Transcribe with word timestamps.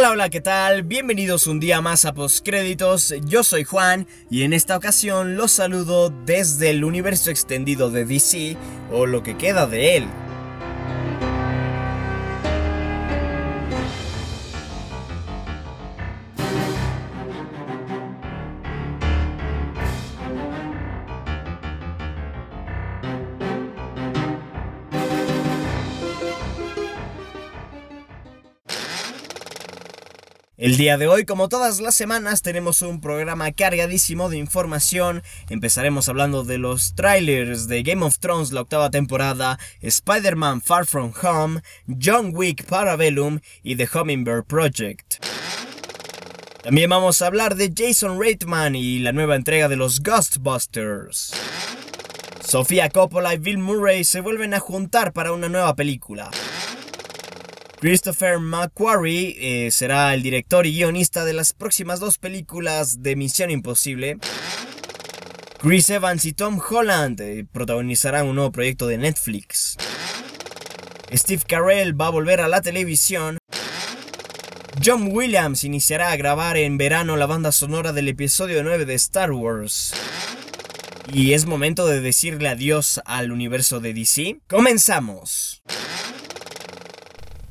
Hola, 0.00 0.12
hola, 0.12 0.30
¿qué 0.30 0.40
tal? 0.40 0.82
Bienvenidos 0.82 1.46
un 1.46 1.60
día 1.60 1.82
más 1.82 2.06
a 2.06 2.14
Postcréditos. 2.14 3.12
Yo 3.26 3.44
soy 3.44 3.64
Juan 3.64 4.06
y 4.30 4.44
en 4.44 4.54
esta 4.54 4.74
ocasión 4.74 5.36
los 5.36 5.52
saludo 5.52 6.08
desde 6.24 6.70
el 6.70 6.84
universo 6.84 7.28
extendido 7.28 7.90
de 7.90 8.06
DC 8.06 8.56
o 8.90 9.04
lo 9.04 9.22
que 9.22 9.36
queda 9.36 9.66
de 9.66 9.98
él. 9.98 10.06
El 30.70 30.76
día 30.76 30.96
de 30.98 31.08
hoy, 31.08 31.24
como 31.24 31.48
todas 31.48 31.80
las 31.80 31.96
semanas, 31.96 32.42
tenemos 32.42 32.80
un 32.82 33.00
programa 33.00 33.50
cargadísimo 33.50 34.30
de 34.30 34.38
información. 34.38 35.24
Empezaremos 35.48 36.08
hablando 36.08 36.44
de 36.44 36.58
los 36.58 36.94
trailers 36.94 37.66
de 37.66 37.82
Game 37.82 38.04
of 38.04 38.20
Thrones, 38.20 38.52
la 38.52 38.60
octava 38.60 38.88
temporada, 38.88 39.58
Spider-Man 39.80 40.62
Far 40.62 40.86
From 40.86 41.12
Home, 41.24 41.62
John 42.00 42.30
Wick 42.32 42.66
Parabellum 42.66 43.40
y 43.64 43.74
The 43.74 43.88
Hummingbird 43.92 44.44
Project. 44.44 45.16
También 46.62 46.88
vamos 46.88 47.20
a 47.20 47.26
hablar 47.26 47.56
de 47.56 47.72
Jason 47.76 48.20
Reitman 48.20 48.76
y 48.76 49.00
la 49.00 49.10
nueva 49.10 49.34
entrega 49.34 49.66
de 49.66 49.74
los 49.74 50.00
Ghostbusters. 50.00 51.32
Sofía 52.44 52.90
Coppola 52.90 53.34
y 53.34 53.38
Bill 53.38 53.58
Murray 53.58 54.04
se 54.04 54.20
vuelven 54.20 54.54
a 54.54 54.60
juntar 54.60 55.12
para 55.12 55.32
una 55.32 55.48
nueva 55.48 55.74
película. 55.74 56.30
Christopher 57.80 58.38
McQuarrie 58.38 59.36
eh, 59.38 59.70
será 59.70 60.12
el 60.12 60.22
director 60.22 60.66
y 60.66 60.74
guionista 60.74 61.24
de 61.24 61.32
las 61.32 61.54
próximas 61.54 61.98
dos 61.98 62.18
películas 62.18 63.02
de 63.02 63.16
Misión 63.16 63.50
Imposible. 63.50 64.18
Chris 65.58 65.88
Evans 65.88 66.26
y 66.26 66.34
Tom 66.34 66.60
Holland 66.60 67.18
eh, 67.22 67.46
protagonizarán 67.50 68.26
un 68.26 68.34
nuevo 68.34 68.52
proyecto 68.52 68.86
de 68.86 68.98
Netflix. 68.98 69.78
Steve 71.10 71.42
Carell 71.48 71.98
va 71.98 72.08
a 72.08 72.10
volver 72.10 72.42
a 72.42 72.48
la 72.48 72.60
televisión. 72.60 73.38
John 74.84 75.08
Williams 75.10 75.64
iniciará 75.64 76.10
a 76.10 76.16
grabar 76.16 76.58
en 76.58 76.76
verano 76.76 77.16
la 77.16 77.24
banda 77.24 77.50
sonora 77.50 77.94
del 77.94 78.08
episodio 78.08 78.62
9 78.62 78.84
de 78.84 78.94
Star 78.94 79.32
Wars. 79.32 79.94
Y 81.14 81.32
es 81.32 81.46
momento 81.46 81.86
de 81.86 82.02
decirle 82.02 82.50
adiós 82.50 83.00
al 83.06 83.32
universo 83.32 83.80
de 83.80 83.94
DC. 83.94 84.40
¡Comenzamos! 84.48 85.62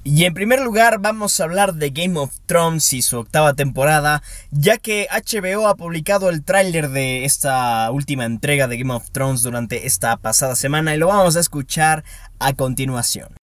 Y 0.04 0.24
en 0.24 0.34
primer 0.34 0.62
lugar 0.62 1.00
vamos 1.00 1.40
a 1.40 1.44
hablar 1.44 1.74
de 1.74 1.90
Game 1.90 2.18
of 2.18 2.34
Thrones 2.46 2.94
y 2.94 3.02
su 3.02 3.20
octava 3.20 3.54
temporada, 3.54 4.24
ya 4.50 4.78
que 4.78 5.08
HBO 5.12 5.68
ha 5.68 5.76
publicado 5.76 6.30
el 6.30 6.44
tráiler 6.44 6.90
de 6.90 7.26
esta 7.26 7.92
última 7.92 8.26
entrega 8.26 8.68
de 8.68 8.78
Game 8.78 8.94
of 8.94 9.12
Thrones 9.12 9.42
durante 9.42 9.86
esta 9.86 10.16
pasada 10.18 10.56
semana 10.56 10.96
y 10.96 10.98
lo 10.98 11.08
vamos 11.08 11.36
a 11.36 11.42
escuchar 11.42 12.04
a 12.40 12.54
continuación. 12.54 13.39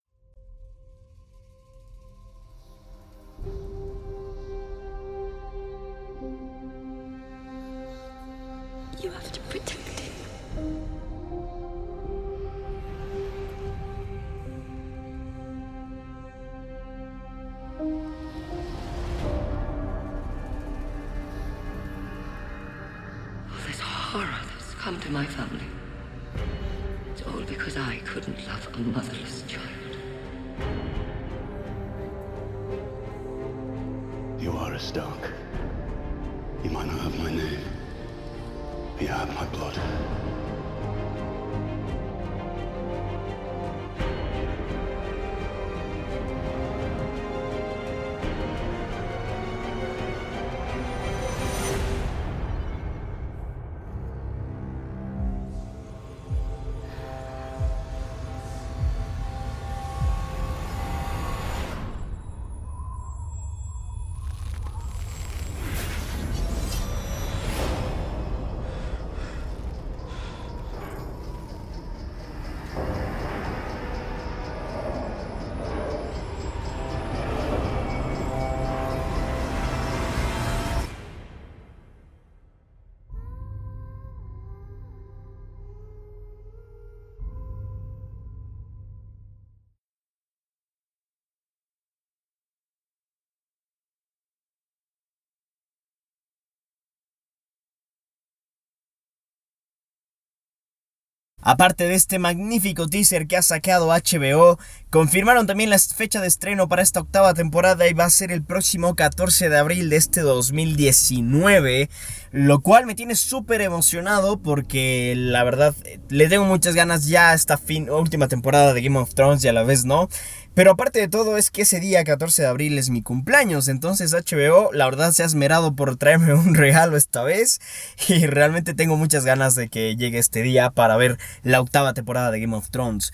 Aparte 101.48 101.86
de 101.86 101.94
este 101.94 102.18
magnífico 102.18 102.88
teaser 102.88 103.28
que 103.28 103.36
ha 103.36 103.42
sacado 103.42 103.90
HBO, 103.90 104.58
confirmaron 104.90 105.46
también 105.46 105.70
la 105.70 105.78
fecha 105.78 106.20
de 106.20 106.26
estreno 106.26 106.68
para 106.68 106.82
esta 106.82 106.98
octava 106.98 107.34
temporada 107.34 107.86
y 107.86 107.92
va 107.92 108.04
a 108.04 108.10
ser 108.10 108.32
el 108.32 108.42
próximo 108.42 108.96
14 108.96 109.48
de 109.48 109.56
abril 109.56 109.88
de 109.88 109.94
este 109.94 110.22
2019, 110.22 111.88
lo 112.32 112.62
cual 112.62 112.86
me 112.86 112.96
tiene 112.96 113.14
súper 113.14 113.60
emocionado 113.60 114.42
porque 114.42 115.14
la 115.16 115.44
verdad 115.44 115.72
le 116.08 116.28
tengo 116.28 116.46
muchas 116.46 116.74
ganas 116.74 117.06
ya 117.06 117.30
a 117.30 117.34
esta 117.34 117.58
fin, 117.58 117.90
última 117.90 118.26
temporada 118.26 118.74
de 118.74 118.82
Game 118.82 118.98
of 118.98 119.14
Thrones 119.14 119.44
y 119.44 119.48
a 119.48 119.52
la 119.52 119.62
vez 119.62 119.84
no. 119.84 120.08
Pero 120.56 120.70
aparte 120.70 121.00
de 121.00 121.08
todo 121.08 121.36
es 121.36 121.50
que 121.50 121.62
ese 121.62 121.80
día 121.80 122.02
14 122.02 122.40
de 122.40 122.48
abril 122.48 122.78
es 122.78 122.88
mi 122.88 123.02
cumpleaños, 123.02 123.68
entonces 123.68 124.14
HBO 124.14 124.72
la 124.72 124.86
verdad 124.86 125.12
se 125.12 125.22
ha 125.22 125.26
esmerado 125.26 125.76
por 125.76 125.98
traerme 125.98 126.32
un 126.34 126.54
regalo 126.54 126.96
esta 126.96 127.22
vez 127.22 127.60
y 128.08 128.24
realmente 128.24 128.72
tengo 128.72 128.96
muchas 128.96 129.26
ganas 129.26 129.54
de 129.54 129.68
que 129.68 129.96
llegue 129.96 130.16
este 130.16 130.40
día 130.40 130.70
para 130.70 130.96
ver 130.96 131.18
la 131.42 131.60
octava 131.60 131.92
temporada 131.92 132.30
de 132.30 132.40
Game 132.40 132.56
of 132.56 132.70
Thrones. 132.70 133.12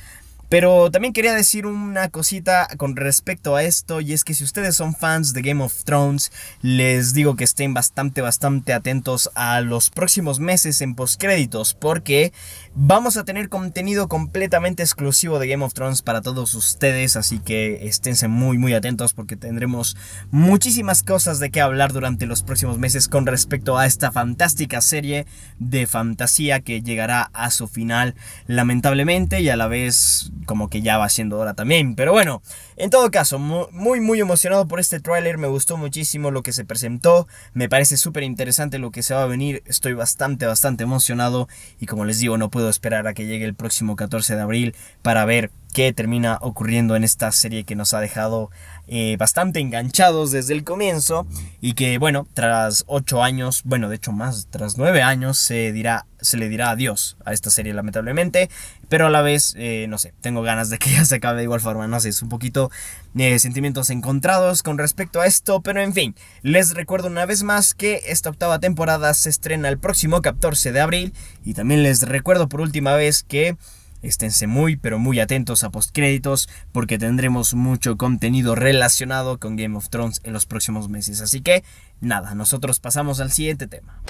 Pero 0.52 0.90
también 0.90 1.14
quería 1.14 1.32
decir 1.32 1.64
una 1.64 2.10
cosita 2.10 2.68
con 2.76 2.94
respecto 2.94 3.56
a 3.56 3.62
esto 3.62 4.02
y 4.02 4.12
es 4.12 4.22
que 4.22 4.34
si 4.34 4.44
ustedes 4.44 4.76
son 4.76 4.94
fans 4.94 5.32
de 5.32 5.40
Game 5.40 5.64
of 5.64 5.84
Thrones, 5.84 6.30
les 6.60 7.14
digo 7.14 7.36
que 7.36 7.44
estén 7.44 7.72
bastante, 7.72 8.20
bastante 8.20 8.74
atentos 8.74 9.30
a 9.34 9.62
los 9.62 9.88
próximos 9.88 10.40
meses 10.40 10.82
en 10.82 10.94
postcréditos 10.94 11.72
porque 11.72 12.34
vamos 12.74 13.16
a 13.16 13.24
tener 13.24 13.48
contenido 13.48 14.08
completamente 14.08 14.82
exclusivo 14.82 15.38
de 15.38 15.48
Game 15.48 15.64
of 15.64 15.72
Thrones 15.72 16.02
para 16.02 16.20
todos 16.20 16.54
ustedes, 16.54 17.16
así 17.16 17.38
que 17.38 17.86
esténse 17.86 18.28
muy, 18.28 18.58
muy 18.58 18.74
atentos 18.74 19.14
porque 19.14 19.36
tendremos 19.36 19.96
muchísimas 20.30 21.02
cosas 21.02 21.38
de 21.38 21.50
qué 21.50 21.62
hablar 21.62 21.94
durante 21.94 22.26
los 22.26 22.42
próximos 22.42 22.76
meses 22.76 23.08
con 23.08 23.24
respecto 23.24 23.78
a 23.78 23.86
esta 23.86 24.12
fantástica 24.12 24.82
serie 24.82 25.24
de 25.58 25.86
fantasía 25.86 26.60
que 26.60 26.82
llegará 26.82 27.30
a 27.32 27.50
su 27.50 27.68
final 27.68 28.16
lamentablemente 28.46 29.40
y 29.40 29.48
a 29.48 29.56
la 29.56 29.66
vez 29.66 30.30
como 30.44 30.68
que 30.68 30.82
ya 30.82 30.98
va 30.98 31.08
siendo 31.08 31.38
hora 31.38 31.54
también. 31.54 31.94
Pero 31.94 32.12
bueno, 32.12 32.42
en 32.76 32.90
todo 32.90 33.10
caso, 33.10 33.38
muy 33.38 34.00
muy 34.00 34.20
emocionado 34.20 34.66
por 34.66 34.80
este 34.80 35.00
tráiler, 35.00 35.38
me 35.38 35.48
gustó 35.48 35.76
muchísimo 35.76 36.30
lo 36.30 36.42
que 36.42 36.52
se 36.52 36.64
presentó, 36.64 37.26
me 37.54 37.68
parece 37.68 37.96
súper 37.96 38.22
interesante 38.22 38.78
lo 38.78 38.90
que 38.90 39.02
se 39.02 39.14
va 39.14 39.22
a 39.22 39.26
venir, 39.26 39.62
estoy 39.66 39.94
bastante 39.94 40.46
bastante 40.46 40.84
emocionado 40.84 41.48
y 41.78 41.86
como 41.86 42.04
les 42.04 42.18
digo, 42.18 42.38
no 42.38 42.50
puedo 42.50 42.68
esperar 42.68 43.06
a 43.06 43.14
que 43.14 43.26
llegue 43.26 43.44
el 43.44 43.54
próximo 43.54 43.96
14 43.96 44.36
de 44.36 44.42
abril 44.42 44.74
para 45.02 45.24
ver 45.24 45.50
qué 45.72 45.92
termina 45.92 46.38
ocurriendo 46.40 46.96
en 46.96 47.04
esta 47.04 47.32
serie 47.32 47.64
que 47.64 47.74
nos 47.74 47.94
ha 47.94 48.00
dejado 48.00 48.50
eh, 48.88 49.16
bastante 49.18 49.60
enganchados 49.60 50.30
desde 50.30 50.52
el 50.54 50.64
comienzo 50.64 51.26
y 51.60 51.74
que 51.74 51.98
bueno, 51.98 52.26
tras 52.34 52.84
8 52.86 53.22
años, 53.22 53.62
bueno, 53.64 53.88
de 53.88 53.96
hecho 53.96 54.12
más, 54.12 54.48
tras 54.50 54.76
9 54.76 55.02
años 55.02 55.38
se 55.38 55.72
dirá 55.72 56.06
se 56.22 56.36
le 56.36 56.48
dirá 56.48 56.70
adiós 56.70 57.16
a 57.24 57.32
esta 57.32 57.50
serie 57.50 57.74
lamentablemente, 57.74 58.48
pero 58.88 59.06
a 59.06 59.10
la 59.10 59.20
vez, 59.20 59.54
eh, 59.58 59.86
no 59.88 59.98
sé, 59.98 60.14
tengo 60.20 60.42
ganas 60.42 60.70
de 60.70 60.78
que 60.78 60.90
ya 60.92 61.04
se 61.04 61.16
acabe 61.16 61.38
de 61.38 61.44
igual 61.44 61.60
forma, 61.60 61.86
no 61.86 62.00
sé, 62.00 62.08
es 62.08 62.22
un 62.22 62.28
poquito 62.28 62.70
de 63.12 63.38
sentimientos 63.38 63.90
encontrados 63.90 64.62
con 64.62 64.78
respecto 64.78 65.20
a 65.20 65.26
esto, 65.26 65.60
pero 65.60 65.82
en 65.82 65.92
fin, 65.92 66.14
les 66.42 66.74
recuerdo 66.74 67.08
una 67.08 67.26
vez 67.26 67.42
más 67.42 67.74
que 67.74 68.02
esta 68.06 68.30
octava 68.30 68.58
temporada 68.58 69.12
se 69.14 69.28
estrena 69.28 69.68
el 69.68 69.78
próximo 69.78 70.22
14 70.22 70.72
de 70.72 70.80
abril 70.80 71.12
y 71.44 71.54
también 71.54 71.82
les 71.82 72.02
recuerdo 72.02 72.48
por 72.48 72.60
última 72.60 72.94
vez 72.94 73.22
que... 73.22 73.56
Esténse 74.02 74.48
muy 74.48 74.74
pero 74.74 74.98
muy 74.98 75.20
atentos 75.20 75.62
a 75.62 75.70
postcréditos 75.70 76.48
porque 76.72 76.98
tendremos 76.98 77.54
mucho 77.54 77.96
contenido 77.96 78.56
relacionado 78.56 79.38
con 79.38 79.54
Game 79.54 79.76
of 79.76 79.90
Thrones 79.90 80.20
en 80.24 80.32
los 80.32 80.44
próximos 80.44 80.88
meses. 80.88 81.20
Así 81.20 81.40
que 81.40 81.62
nada, 82.00 82.34
nosotros 82.34 82.80
pasamos 82.80 83.20
al 83.20 83.30
siguiente 83.30 83.68
tema. 83.68 84.02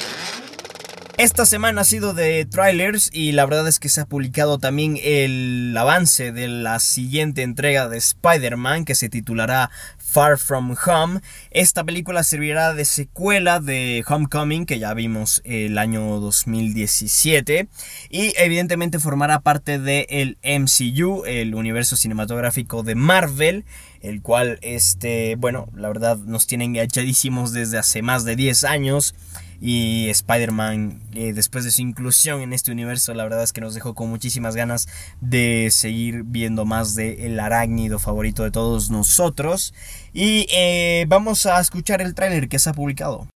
Esta 1.23 1.47
semana 1.47 1.83
ha 1.83 1.85
sido 1.85 2.15
de 2.15 2.45
trailers 2.47 3.09
y 3.13 3.31
la 3.31 3.47
verdad 3.47 3.69
es 3.69 3.79
que 3.79 3.89
se 3.89 4.01
ha 4.01 4.07
publicado 4.07 4.59
también 4.59 4.99
el 5.01 5.73
avance 5.79 6.33
de 6.33 6.49
la 6.49 6.81
siguiente 6.81 7.43
entrega 7.43 7.89
de 7.89 7.97
Spider-Man 7.97 8.85
que 8.85 8.97
se 8.97 9.09
titulará 9.09 9.71
Far 9.99 10.37
From 10.37 10.75
Home. 10.85 11.21
Esta 11.53 11.85
película 11.85 12.25
servirá 12.25 12.75
de 12.75 12.85
secuela 12.85 13.61
de 13.61 14.03
Homecoming 14.05 14.67
que 14.67 14.81
ya 14.81 14.95
vimos 14.95 15.43
el 15.45 15.79
año 15.79 16.19
2017 16.19 17.69
y 18.11 18.35
evidentemente 18.37 18.99
formará 18.99 19.43
parte 19.43 19.79
del 19.79 20.39
MCU, 20.43 21.23
el 21.25 21.55
universo 21.55 21.95
cinematográfico 21.95 22.83
de 22.83 22.97
Marvel 22.97 23.65
el 24.01 24.21
cual, 24.21 24.59
este, 24.63 25.37
bueno, 25.37 25.69
la 25.77 25.87
verdad 25.87 26.17
nos 26.17 26.49
tiene 26.49 26.65
enganchadísimos 26.65 27.53
desde 27.53 27.79
hace 27.79 28.03
más 28.03 28.25
de 28.25 28.35
10 28.35 28.65
años. 28.65 29.15
Y 29.65 30.09
Spider-Man, 30.09 31.01
eh, 31.15 31.33
después 31.33 31.63
de 31.63 31.71
su 31.71 31.83
inclusión 31.83 32.41
en 32.41 32.53
este 32.53 32.73
universo, 32.73 33.15
la 33.15 33.23
verdad 33.23 33.45
es 33.45 33.53
que 33.53 33.61
nos 33.61 33.75
dejó 33.75 33.95
con 33.95 34.11
muchísimas 34.11 34.57
ganas 34.57 34.89
de 35.21 35.69
seguir 35.71 36.25
viendo 36.25 36.65
más 36.65 36.97
de 36.97 37.27
el 37.27 37.39
arácnido 37.39 38.01
favorito 38.01 38.43
de 38.43 38.51
todos 38.51 38.91
nosotros. 38.91 39.73
Y 40.13 40.49
eh, 40.53 41.05
vamos 41.07 41.47
a 41.47 41.61
escuchar 41.61 42.03
el 42.03 42.13
tráiler 42.13 42.49
que 42.49 42.59
se 42.59 42.71
ha 42.71 42.73
publicado. 42.73 43.29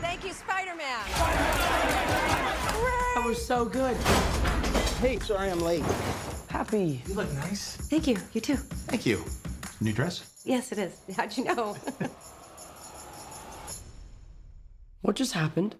Thank 0.00 0.24
you, 0.24 0.30
Spider-Man. 0.30 1.04
That 3.14 3.26
was 3.26 3.46
so 3.46 3.66
good. 3.66 3.94
Hey, 5.02 5.18
sorry 5.20 5.50
I'm 5.50 5.60
late. 5.60 5.84
Happy. 6.56 7.02
You 7.06 7.12
look 7.12 7.30
nice. 7.34 7.76
Thank 7.76 8.06
you. 8.06 8.16
You 8.32 8.40
too. 8.40 8.56
Thank 8.56 9.04
you. 9.04 9.22
New 9.82 9.92
dress? 9.92 10.40
Yes, 10.42 10.72
it 10.72 10.78
is. 10.78 10.98
How'd 11.16 11.36
you 11.36 11.44
know? 11.44 11.76
What 15.02 15.16
just 15.16 15.34
happened? 15.34 15.76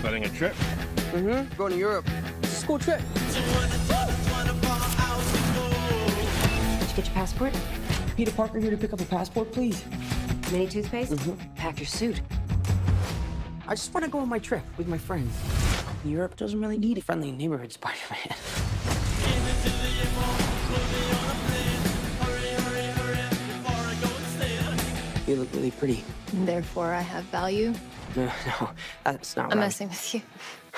Planning 0.00 0.24
a 0.24 0.28
trip? 0.28 0.54
Mm-hmm. 1.12 1.56
Going 1.56 1.72
to 1.72 1.78
Europe. 1.78 2.06
It's 2.44 2.52
a 2.52 2.56
school 2.56 2.78
trip. 2.78 3.02
Did 3.18 3.36
you 6.88 6.94
get 6.94 7.06
your 7.06 7.14
passport? 7.14 7.52
Peter 8.16 8.30
Parker 8.30 8.60
here 8.60 8.70
to 8.70 8.76
pick 8.76 8.92
up 8.92 9.00
a 9.00 9.04
passport, 9.06 9.50
please. 9.50 9.84
Mini 10.52 10.68
toothpaste? 10.68 11.12
Mm-hmm. 11.12 11.54
Pack 11.56 11.80
your 11.80 11.86
suit. 11.88 12.22
I 13.66 13.74
just 13.74 13.92
want 13.92 14.04
to 14.04 14.10
go 14.10 14.20
on 14.20 14.28
my 14.28 14.38
trip 14.38 14.62
with 14.78 14.86
my 14.86 14.98
friends. 14.98 15.34
Europe 16.04 16.36
doesn't 16.36 16.60
really 16.60 16.78
need 16.78 16.98
a 16.98 17.00
friendly 17.00 17.32
neighborhood 17.32 17.72
Spider-Man. 17.72 18.36
You 25.26 25.36
look 25.36 25.48
really 25.54 25.70
pretty. 25.70 26.04
Therefore, 26.34 26.92
I 26.92 27.00
have 27.00 27.24
value. 27.24 27.72
No, 28.14 28.26
no, 28.60 28.70
that's 29.04 29.36
not 29.36 29.44
I'm 29.46 29.58
right. 29.58 29.64
messing 29.64 29.88
with 29.88 30.14
you. 30.14 30.20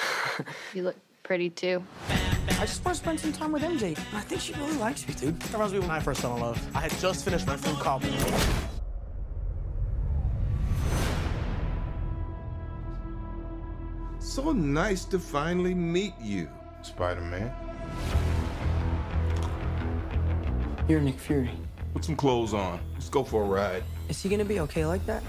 you 0.75 0.85
look 0.85 0.97
pretty 1.25 1.51
too. 1.51 1.83
I 2.09 2.61
just 2.61 2.85
want 2.85 2.97
to 2.97 3.03
spend 3.03 3.19
some 3.19 3.33
time 3.33 3.51
with 3.51 3.63
MJ. 3.63 3.99
I 4.15 4.21
think 4.21 4.41
she 4.41 4.53
really 4.55 4.77
likes 4.77 5.07
me, 5.09 5.15
dude. 5.15 5.41
That 5.41 5.53
reminds 5.53 5.73
me 5.73 5.81
when 5.81 5.91
I 5.91 5.99
first 5.99 6.21
fell 6.21 6.37
in 6.37 6.43
love. 6.43 6.77
I 6.77 6.81
had 6.83 6.93
just 6.93 7.25
finished 7.25 7.47
my 7.47 7.57
food 7.57 7.77
called. 7.81 8.05
So 14.37 14.53
nice 14.53 15.07
to 15.07 15.19
finally 15.19 15.73
meet 15.73 16.13
you, 16.21 16.47
Spider 16.83 17.23
Man. 17.23 17.51
You're 20.87 21.01
Nick 21.01 21.19
Fury. 21.19 21.53
Put 21.95 22.05
some 22.05 22.17
clothes 22.17 22.53
on. 22.53 22.79
Let's 22.93 23.09
go 23.09 23.25
for 23.25 23.45
a 23.45 23.47
ride. 23.47 23.83
Is 24.11 24.23
he 24.23 24.29
gonna 24.29 24.45
be 24.45 24.61
okay 24.61 24.85
like 24.85 25.07
that? 25.07 25.23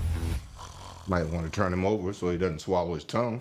Might 1.07 1.25
want 1.27 1.45
to 1.45 1.49
turn 1.49 1.71
him 1.71 1.85
over 1.85 2.11
so 2.11 2.29
he 2.31 2.37
doesn't 2.37 2.59
swallow 2.59 2.95
his 2.95 3.05
tongue. 3.05 3.39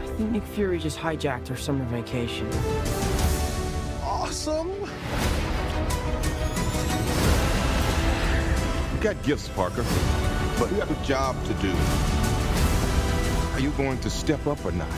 I 0.00 0.06
think 0.16 0.30
Nick 0.30 0.44
Fury 0.44 0.78
just 0.78 0.96
hijacked 0.96 1.50
our 1.50 1.56
summer 1.58 1.84
vacation. 1.84 2.48
Awesome! 4.02 4.70
You 8.94 9.02
got 9.02 9.22
gifts, 9.22 9.48
Parker, 9.48 9.84
but 10.58 10.70
you 10.72 10.80
have 10.80 10.90
a 10.90 11.04
job 11.04 11.36
to 11.44 11.54
do. 11.54 11.72
Are 13.52 13.60
you 13.60 13.70
going 13.76 13.98
to 14.00 14.10
step 14.10 14.44
up 14.46 14.64
or 14.64 14.72
not? 14.72 14.90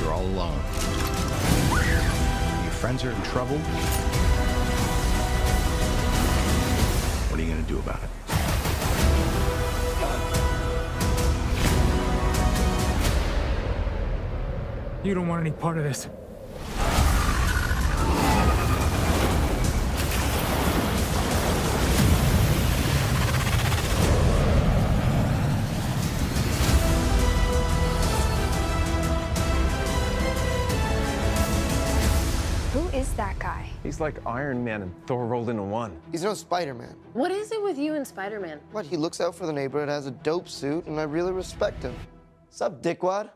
You're 0.00 0.12
all 0.12 0.22
alone. 0.22 0.60
Your 2.62 2.72
friends 2.72 3.04
are 3.04 3.10
in 3.10 3.22
trouble. 3.22 3.58
What 7.28 7.40
are 7.40 7.42
you 7.42 7.50
gonna 7.50 7.62
do 7.62 7.78
about 7.80 8.00
it? 8.04 8.10
You 15.02 15.14
don't 15.14 15.26
want 15.26 15.40
any 15.40 15.50
part 15.50 15.78
of 15.78 15.84
this. 15.84 16.08
He's 34.00 34.14
like 34.14 34.26
Iron 34.26 34.64
Man 34.64 34.80
and 34.80 34.94
Thor 35.06 35.26
rolled 35.26 35.50
into 35.50 35.62
one. 35.62 35.92
He's 36.10 36.24
no 36.24 36.32
Spider-Man. 36.32 36.96
What 37.12 37.30
is 37.30 37.52
it 37.52 37.62
with 37.62 37.76
you 37.76 37.96
and 37.96 38.06
Spider 38.06 38.40
Man? 38.40 38.58
What? 38.72 38.86
He 38.86 38.96
looks 38.96 39.20
out 39.20 39.34
for 39.34 39.44
the 39.44 39.52
neighborhood, 39.52 39.90
has 39.90 40.06
a 40.06 40.10
dope 40.10 40.48
suit, 40.48 40.86
and 40.86 40.98
I 40.98 41.02
really 41.02 41.32
respect 41.32 41.82
him. 41.82 41.94
Sup, 42.48 42.80
dickwad? 42.80 43.28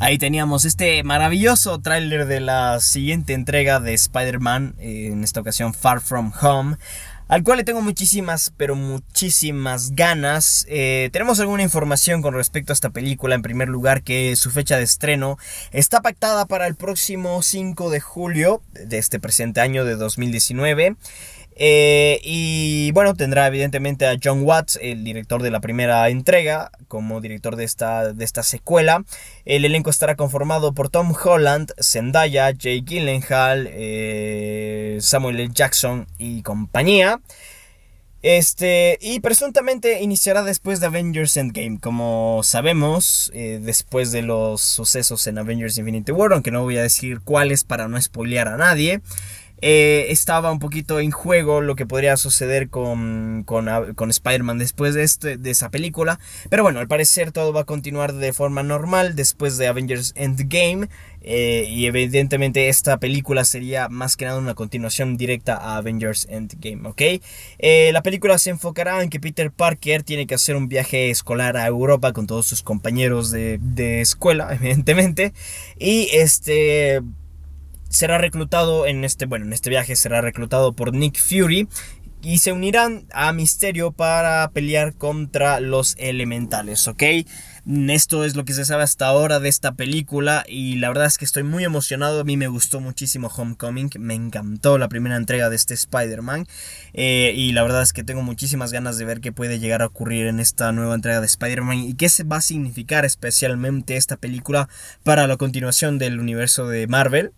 Ahí 0.00 0.18
teníamos 0.18 0.66
este 0.66 1.02
maravilloso 1.02 1.80
tráiler 1.80 2.26
de 2.26 2.40
la 2.40 2.80
siguiente 2.80 3.32
entrega 3.32 3.80
de 3.80 3.94
Spider-Man, 3.94 4.74
eh, 4.78 5.06
en 5.06 5.24
esta 5.24 5.40
ocasión 5.40 5.72
Far 5.72 6.02
From 6.02 6.30
Home, 6.42 6.76
al 7.28 7.42
cual 7.42 7.58
le 7.58 7.64
tengo 7.64 7.80
muchísimas, 7.80 8.52
pero 8.56 8.74
muchísimas 8.74 9.92
ganas. 9.94 10.66
Eh, 10.68 11.08
tenemos 11.12 11.40
alguna 11.40 11.62
información 11.62 12.22
con 12.22 12.34
respecto 12.34 12.72
a 12.72 12.74
esta 12.74 12.90
película, 12.90 13.34
en 13.34 13.42
primer 13.42 13.68
lugar 13.68 14.02
que 14.02 14.36
su 14.36 14.50
fecha 14.50 14.76
de 14.76 14.84
estreno 14.84 15.38
está 15.72 16.02
pactada 16.02 16.46
para 16.46 16.66
el 16.66 16.74
próximo 16.74 17.42
5 17.42 17.90
de 17.90 18.00
julio 18.00 18.62
de 18.72 18.98
este 18.98 19.20
presente 19.20 19.60
año 19.60 19.84
de 19.84 19.96
2019. 19.96 20.96
Eh, 21.56 22.20
y 22.24 22.90
bueno, 22.92 23.14
tendrá 23.14 23.46
evidentemente 23.46 24.06
a 24.06 24.16
John 24.22 24.42
Watts, 24.42 24.78
el 24.82 25.04
director 25.04 25.42
de 25.42 25.50
la 25.50 25.60
primera 25.60 26.08
entrega, 26.08 26.70
como 26.88 27.20
director 27.20 27.56
de 27.56 27.64
esta, 27.64 28.12
de 28.12 28.24
esta 28.24 28.42
secuela. 28.42 29.04
El 29.44 29.64
elenco 29.64 29.90
estará 29.90 30.16
conformado 30.16 30.72
por 30.72 30.88
Tom 30.88 31.14
Holland, 31.14 31.72
Zendaya, 31.80 32.50
Jake 32.50 32.82
Gyllenhaal, 32.84 33.68
eh, 33.70 34.98
Samuel 35.00 35.40
L. 35.40 35.50
Jackson 35.52 36.06
y 36.18 36.42
compañía. 36.42 37.20
Este, 38.24 38.98
y 39.02 39.20
presuntamente 39.20 40.00
iniciará 40.00 40.42
después 40.42 40.80
de 40.80 40.86
Avengers 40.86 41.36
Endgame. 41.36 41.78
Como 41.78 42.40
sabemos, 42.42 43.30
eh, 43.34 43.60
después 43.62 44.12
de 44.12 44.22
los 44.22 44.62
sucesos 44.62 45.26
en 45.26 45.36
Avengers 45.36 45.76
Infinity 45.76 46.10
War, 46.10 46.32
aunque 46.32 46.50
no 46.50 46.62
voy 46.62 46.78
a 46.78 46.82
decir 46.82 47.20
cuáles 47.20 47.64
para 47.64 47.86
no 47.86 48.00
spoilear 48.00 48.48
a 48.48 48.56
nadie. 48.56 49.02
Eh, 49.66 50.12
estaba 50.12 50.52
un 50.52 50.58
poquito 50.58 51.00
en 51.00 51.10
juego 51.10 51.62
lo 51.62 51.74
que 51.74 51.86
podría 51.86 52.18
suceder 52.18 52.68
con, 52.68 53.44
con, 53.46 53.94
con 53.94 54.10
Spider-Man 54.10 54.58
después 54.58 54.92
de, 54.92 55.04
este, 55.04 55.38
de 55.38 55.50
esa 55.50 55.70
película. 55.70 56.20
Pero 56.50 56.62
bueno, 56.64 56.80
al 56.80 56.86
parecer 56.86 57.32
todo 57.32 57.54
va 57.54 57.62
a 57.62 57.64
continuar 57.64 58.12
de 58.12 58.34
forma 58.34 58.62
normal 58.62 59.16
después 59.16 59.56
de 59.56 59.66
Avengers 59.66 60.12
Endgame. 60.16 60.90
Eh, 61.22 61.64
y 61.70 61.86
evidentemente 61.86 62.68
esta 62.68 62.98
película 62.98 63.46
sería 63.46 63.88
más 63.88 64.18
que 64.18 64.26
nada 64.26 64.38
una 64.38 64.52
continuación 64.52 65.16
directa 65.16 65.56
a 65.56 65.78
Avengers 65.78 66.26
Endgame, 66.28 66.86
¿ok? 66.86 67.22
Eh, 67.58 67.90
la 67.94 68.02
película 68.02 68.36
se 68.36 68.50
enfocará 68.50 69.02
en 69.02 69.08
que 69.08 69.18
Peter 69.18 69.50
Parker 69.50 70.02
tiene 70.02 70.26
que 70.26 70.34
hacer 70.34 70.56
un 70.56 70.68
viaje 70.68 71.08
escolar 71.08 71.56
a 71.56 71.66
Europa 71.66 72.12
con 72.12 72.26
todos 72.26 72.44
sus 72.44 72.62
compañeros 72.62 73.30
de, 73.30 73.58
de 73.62 74.02
escuela, 74.02 74.54
evidentemente. 74.54 75.32
Y 75.78 76.10
este 76.12 77.00
será 77.94 78.18
reclutado 78.18 78.86
en 78.86 79.04
este, 79.04 79.26
bueno, 79.26 79.46
en 79.46 79.52
este 79.52 79.70
viaje 79.70 79.94
será 79.94 80.20
reclutado 80.20 80.72
por 80.72 80.92
Nick 80.92 81.16
Fury 81.18 81.68
y 82.22 82.38
se 82.38 82.52
unirán 82.52 83.06
a 83.12 83.32
Misterio 83.32 83.92
para 83.92 84.50
pelear 84.50 84.94
contra 84.94 85.60
los 85.60 85.94
elementales, 85.98 86.88
¿ok? 86.88 87.02
Esto 87.88 88.24
es 88.24 88.34
lo 88.34 88.44
que 88.44 88.52
se 88.52 88.64
sabe 88.64 88.82
hasta 88.82 89.06
ahora 89.06 89.40
de 89.40 89.48
esta 89.48 89.72
película 89.72 90.44
y 90.48 90.76
la 90.76 90.88
verdad 90.88 91.06
es 91.06 91.18
que 91.18 91.24
estoy 91.24 91.44
muy 91.44 91.64
emocionado, 91.64 92.20
a 92.20 92.24
mí 92.24 92.36
me 92.36 92.48
gustó 92.48 92.80
muchísimo 92.80 93.28
Homecoming, 93.28 93.90
me 93.98 94.14
encantó 94.14 94.76
la 94.76 94.88
primera 94.88 95.16
entrega 95.16 95.48
de 95.48 95.56
este 95.56 95.74
Spider-Man 95.74 96.46
eh, 96.94 97.32
y 97.36 97.52
la 97.52 97.62
verdad 97.62 97.82
es 97.82 97.92
que 97.92 98.04
tengo 98.04 98.22
muchísimas 98.22 98.72
ganas 98.72 98.98
de 98.98 99.04
ver 99.04 99.20
qué 99.20 99.30
puede 99.30 99.60
llegar 99.60 99.82
a 99.82 99.86
ocurrir 99.86 100.26
en 100.26 100.40
esta 100.40 100.72
nueva 100.72 100.94
entrega 100.94 101.20
de 101.20 101.26
Spider-Man 101.26 101.78
y 101.78 101.94
qué 101.94 102.08
se 102.08 102.24
va 102.24 102.38
a 102.38 102.42
significar 102.42 103.04
especialmente 103.04 103.96
esta 103.96 104.16
película 104.16 104.68
para 105.04 105.26
la 105.26 105.36
continuación 105.36 105.98
del 105.98 106.18
universo 106.18 106.68
de 106.68 106.86
Marvel. 106.86 107.32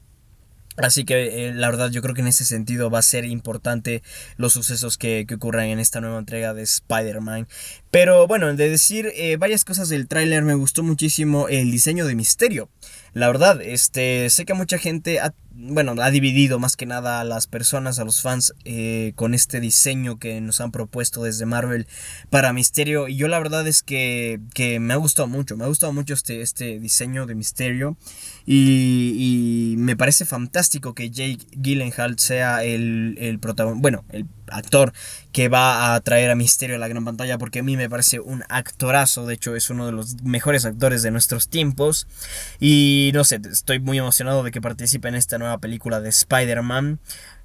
Así 0.76 1.04
que 1.04 1.48
eh, 1.48 1.54
la 1.54 1.70
verdad 1.70 1.90
yo 1.90 2.02
creo 2.02 2.14
que 2.14 2.20
en 2.20 2.26
ese 2.26 2.44
sentido 2.44 2.90
va 2.90 2.98
a 2.98 3.02
ser 3.02 3.24
importante 3.24 4.02
los 4.36 4.52
sucesos 4.52 4.98
que, 4.98 5.24
que 5.26 5.34
ocurran 5.34 5.66
en 5.66 5.78
esta 5.78 6.00
nueva 6.00 6.18
entrega 6.18 6.54
de 6.54 6.62
Spider-Man. 6.62 7.48
Pero 7.90 8.26
bueno, 8.26 8.52
de 8.54 8.68
decir 8.68 9.10
eh, 9.14 9.36
varias 9.36 9.64
cosas 9.64 9.88
del 9.88 10.06
tráiler 10.06 10.42
me 10.42 10.54
gustó 10.54 10.82
muchísimo 10.82 11.48
el 11.48 11.70
diseño 11.70 12.06
de 12.06 12.14
Misterio. 12.14 12.68
La 13.14 13.28
verdad, 13.28 13.60
este, 13.62 14.28
sé 14.28 14.44
que 14.44 14.54
mucha 14.54 14.78
gente 14.78 15.20
ha, 15.20 15.32
bueno, 15.58 15.94
ha 16.00 16.10
dividido 16.10 16.58
más 16.58 16.76
que 16.76 16.84
nada 16.84 17.20
a 17.20 17.24
las 17.24 17.46
personas, 17.46 17.98
a 17.98 18.04
los 18.04 18.20
fans, 18.20 18.54
eh, 18.64 19.12
con 19.16 19.32
este 19.32 19.58
diseño 19.58 20.18
que 20.18 20.40
nos 20.40 20.60
han 20.60 20.70
propuesto 20.70 21.22
desde 21.22 21.46
Marvel 21.46 21.86
para 22.28 22.52
Misterio. 22.52 23.08
Y 23.08 23.16
yo 23.16 23.26
la 23.28 23.38
verdad 23.38 23.66
es 23.66 23.82
que, 23.82 24.40
que 24.54 24.78
me 24.80 24.92
ha 24.92 24.96
gustado 24.96 25.28
mucho, 25.28 25.56
me 25.56 25.64
ha 25.64 25.68
gustado 25.68 25.92
mucho 25.92 26.14
este, 26.14 26.42
este 26.42 26.78
diseño 26.78 27.24
de 27.26 27.34
Misterio. 27.34 27.96
Y, 28.44 29.72
y 29.72 29.76
me 29.78 29.96
parece 29.96 30.26
fantástico 30.26 30.94
que 30.94 31.10
Jake 31.10 31.46
Gyllenhaal 31.52 32.18
sea 32.18 32.62
el, 32.62 33.16
el 33.18 33.38
protagonista, 33.38 33.80
bueno, 33.80 34.04
el 34.10 34.26
actor 34.48 34.92
que 35.32 35.48
va 35.48 35.94
a 35.94 36.00
traer 36.00 36.30
a 36.30 36.34
Misterio 36.34 36.76
a 36.76 36.78
la 36.78 36.88
gran 36.88 37.04
pantalla 37.04 37.38
porque 37.38 37.60
a 37.60 37.62
mí 37.62 37.76
me 37.76 37.90
parece 37.90 38.20
un 38.20 38.44
actorazo, 38.48 39.26
de 39.26 39.34
hecho 39.34 39.56
es 39.56 39.70
uno 39.70 39.86
de 39.86 39.92
los 39.92 40.22
mejores 40.22 40.64
actores 40.64 41.02
de 41.02 41.10
nuestros 41.10 41.48
tiempos. 41.48 42.06
Y 42.60 43.10
no 43.14 43.24
sé, 43.24 43.40
estoy 43.50 43.80
muy 43.80 43.98
emocionado 43.98 44.42
de 44.42 44.50
que 44.50 44.60
participe 44.60 45.08
en 45.08 45.14
esta 45.14 45.38
nueva 45.38 45.58
película 45.58 46.00
de 46.00 46.08
Spider-Man. 46.08 47.00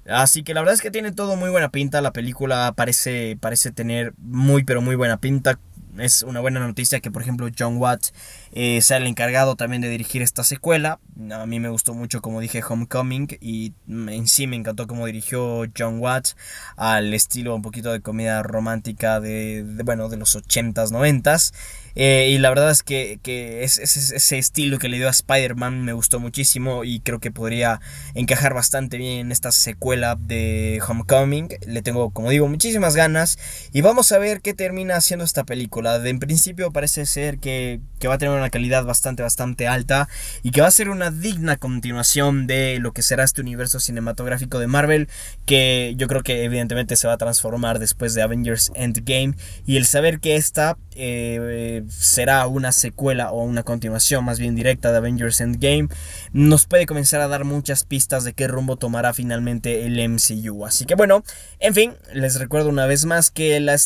Así 0.06 0.42
que 0.42 0.52
la 0.52 0.60
verdad 0.60 0.74
es 0.74 0.80
que 0.80 0.90
tiene 0.90 1.12
todo 1.12 1.36
muy 1.36 1.50
buena 1.50 1.70
pinta, 1.70 2.00
la 2.00 2.12
película 2.12 2.72
parece, 2.74 3.36
parece 3.40 3.70
tener 3.70 4.14
muy 4.18 4.64
pero 4.64 4.82
muy 4.82 4.96
buena 4.96 5.18
pinta 5.18 5.60
es 5.98 6.22
una 6.22 6.40
buena 6.40 6.60
noticia 6.60 7.00
que, 7.00 7.10
por 7.10 7.22
ejemplo, 7.22 7.48
John 7.56 7.76
Watts 7.76 8.12
eh, 8.52 8.80
sea 8.80 8.96
el 8.96 9.06
encargado 9.06 9.56
también 9.56 9.82
de 9.82 9.88
dirigir 9.88 10.22
esta 10.22 10.44
secuela. 10.44 11.00
A 11.30 11.46
mí 11.46 11.60
me 11.60 11.68
gustó 11.68 11.94
mucho, 11.94 12.22
como 12.22 12.40
dije, 12.40 12.62
Homecoming 12.66 13.28
y 13.40 13.72
en 13.88 14.26
sí 14.26 14.46
me 14.46 14.56
encantó 14.56 14.86
cómo 14.86 15.06
dirigió 15.06 15.64
John 15.76 15.98
Watts 15.98 16.36
al 16.76 17.12
estilo 17.14 17.54
un 17.54 17.62
poquito 17.62 17.92
de 17.92 18.00
comedia 18.00 18.42
romántica 18.42 19.20
de, 19.20 19.64
bueno, 19.84 20.08
de 20.08 20.16
los 20.16 20.36
80s, 20.36 20.90
90s. 20.90 21.52
Eh, 21.94 22.30
y 22.30 22.38
la 22.38 22.48
verdad 22.48 22.70
es 22.70 22.82
que, 22.82 23.18
ese, 23.62 24.38
estilo 24.38 24.78
que 24.78 24.88
le 24.88 24.96
dio 24.96 25.08
a 25.08 25.10
Spider-Man 25.10 25.84
me 25.84 25.92
gustó 25.92 26.20
muchísimo 26.20 26.84
y 26.84 27.00
creo 27.00 27.20
que 27.20 27.30
podría 27.30 27.80
encajar 28.14 28.54
bastante 28.54 28.96
bien 28.96 29.18
en 29.18 29.32
esta 29.32 29.52
secuela 29.52 30.16
de 30.16 30.80
Homecoming. 30.86 31.48
Le 31.66 31.82
tengo, 31.82 32.10
como 32.10 32.30
digo, 32.30 32.48
muchísimas 32.48 32.96
ganas 32.96 33.38
y 33.72 33.82
vamos 33.82 34.12
a 34.12 34.18
ver 34.18 34.40
qué 34.40 34.54
termina 34.54 34.96
haciendo 34.96 35.24
esta 35.24 35.44
película. 35.44 35.98
De, 35.98 36.10
en 36.10 36.18
principio 36.18 36.72
parece 36.72 37.06
ser 37.06 37.38
que, 37.38 37.80
que 37.98 38.08
va 38.08 38.14
a 38.14 38.18
tener 38.18 38.36
una 38.36 38.50
calidad 38.50 38.84
bastante, 38.84 39.22
bastante 39.22 39.66
alta 39.66 40.08
y 40.42 40.50
que 40.50 40.60
va 40.60 40.68
a 40.68 40.72
ser 40.72 40.88
una 40.88 41.10
digna 41.10 41.56
continuación 41.56 42.46
de 42.46 42.78
lo 42.80 42.92
que 42.92 43.02
será 43.02 43.24
este 43.24 43.40
universo 43.40 43.80
cinematográfico 43.80 44.58
de 44.58 44.66
Marvel 44.66 45.08
que 45.46 45.94
yo 45.96 46.06
creo 46.08 46.22
que 46.22 46.44
evidentemente 46.44 46.96
se 46.96 47.06
va 47.06 47.14
a 47.14 47.18
transformar 47.18 47.78
después 47.78 48.14
de 48.14 48.22
Avengers 48.22 48.72
Endgame 48.74 49.34
y 49.66 49.76
el 49.76 49.86
saber 49.86 50.20
que 50.20 50.36
esta... 50.36 50.76
Eh, 50.94 51.81
será 51.88 52.46
una 52.46 52.72
secuela 52.72 53.32
o 53.32 53.42
una 53.44 53.62
continuación 53.62 54.24
más 54.24 54.38
bien 54.38 54.54
directa 54.54 54.92
de 54.92 54.98
Avengers 54.98 55.40
Endgame, 55.40 55.88
nos 56.32 56.66
puede 56.66 56.86
comenzar 56.86 57.20
a 57.20 57.28
dar 57.28 57.44
muchas 57.44 57.84
pistas 57.84 58.24
de 58.24 58.32
qué 58.32 58.48
rumbo 58.48 58.76
tomará 58.76 59.12
finalmente 59.14 59.86
el 59.86 59.96
MCU. 60.08 60.64
Así 60.64 60.84
que 60.84 60.94
bueno, 60.94 61.24
en 61.60 61.74
fin, 61.74 61.94
les 62.12 62.38
recuerdo 62.38 62.68
una 62.68 62.86
vez 62.86 63.04
más 63.04 63.30
que 63.30 63.58
la, 63.60 63.76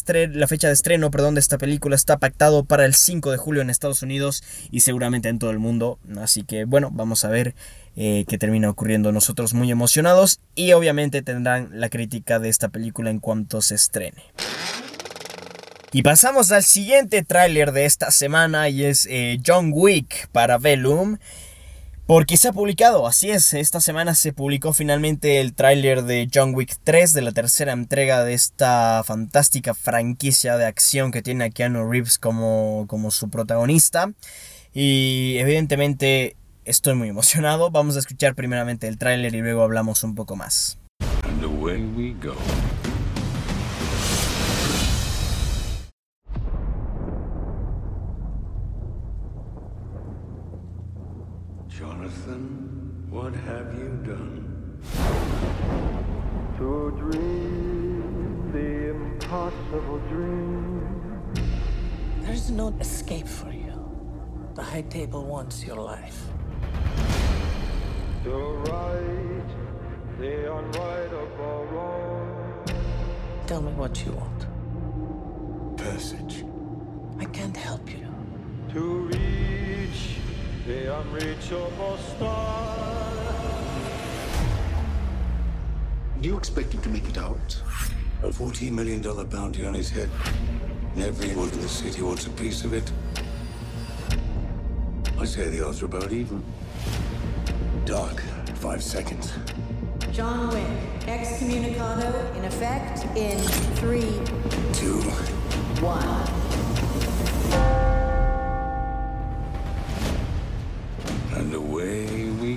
fecha 0.47 0.69
de 0.69 0.73
estreno 0.73 1.11
perdón, 1.11 1.35
de 1.35 1.41
esta 1.41 1.59
película 1.59 1.97
está 1.97 2.19
pactado 2.19 2.65
para 2.65 2.85
el 2.85 2.95
5 2.95 3.31
de 3.31 3.37
julio 3.37 3.63
en 3.63 3.71
Estados 3.71 4.03
Unidos 4.03 4.43
y 4.71 4.81
seguramente 4.81 5.29
en 5.29 5.39
todo 5.39 5.51
el 5.51 5.59
mundo. 5.59 5.99
Así 6.21 6.43
que 6.43 6.65
bueno, 6.65 6.91
vamos 6.93 7.25
a 7.25 7.29
ver 7.29 7.55
eh, 7.97 8.25
qué 8.29 8.39
termina 8.39 8.69
ocurriendo. 8.71 9.13
Nosotros 9.13 9.55
muy 9.55 9.71
emocionados 9.71 10.41
y 10.55 10.73
obviamente 10.73 11.23
tendrán 11.23 11.71
la 11.73 11.89
crítica 11.89 12.39
de 12.39 12.49
esta 12.49 12.69
película 12.69 13.11
en 13.11 13.21
cuanto 13.21 13.63
se 13.63 13.75
estrene. 13.75 14.23
Y 15.93 16.03
pasamos 16.03 16.51
al 16.53 16.65
siguiente 16.65 17.23
tráiler 17.23 17.73
de 17.73 17.85
esta 17.85 18.11
semana 18.11 18.69
y 18.69 18.85
es 18.85 19.07
eh, 19.11 19.39
John 19.45 19.71
Wick 19.73 20.29
para 20.29 20.59
Velum. 20.59 21.19
Porque 22.07 22.37
se 22.37 22.47
ha 22.47 22.53
publicado, 22.53 23.09
así 23.09 23.31
es, 23.31 23.53
esta 23.53 23.81
semana 23.81 24.15
se 24.15 24.33
publicó 24.33 24.73
finalmente 24.73 25.41
el 25.41 25.55
tráiler 25.55 26.05
de 26.05 26.29
John 26.33 26.55
Wick 26.55 26.77
3, 26.85 27.13
de 27.13 27.21
la 27.21 27.33
tercera 27.33 27.73
entrega 27.73 28.23
de 28.23 28.33
esta 28.33 29.03
fantástica 29.05 29.75
franquicia 29.75 30.57
de 30.57 30.67
acción 30.67 31.11
que 31.11 31.21
tiene 31.21 31.47
a 31.47 31.51
Keanu 31.51 31.91
Reeves 31.91 32.21
como, 32.21 32.85
como 32.87 33.11
su 33.11 33.29
protagonista. 33.29 34.13
Y 34.73 35.37
evidentemente 35.39 36.37
estoy 36.65 36.95
muy 36.95 37.09
emocionado. 37.09 37.73
Vamos 37.73 37.97
a 37.97 37.99
escuchar 37.99 38.37
primeramente 38.37 38.87
el 38.87 38.99
tráiler 38.99 39.35
y 39.35 39.41
luego 39.41 39.63
hablamos 39.63 40.05
un 40.05 40.15
poco 40.15 40.37
más. 40.37 40.79
What 53.27 53.35
have 53.35 53.75
you 53.75 53.89
done? 54.07 54.79
To 56.59 56.93
dream 56.97 58.53
the 58.53 58.91
impossible 58.91 59.99
dream. 60.09 61.35
There's 62.21 62.53
no 62.53 62.69
escape 62.79 63.27
for 63.27 63.51
you. 63.51 63.75
The 64.55 64.63
High 64.63 64.83
Table 64.83 65.25
wants 65.25 65.65
your 65.67 65.81
life. 65.81 66.29
To 68.23 68.37
right 68.71 69.51
the 70.21 70.35
unrightable 70.59 71.73
wrong. 71.73 72.65
Tell 73.49 73.61
me 73.61 73.73
what 73.73 74.07
you 74.07 74.13
want. 74.13 74.47
Passage. 75.77 76.45
I 77.19 77.25
can't 77.25 77.57
help 77.57 77.91
you. 77.91 78.07
To 78.75 78.81
reach 79.11 80.19
the 80.67 80.99
unreachable 80.99 81.97
star. 81.97 82.67
Do 86.21 86.29
you 86.29 86.37
expect 86.37 86.73
him 86.73 86.83
to 86.83 86.89
make 86.89 87.09
it 87.09 87.19
out? 87.19 87.57
A 88.25 88.29
$14 88.29 88.73
million 88.73 89.01
bounty 89.29 89.65
on 89.65 89.75
his 89.75 89.91
head. 89.91 90.11
And 90.95 91.05
everyone 91.05 91.51
in 91.51 91.61
the 91.61 91.69
city 91.69 92.03
wants 92.03 92.27
a 92.27 92.31
piece 92.31 92.65
of 92.65 92.73
it. 92.73 92.91
I 95.21 95.25
say 95.25 95.49
the 95.51 95.65
odds 95.65 95.83
are 95.83 95.87
about 95.87 96.11
even. 96.11 96.43
Doc, 97.85 98.21
five 98.57 98.83
seconds. 98.83 99.33
John 100.11 100.49
Wick, 100.49 101.07
excommunicado 101.07 102.35
in 102.37 102.45
effect 102.45 103.05
in 103.17 103.39
three, 103.77 104.11
Two. 104.73 105.01
one. 105.81 106.46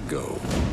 Go. 0.10 0.69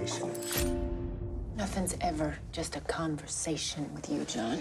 Conversation. 0.00 0.30
Nothing's 1.56 1.96
ever 2.00 2.36
just 2.52 2.76
a 2.76 2.80
conversation 2.80 3.88
with 3.94 4.10
you, 4.10 4.24
John. 4.24 4.58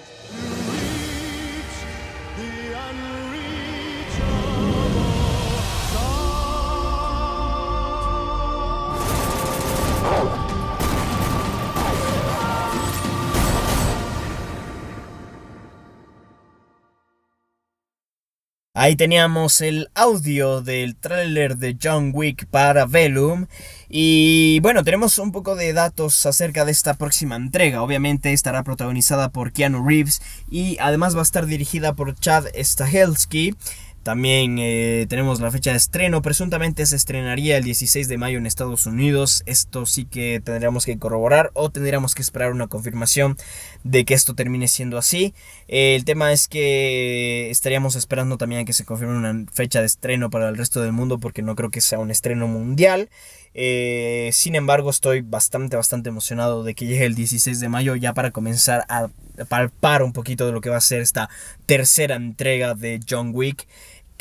Ahí 18.84 18.98
teníamos 18.98 19.62
el 19.62 19.90
audio 19.96 20.60
del 20.60 20.98
tráiler 20.98 21.56
de 21.56 21.78
John 21.82 22.12
Wick 22.14 22.48
para 22.48 22.86
Velum. 22.86 23.46
Y 23.88 24.60
bueno, 24.60 24.84
tenemos 24.84 25.18
un 25.20 25.32
poco 25.32 25.56
de 25.56 25.72
datos 25.72 26.26
acerca 26.26 26.66
de 26.66 26.74
esta 26.74 26.96
próxima 26.96 27.38
entrega. 27.38 27.82
Obviamente 27.82 28.34
estará 28.34 28.62
protagonizada 28.64 29.30
por 29.30 29.54
Keanu 29.54 29.88
Reeves 29.88 30.22
y 30.52 30.78
además 30.82 31.16
va 31.16 31.22
a 31.22 31.24
estar 31.24 31.46
dirigida 31.46 31.94
por 31.94 32.14
Chad 32.20 32.48
Stahelski. 32.62 33.56
También 34.04 34.58
eh, 34.60 35.06
tenemos 35.08 35.40
la 35.40 35.50
fecha 35.50 35.72
de 35.72 35.78
estreno. 35.78 36.22
Presuntamente 36.22 36.86
se 36.86 36.98
estrenaría 36.98 37.56
el 37.58 37.64
16 37.64 38.10
de 38.10 38.18
mayo 38.18 38.38
en 38.38 38.46
Estados 38.46 38.86
Unidos. 38.86 39.44
Esto 39.46 39.86
sí 39.86 40.04
que 40.04 40.42
tendríamos 40.44 40.86
que 40.86 41.00
corroborar 41.00 41.52
o 41.54 41.70
tendríamos 41.70 42.14
que 42.14 42.22
esperar 42.22 42.52
una 42.52 42.68
confirmación 42.68 43.38
de 43.86 44.04
que 44.04 44.14
esto 44.14 44.36
termine 44.36 44.68
siendo 44.68 44.98
así. 44.98 45.34
Eh, 45.70 45.96
el 45.96 46.04
tema 46.04 46.34
es 46.34 46.50
que 46.50 47.50
estaríamos 47.50 47.96
esperando 47.96 48.38
también 48.38 48.66
que 48.66 48.74
se 48.74 48.84
confirme 48.84 49.16
una 49.16 49.46
fecha 49.54 49.80
de 49.80 49.86
estreno 49.86 50.30
para 50.30 50.50
el 50.50 50.58
resto 50.58 50.82
del 50.82 50.92
mundo 50.92 51.20
porque 51.20 51.42
no 51.42 51.56
creo 51.56 51.70
que 51.70 51.80
sea 51.80 52.00
un 52.00 52.12
estreno 52.12 52.48
mundial. 52.48 53.10
Eh, 53.54 54.32
sin 54.34 54.56
embargo, 54.56 54.90
estoy 54.90 55.22
bastante, 55.22 55.76
bastante 55.76 56.10
emocionado 56.10 56.64
de 56.64 56.74
que 56.74 56.88
llegue 56.88 57.06
el 57.06 57.16
16 57.16 57.60
de 57.60 57.70
mayo 57.70 57.96
ya 57.96 58.14
para 58.14 58.32
comenzar 58.32 58.84
a 58.90 59.10
palpar 59.48 60.04
un 60.04 60.14
poquito 60.14 60.46
de 60.46 60.52
lo 60.52 60.62
que 60.62 60.70
va 60.70 60.78
a 60.78 60.82
ser 60.82 61.02
esta 61.02 61.30
tercera 61.66 62.16
entrega 62.16 62.74
de 62.74 63.00
John 63.08 63.32
Wick 63.34 63.68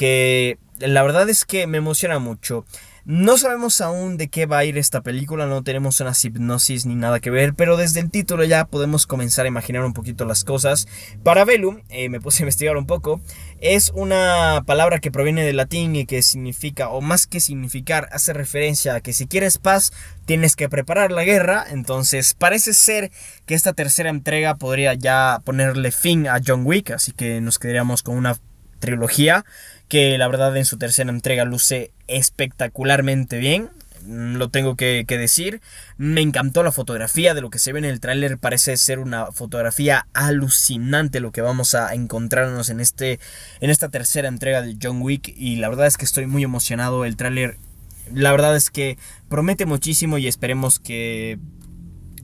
que 0.03 0.59
la 0.81 1.05
verdad 1.05 1.31
es 1.31 1.45
que 1.45 1.69
me 1.69 1.79
emociona 1.79 2.19
mucho. 2.19 2.65
No 3.05 3.39
sabemos 3.39 3.81
aún 3.81 4.17
de 4.17 4.27
qué 4.27 4.47
va 4.47 4.59
a 4.59 4.65
ir 4.65 4.77
esta 4.77 5.01
película, 5.01 5.47
no 5.47 5.63
tenemos 5.63 6.01
una 6.01 6.11
hipnosis 6.21 6.87
ni 6.87 6.97
nada 6.97 7.21
que 7.21 7.31
ver, 7.31 7.55
pero 7.55 7.77
desde 7.77 8.01
el 8.01 8.11
título 8.11 8.43
ya 8.43 8.65
podemos 8.65 9.07
comenzar 9.07 9.45
a 9.45 9.49
imaginar 9.49 9.85
un 9.85 9.93
poquito 9.93 10.25
las 10.25 10.43
cosas. 10.43 10.89
Para 11.23 11.47
eh, 11.89 12.09
me 12.09 12.21
puse 12.21 12.43
a 12.43 12.47
investigar 12.47 12.77
un 12.77 12.87
poco, 12.87 13.21
es 13.61 13.93
una 13.95 14.65
palabra 14.67 14.99
que 14.99 15.13
proviene 15.13 15.45
del 15.45 15.59
latín 15.59 15.95
y 15.95 16.05
que 16.05 16.21
significa, 16.23 16.89
o 16.89 17.01
más 17.01 17.29
que 17.29 17.39
significar, 17.39 18.09
hace 18.11 18.33
referencia 18.33 18.97
a 18.97 19.01
que 19.03 19.13
si 19.13 19.29
quieres 19.29 19.59
paz, 19.59 19.93
tienes 20.27 20.57
que 20.57 20.69
preparar 20.69 21.13
la 21.13 21.23
guerra. 21.23 21.65
Entonces 21.71 22.35
parece 22.35 22.75
ser 22.75 23.13
que 23.47 23.55
esta 23.55 23.73
tercera 23.73 24.11
entrega 24.11 24.57
podría 24.57 24.95
ya 24.95 25.41
ponerle 25.45 25.93
fin 25.93 26.27
a 26.27 26.41
John 26.45 26.67
Wick, 26.67 26.91
así 26.91 27.13
que 27.13 27.41
nos 27.41 27.61
quedaríamos 27.61 28.03
con 28.03 28.17
una 28.17 28.37
trilogía 28.83 29.47
que 29.93 30.17
la 30.17 30.27
verdad 30.27 30.57
en 30.57 30.65
su 30.65 30.79
tercera 30.79 31.11
entrega 31.11 31.45
luce 31.45 31.93
espectacularmente 32.09 33.37
bien. 33.37 33.69
Mm, 34.07 34.37
lo 34.37 34.49
tengo 34.49 34.75
que, 34.75 35.05
decir. 35.07 35.61
Me 35.99 36.23
encantó 36.23 36.63
la 36.63 36.73
fotografía 36.73 37.35
de 37.35 37.43
lo 37.43 37.51
que 37.51 37.59
se 37.59 37.75
ve 37.75 37.81
en 37.81 37.85
el 37.85 38.01
tráiler. 38.01 38.39
Parece 38.39 38.79
ser 38.79 39.01
una 39.01 39.27
fotografía 39.33 40.07
alucinante 40.15 41.21
lo 41.21 41.31
que 41.31 41.43
vamos 41.43 41.75
a 41.75 41.93
encontrarnos 41.93 42.71
en, 42.71 42.81
este, 42.81 43.21
en 43.61 43.69
esta 43.69 43.91
tercera 43.91 44.29
entrega 44.29 44.63
de 44.63 44.79
John 44.83 45.03
Wick. 45.03 45.29
Y 45.37 45.57
la 45.57 45.69
verdad 45.69 45.87
es 45.87 45.99
que 45.99 46.07
estoy 46.07 46.25
muy 46.25 46.43
emocionado. 46.43 47.05
El 47.05 47.19
tráiler, 47.19 47.59
la 48.15 48.31
verdad 48.31 48.57
es 48.57 48.71
que 48.71 48.97
promete 49.29 49.67
muchísimo 49.67 50.17
y 50.17 50.27
esperemos 50.27 50.79
que 50.79 51.39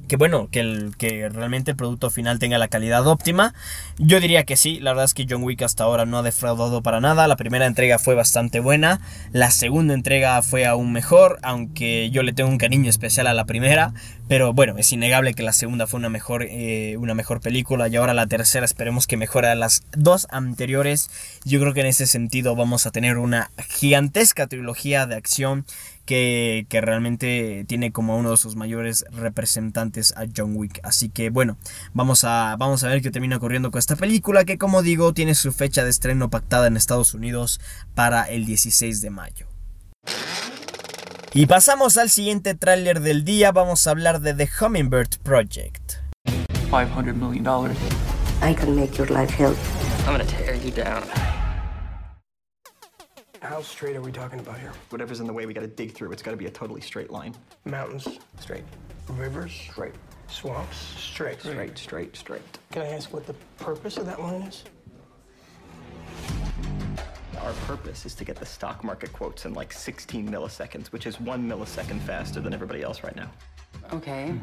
que 0.08 0.16
bueno, 0.16 0.48
que, 0.50 0.60
el, 0.60 0.96
que 0.96 1.28
realmente 1.28 1.72
el 1.72 1.76
producto 1.76 2.11
final 2.11 2.38
tenga 2.38 2.59
la 2.59 2.68
calidad 2.68 3.06
óptima. 3.06 3.54
Yo 3.98 4.20
diría 4.20 4.44
que 4.44 4.56
sí, 4.56 4.80
la 4.80 4.90
verdad 4.90 5.04
es 5.04 5.14
que 5.14 5.26
John 5.28 5.42
Wick 5.44 5.62
hasta 5.62 5.85
ahora 5.85 6.06
no 6.06 6.18
ha 6.18 6.22
defraudado 6.22 6.83
para 6.83 7.00
nada. 7.00 7.28
La 7.28 7.37
primera 7.37 7.66
entrega 7.66 7.98
fue 7.98 8.14
bastante 8.14 8.61
buena, 8.61 9.00
la 9.33 9.50
segunda 9.50 9.94
entrega 9.94 10.40
fue 10.42 10.66
aún 10.66 10.92
mejor, 10.92 11.38
aunque 11.42 12.11
yo 12.11 12.22
le 12.22 12.33
tengo 12.33 12.50
un 12.50 12.59
cariño 12.59 12.90
especial 12.90 13.26
a 13.26 13.35
la 13.35 13.44
primera. 13.44 13.92
Pero 14.28 14.52
bueno, 14.52 14.74
es 14.76 14.92
innegable 14.92 15.33
que 15.33 15.42
la 15.42 15.54
segunda 15.54 15.87
fue 15.87 15.98
una 15.98 16.11
mejor, 16.11 16.44
eh, 16.48 16.96
una 16.98 17.14
mejor 17.14 17.40
película 17.40 17.88
y 17.88 17.96
ahora 17.96 18.12
la 18.12 18.26
tercera 18.26 18.66
esperemos 18.66 19.06
que 19.06 19.16
mejore 19.16 19.48
a 19.48 19.54
las 19.54 19.85
dos 19.92 20.26
anteriores. 20.30 21.11
Yo 21.44 21.61
creo 21.61 21.72
que 21.72 21.80
en 21.80 21.87
ese 21.87 22.06
sentido 22.06 22.54
vamos 22.54 22.85
a 22.85 22.90
tener 22.90 23.16
una 23.16 23.50
gigantesca 23.68 24.46
trilogía 24.46 25.06
de 25.06 25.16
acción 25.16 25.64
que, 26.09 26.66
realmente 26.71 27.66
tiene 27.68 27.92
como 27.92 28.16
uno 28.16 28.31
de 28.31 28.37
sus 28.38 28.57
mayores 28.57 29.05
representantes 29.12 30.14
a 30.16 30.25
John 30.35 30.57
Wick. 30.57 30.81
Así 30.83 31.11
que 31.11 31.29
bueno, 31.29 31.59
vamos 31.92 32.25
a, 32.25 32.57
vamos 32.59 32.83
a 32.83 32.88
ver 32.88 33.03
qué 33.03 33.11
termina 33.11 33.37
ocurriendo 33.37 33.71
con 33.71 33.79
esta 33.79 33.94
película 33.94 34.47
que 34.47 34.57
como 34.57 34.83
digo 34.83 35.12
tiene 35.12 35.35
su 35.35 35.53
fecha 35.53 35.85
de 35.85 35.90
estreno 35.90 36.31
pactada 36.31 36.66
en 36.66 36.79
Estados 36.79 37.12
Unidos 37.12 37.61
para 37.94 38.23
el 38.23 38.47
16 38.47 39.03
de 39.03 39.11
mayo. 39.11 39.47
Y 41.35 41.44
pasamos 41.44 41.99
al 41.99 42.09
siguiente 42.09 42.55
tráiler 42.55 43.01
del 43.01 43.25
día, 43.25 43.53
vamos 43.53 43.87
a 43.87 43.90
hablar 43.90 44.21
de 44.23 44.33
The 44.33 44.49
Hummingbird 44.61 45.18
Project. 45.23 45.97
500 46.71 47.14
million 47.14 47.44
dollars. 47.44 47.77
I 48.40 48.55
can 48.55 48.75
make 48.75 48.97
your 48.97 49.11
life 49.11 49.31
hell. 49.31 49.55
I'm 50.07 50.16
gonna 50.16 50.25
tear 50.25 50.55
you 50.55 50.71
down. 50.71 51.03
How 53.40 53.62
straight 53.62 53.96
are 53.96 54.01
we 54.03 54.11
talking 54.12 54.40
about 54.40 54.59
here? 54.59 54.72
Whatever's 54.90 55.20
in 55.20 55.27
the 55.27 55.33
way, 55.33 55.46
we 55.46 55.55
gotta 55.55 55.66
dig 55.68 55.92
through. 55.92 56.11
It's 56.12 56.22
gotta 56.22 56.37
be 56.37 56.46
a 56.46 56.51
totally 56.51 56.81
straight 56.81 57.11
line. 57.11 57.35
Mountains, 57.64 58.18
Straight. 58.40 58.64
rivers, 59.11 59.53
Straight. 59.53 59.94
swamps, 60.27 60.77
straight. 60.77 61.40
Straight, 61.40 61.79
straight, 61.79 62.16
straight. 62.16 62.59
Can 62.72 62.83
I 62.83 62.88
ask 62.88 63.12
what 63.12 63.27
the 63.27 63.35
purpose 63.59 63.96
of 63.96 64.07
that 64.07 64.20
line 64.20 64.42
is? 64.42 64.64
Our 67.40 67.53
purpose 67.66 68.05
is 68.05 68.14
to 68.16 68.24
get 68.24 68.37
the 68.37 68.44
stock 68.46 68.83
market 68.83 69.12
quotes 69.12 69.44
in 69.44 69.55
like 69.55 69.72
16 69.72 70.29
milliseconds, 70.29 70.88
which 70.88 71.07
is 71.07 71.20
one 71.20 71.48
millisecond 71.48 72.01
faster 72.01 72.40
than 72.40 72.53
everybody 72.53 72.83
else 72.83 73.05
right 73.05 73.14
now. 73.14 73.31
Okay. 73.92 74.35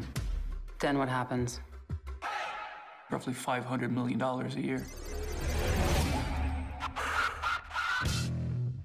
Then 0.78 0.98
what 0.98 1.08
happens? 1.08 1.60
Roughly 3.10 3.34
$500 3.34 3.90
million 3.90 4.20
a 4.20 4.48
year. 4.58 4.84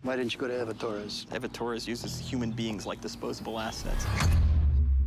Why 0.04 0.16
didn't 0.16 0.34
you 0.34 0.40
go 0.40 0.48
to 0.48 0.60
Eva 0.60 0.74
Torres? 0.74 1.28
Eva 1.34 1.48
Torres 1.48 1.88
uses 1.88 2.18
human 2.18 2.50
beings 2.50 2.88
like 2.88 3.02
disposable 3.02 3.60
assets. 3.60 4.08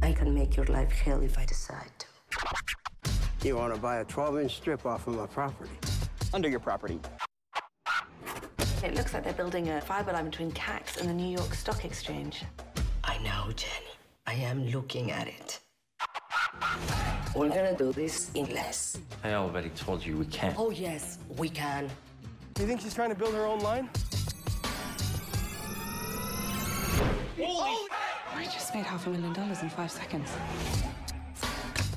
I 0.02 0.12
can 0.12 0.33
make 0.33 0.57
your 0.57 0.66
life 0.66 0.92
hell 0.92 1.20
if 1.20 1.37
I 1.37 1.44
decide 1.44 1.90
to. 1.98 2.07
You 3.42 3.57
want 3.57 3.74
to 3.74 3.80
buy 3.80 3.96
a 3.96 4.04
12-inch 4.04 4.54
strip 4.54 4.87
off 4.87 5.09
of 5.09 5.16
my 5.16 5.26
property? 5.26 5.72
Under 6.33 6.48
your 6.48 6.61
property. 6.61 7.00
It 8.85 8.94
looks 8.94 9.14
like 9.14 9.24
they're 9.24 9.33
building 9.33 9.68
a 9.70 9.80
fiber 9.80 10.12
line 10.12 10.26
between 10.26 10.52
CAX 10.52 10.98
and 10.98 11.09
the 11.09 11.14
New 11.14 11.28
York 11.28 11.54
Stock 11.54 11.85
Exchange. 11.85 12.44
I 13.02 13.18
know, 13.18 13.50
Jenny. 13.57 13.96
I 14.28 14.35
am 14.35 14.64
looking 14.68 15.11
at 15.11 15.26
it. 15.26 15.59
We're 17.35 17.48
gonna 17.48 17.76
do 17.76 17.92
this 17.92 18.30
in 18.35 18.46
less. 18.54 18.96
I 19.24 19.33
already 19.33 19.70
told 19.70 20.07
you 20.07 20.18
we 20.18 20.26
can't. 20.26 20.54
Oh, 20.57 20.70
yes, 20.70 21.18
we 21.37 21.48
can. 21.48 21.90
You 22.61 22.66
think 22.66 22.80
she's 22.80 22.94
trying 22.94 23.09
to 23.11 23.16
build 23.16 23.35
her 23.35 23.44
own 23.44 23.59
line? 23.59 23.90
Oh. 27.46 27.88
I 28.35 28.44
just 28.44 28.74
made 28.74 28.85
half 28.85 29.07
a 29.07 29.11
million 29.11 29.33
dollars 29.33 29.62
in 29.62 29.68
five 29.68 29.90
seconds. 29.90 30.30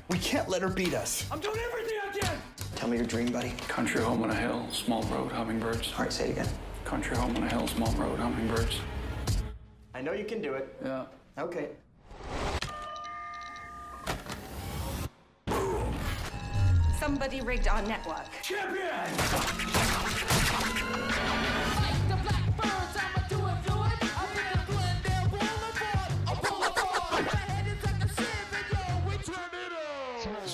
We 0.09 0.17
can't 0.19 0.47
let 0.49 0.61
her 0.61 0.69
beat 0.69 0.93
us. 0.93 1.25
I'm 1.31 1.39
doing 1.39 1.59
everything 1.71 1.97
I 2.03 2.17
can! 2.17 2.37
Tell 2.75 2.89
me 2.89 2.97
your 2.97 3.05
dream, 3.05 3.31
buddy. 3.31 3.51
Country 3.67 4.01
home 4.01 4.23
on 4.23 4.29
a 4.29 4.35
hill, 4.35 4.67
small 4.71 5.03
road, 5.03 5.31
hummingbirds. 5.31 5.93
All 5.93 6.03
right, 6.03 6.13
say 6.13 6.29
it 6.29 6.31
again. 6.31 6.47
Country 6.85 7.17
home 7.17 7.35
on 7.35 7.43
a 7.43 7.49
hill, 7.49 7.67
small 7.67 7.91
road, 7.93 8.19
hummingbirds. 8.19 8.79
I 9.93 10.01
know 10.01 10.13
you 10.13 10.25
can 10.25 10.41
do 10.41 10.53
it. 10.53 10.75
Yeah. 10.83 11.05
Okay. 11.39 11.69
Somebody 16.99 17.41
rigged 17.41 17.67
our 17.67 17.81
network. 17.83 18.27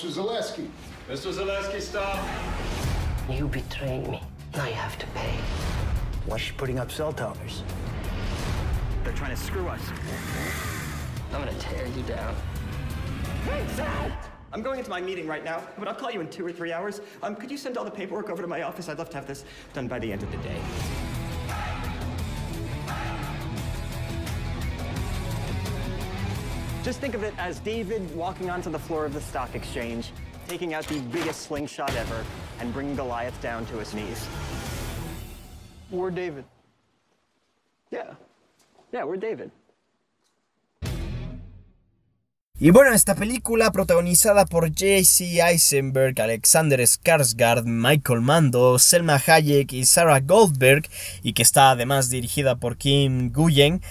Mr. 0.03 0.21
Zaleski. 0.21 0.67
Mr. 1.07 1.31
Zaleski, 1.31 1.79
stop. 1.79 2.19
You 3.29 3.47
betrayed 3.47 4.05
me. 4.09 4.21
Now 4.53 4.65
you 4.65 4.73
have 4.73 4.97
to 4.99 5.07
pay. 5.07 5.33
Why's 6.25 6.41
she 6.41 6.51
putting 6.53 6.77
up 6.77 6.91
cell 6.91 7.13
towers? 7.13 7.63
They're 9.05 9.13
trying 9.13 9.33
to 9.33 9.41
screw 9.41 9.65
us. 9.69 9.81
I'm 11.31 11.39
gonna 11.39 11.57
tear 11.57 11.87
you 11.87 12.03
down. 12.03 12.35
I'm 14.51 14.61
going 14.61 14.79
into 14.79 14.91
my 14.91 14.99
meeting 14.99 15.25
right 15.25 15.43
now, 15.43 15.63
but 15.79 15.87
I'll 15.87 15.95
call 15.95 16.11
you 16.11 16.19
in 16.19 16.29
two 16.29 16.45
or 16.45 16.51
three 16.51 16.73
hours. 16.73 16.99
Um, 17.21 17.33
could 17.33 17.49
you 17.49 17.57
send 17.57 17.77
all 17.77 17.85
the 17.85 17.91
paperwork 17.91 18.29
over 18.29 18.41
to 18.41 18.47
my 18.47 18.63
office? 18.63 18.89
I'd 18.89 18.97
love 18.97 19.09
to 19.11 19.17
have 19.17 19.25
this 19.25 19.45
done 19.73 19.87
by 19.87 19.99
the 19.99 20.11
end 20.11 20.21
of 20.21 20.31
the 20.31 20.37
day. 20.37 20.61
Just 26.83 26.99
think 26.99 27.15
of 27.15 27.23
it 27.23 27.33
as 27.37 27.59
David 27.59 28.13
walking 28.13 28.49
onto 28.49 28.69
the 28.69 28.77
floor 28.77 29.05
of 29.05 29.13
the 29.13 29.21
stock 29.21 29.55
exchange, 29.55 30.11
taking 30.49 30.73
out 30.73 30.85
the 30.87 30.99
biggest 30.99 31.43
slingshot 31.43 31.95
ever, 31.95 32.25
and 32.59 32.73
bringing 32.73 32.93
Goliath 32.93 33.39
down 33.41 33.65
to 33.67 33.79
his 33.79 33.93
knees. 33.93 34.27
We're 35.89 36.11
David. 36.11 36.43
Yeah. 37.89 38.15
Yeah, 38.91 39.05
we're 39.05 39.15
David. 39.17 39.51
Y 42.59 42.69
bueno, 42.71 42.93
esta 42.93 43.15
película 43.15 43.71
protagonizada 43.71 44.45
por 44.45 44.69
J.C. 44.69 45.41
Eisenberg, 45.41 46.19
Alexander 46.21 46.79
Skarsgård, 46.79 47.65
Michael 47.65 48.21
Mando, 48.21 48.77
Selma 48.77 49.17
Hayek 49.25 49.73
y 49.73 49.85
Sarah 49.85 50.19
Goldberg, 50.19 50.87
y 51.23 51.33
que 51.33 51.43
está 51.43 51.71
además 51.71 52.09
dirigida 52.09 52.55
por 52.55 52.77
Kim 52.77 53.33
Guyen, 53.33 53.81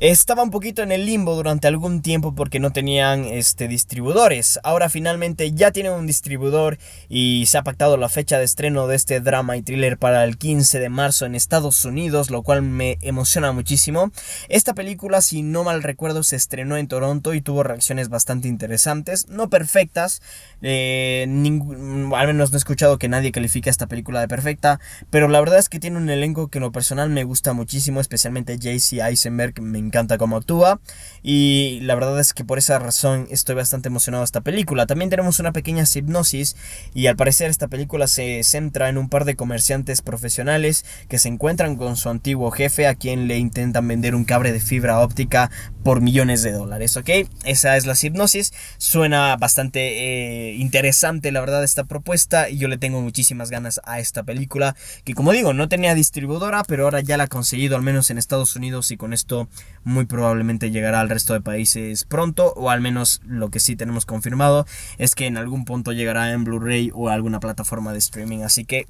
estaba 0.00 0.42
un 0.42 0.50
poquito 0.50 0.82
en 0.82 0.92
el 0.92 1.04
limbo 1.04 1.34
durante 1.34 1.68
algún 1.68 2.00
tiempo 2.00 2.34
porque 2.34 2.58
no 2.58 2.72
tenían 2.72 3.26
este, 3.26 3.68
distribuidores. 3.68 4.58
Ahora 4.62 4.88
finalmente 4.88 5.52
ya 5.52 5.72
tienen 5.72 5.92
un 5.92 6.06
distribuidor 6.06 6.78
y 7.10 7.44
se 7.46 7.58
ha 7.58 7.62
pactado 7.62 7.98
la 7.98 8.08
fecha 8.08 8.38
de 8.38 8.44
estreno 8.44 8.86
de 8.86 8.96
este 8.96 9.20
drama 9.20 9.58
y 9.58 9.62
thriller 9.62 9.98
para 9.98 10.24
el 10.24 10.38
15 10.38 10.78
de 10.78 10.88
marzo 10.88 11.26
en 11.26 11.34
Estados 11.34 11.84
Unidos, 11.84 12.30
lo 12.30 12.42
cual 12.42 12.62
me 12.62 12.96
emociona 13.02 13.52
muchísimo. 13.52 14.10
Esta 14.48 14.72
película, 14.72 15.20
si 15.20 15.42
no 15.42 15.64
mal 15.64 15.82
recuerdo, 15.82 16.22
se 16.22 16.36
estrenó 16.36 16.78
en 16.78 16.88
Toronto 16.88 17.34
y 17.34 17.42
tuvo 17.42 17.62
reacciones 17.62 18.08
bastante 18.08 18.48
interesantes, 18.48 19.28
no 19.28 19.50
perfectas. 19.50 20.22
Eh, 20.62 21.26
al 21.28 22.26
menos 22.26 22.50
no 22.50 22.56
he 22.56 22.58
escuchado 22.58 22.98
que 22.98 23.08
nadie 23.08 23.32
califique 23.32 23.68
esta 23.68 23.86
película 23.86 24.20
de 24.20 24.28
perfecta, 24.28 24.80
pero 25.10 25.28
la 25.28 25.40
verdad 25.40 25.58
es 25.58 25.68
que 25.68 25.78
tiene 25.78 25.98
un 25.98 26.08
elenco 26.08 26.48
que 26.48 26.56
en 26.56 26.62
lo 26.62 26.72
personal 26.72 27.10
me 27.10 27.24
gusta 27.24 27.52
muchísimo, 27.52 28.00
especialmente 28.00 28.58
JC 28.58 29.00
Eisenberg, 29.02 29.60
encanta 29.90 30.18
cómo 30.18 30.36
actúa 30.36 30.80
y 31.22 31.80
la 31.82 31.96
verdad 31.96 32.18
es 32.20 32.32
que 32.32 32.44
por 32.44 32.58
esa 32.58 32.78
razón 32.78 33.26
estoy 33.30 33.56
bastante 33.56 33.88
emocionado 33.88 34.22
de 34.22 34.26
esta 34.26 34.40
película. 34.40 34.86
También 34.86 35.10
tenemos 35.10 35.40
una 35.40 35.52
pequeña 35.52 35.84
hipnosis 35.92 36.56
y 36.94 37.08
al 37.08 37.16
parecer 37.16 37.50
esta 37.50 37.68
película 37.68 38.06
se 38.06 38.42
centra 38.44 38.88
en 38.88 38.98
un 38.98 39.08
par 39.08 39.24
de 39.24 39.34
comerciantes 39.34 40.00
profesionales 40.00 40.84
que 41.08 41.18
se 41.18 41.28
encuentran 41.28 41.76
con 41.76 41.96
su 41.96 42.08
antiguo 42.08 42.50
jefe 42.50 42.86
a 42.86 42.94
quien 42.94 43.26
le 43.26 43.38
intentan 43.38 43.88
vender 43.88 44.14
un 44.14 44.24
cable 44.24 44.52
de 44.52 44.60
fibra 44.60 45.00
óptica 45.00 45.50
por 45.82 46.00
millones 46.00 46.42
de 46.42 46.52
dólares, 46.52 46.96
¿ok? 46.96 47.10
Esa 47.44 47.76
es 47.76 47.86
la 47.86 47.94
hipnosis, 48.00 48.52
suena 48.78 49.36
bastante 49.36 50.50
eh, 50.50 50.54
interesante 50.54 51.32
la 51.32 51.40
verdad 51.40 51.64
esta 51.64 51.84
propuesta 51.84 52.48
y 52.48 52.58
yo 52.58 52.68
le 52.68 52.78
tengo 52.78 53.00
muchísimas 53.00 53.50
ganas 53.50 53.80
a 53.84 53.98
esta 53.98 54.22
película 54.22 54.76
que 55.04 55.14
como 55.14 55.32
digo 55.32 55.52
no 55.52 55.68
tenía 55.68 55.94
distribuidora 55.94 56.62
pero 56.64 56.84
ahora 56.84 57.00
ya 57.00 57.16
la 57.16 57.24
ha 57.24 57.28
conseguido 57.28 57.76
al 57.76 57.82
menos 57.82 58.10
en 58.10 58.18
Estados 58.18 58.56
Unidos 58.56 58.90
y 58.90 58.96
con 58.96 59.12
esto 59.12 59.48
muy 59.84 60.06
probablemente 60.06 60.70
llegará 60.70 61.00
al 61.00 61.08
resto 61.08 61.32
de 61.32 61.40
países 61.40 62.04
pronto, 62.04 62.52
o 62.56 62.70
al 62.70 62.80
menos 62.80 63.20
lo 63.24 63.50
que 63.50 63.60
sí 63.60 63.76
tenemos 63.76 64.06
confirmado 64.06 64.66
es 64.98 65.14
que 65.14 65.26
en 65.26 65.36
algún 65.36 65.64
punto 65.64 65.92
llegará 65.92 66.32
en 66.32 66.44
Blu-ray 66.44 66.90
o 66.94 67.08
alguna 67.08 67.40
plataforma 67.40 67.92
de 67.92 67.98
streaming. 67.98 68.42
Así 68.42 68.64
que 68.64 68.86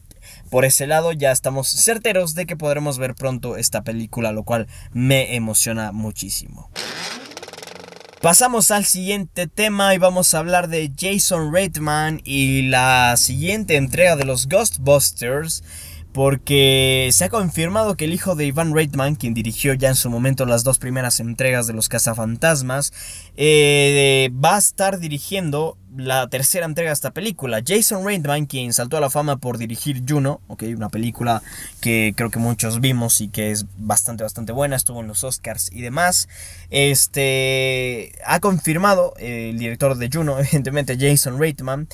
por 0.50 0.64
ese 0.64 0.87
lado 0.87 1.12
ya 1.12 1.33
estamos 1.33 1.68
certeros 1.68 2.35
de 2.35 2.46
que 2.46 2.57
podremos 2.57 2.98
ver 2.98 3.14
pronto 3.14 3.57
esta 3.57 3.83
película, 3.83 4.33
lo 4.33 4.44
cual 4.44 4.66
me 4.92 5.35
emociona 5.37 5.92
muchísimo. 5.92 6.70
Pasamos 8.20 8.70
al 8.70 8.85
siguiente 8.85 9.46
tema 9.46 9.94
y 9.94 9.98
vamos 9.98 10.35
a 10.35 10.40
hablar 10.40 10.68
de 10.68 10.92
Jason 10.94 11.55
Reitman 11.55 12.20
y 12.22 12.68
la 12.68 13.16
siguiente 13.16 13.76
entrega 13.76 14.14
de 14.14 14.26
los 14.26 14.46
Ghostbusters 14.46 15.64
porque 16.12 17.11
se 17.12 17.25
ha 17.25 17.29
confirmado 17.29 17.96
que 17.96 18.07
el 18.07 18.12
hijo 18.12 18.35
de 18.35 18.46
Ivan 18.46 18.75
Reitman, 18.75 19.14
quien 19.14 19.35
dirigió 19.35 19.75
ya 19.75 19.88
en 19.88 19.94
su 19.94 20.11
momento 20.11 20.44
las 20.44 20.64
dos 20.64 20.79
primeras 20.79 21.20
entregas 21.20 21.66
de 21.66 21.73
los 21.73 21.88
cazafantasmas, 21.88 22.92
eh, 23.37 24.31
va 24.33 24.57
a 24.57 24.59
estar 24.59 24.99
dirigiendo 24.99 25.77
la 25.96 26.29
tercera 26.29 26.66
entrega 26.66 26.90
de 26.90 26.94
esta 26.94 27.11
película. 27.12 27.62
Jason 27.66 28.05
Reitman, 28.05 28.46
quien 28.46 28.73
saltó 28.73 28.96
a 28.96 29.01
la 29.01 29.11
fama 29.11 29.37
por 29.37 29.59
dirigir 29.59 30.03
Juno, 30.09 30.40
okay, 30.49 30.75
una 30.75 30.88
película 30.88 31.42
que 31.81 32.12
creo 32.16 32.31
que 32.31 32.38
muchos 32.38 32.81
vimos 32.81 33.20
y 33.20 33.29
que 33.29 33.51
es 33.51 33.66
bastante, 33.77 34.23
bastante 34.23 34.53
buena, 34.53 34.77
estuvo 34.77 35.01
en 35.01 35.09
los 35.09 35.25
Oscars 35.25 35.70
y 35.73 35.81
demás, 35.81 36.29
este, 36.70 38.12
ha 38.25 38.40
confirmado 38.40 39.14
el 39.18 39.59
director 39.59 39.96
de 39.96 40.11
Juno, 40.12 40.38
evidentemente 40.40 40.96
Jason 40.99 41.38
Reitman, 41.38 41.88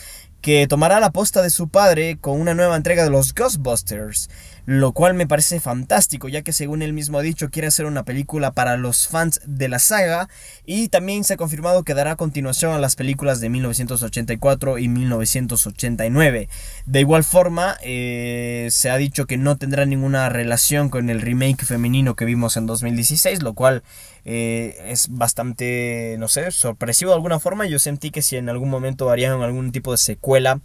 que 0.46 0.68
tomará 0.68 1.00
la 1.00 1.10
posta 1.10 1.42
de 1.42 1.50
su 1.50 1.66
padre 1.70 2.18
con 2.20 2.40
una 2.40 2.54
nueva 2.54 2.76
entrega 2.76 3.02
de 3.02 3.10
los 3.10 3.34
Ghostbusters, 3.34 4.30
lo 4.66 4.90
cual 4.92 5.14
me 5.14 5.28
parece 5.28 5.60
fantástico, 5.60 6.28
ya 6.28 6.42
que 6.42 6.52
según 6.52 6.82
él 6.82 6.92
mismo 6.92 7.18
ha 7.18 7.22
dicho 7.22 7.50
quiere 7.50 7.68
hacer 7.68 7.86
una 7.86 8.04
película 8.04 8.50
para 8.50 8.76
los 8.76 9.06
fans 9.06 9.40
de 9.46 9.68
la 9.68 9.78
saga 9.78 10.28
y 10.64 10.88
también 10.88 11.22
se 11.22 11.34
ha 11.34 11.36
confirmado 11.36 11.84
que 11.84 11.94
dará 11.94 12.16
continuación 12.16 12.72
a 12.72 12.78
las 12.80 12.96
películas 12.96 13.40
de 13.40 13.48
1984 13.48 14.78
y 14.78 14.88
1989. 14.88 16.48
De 16.84 17.00
igual 17.00 17.22
forma, 17.22 17.76
eh, 17.82 18.66
se 18.72 18.90
ha 18.90 18.96
dicho 18.96 19.26
que 19.26 19.36
no 19.36 19.56
tendrá 19.56 19.86
ninguna 19.86 20.28
relación 20.28 20.88
con 20.88 21.10
el 21.10 21.20
remake 21.20 21.64
femenino 21.64 22.16
que 22.16 22.24
vimos 22.24 22.56
en 22.56 22.66
2016, 22.66 23.42
lo 23.42 23.54
cual 23.54 23.84
eh, 24.24 24.76
es 24.88 25.08
bastante, 25.10 26.16
no 26.18 26.26
sé, 26.26 26.50
sorpresivo 26.50 27.12
de 27.12 27.16
alguna 27.16 27.38
forma. 27.38 27.66
Yo 27.66 27.78
sentí 27.78 28.10
que 28.10 28.22
si 28.22 28.36
en 28.36 28.48
algún 28.48 28.68
momento 28.68 29.08
harían 29.10 29.40
algún 29.42 29.70
tipo 29.70 29.92
de 29.92 29.98
secuela 29.98 30.60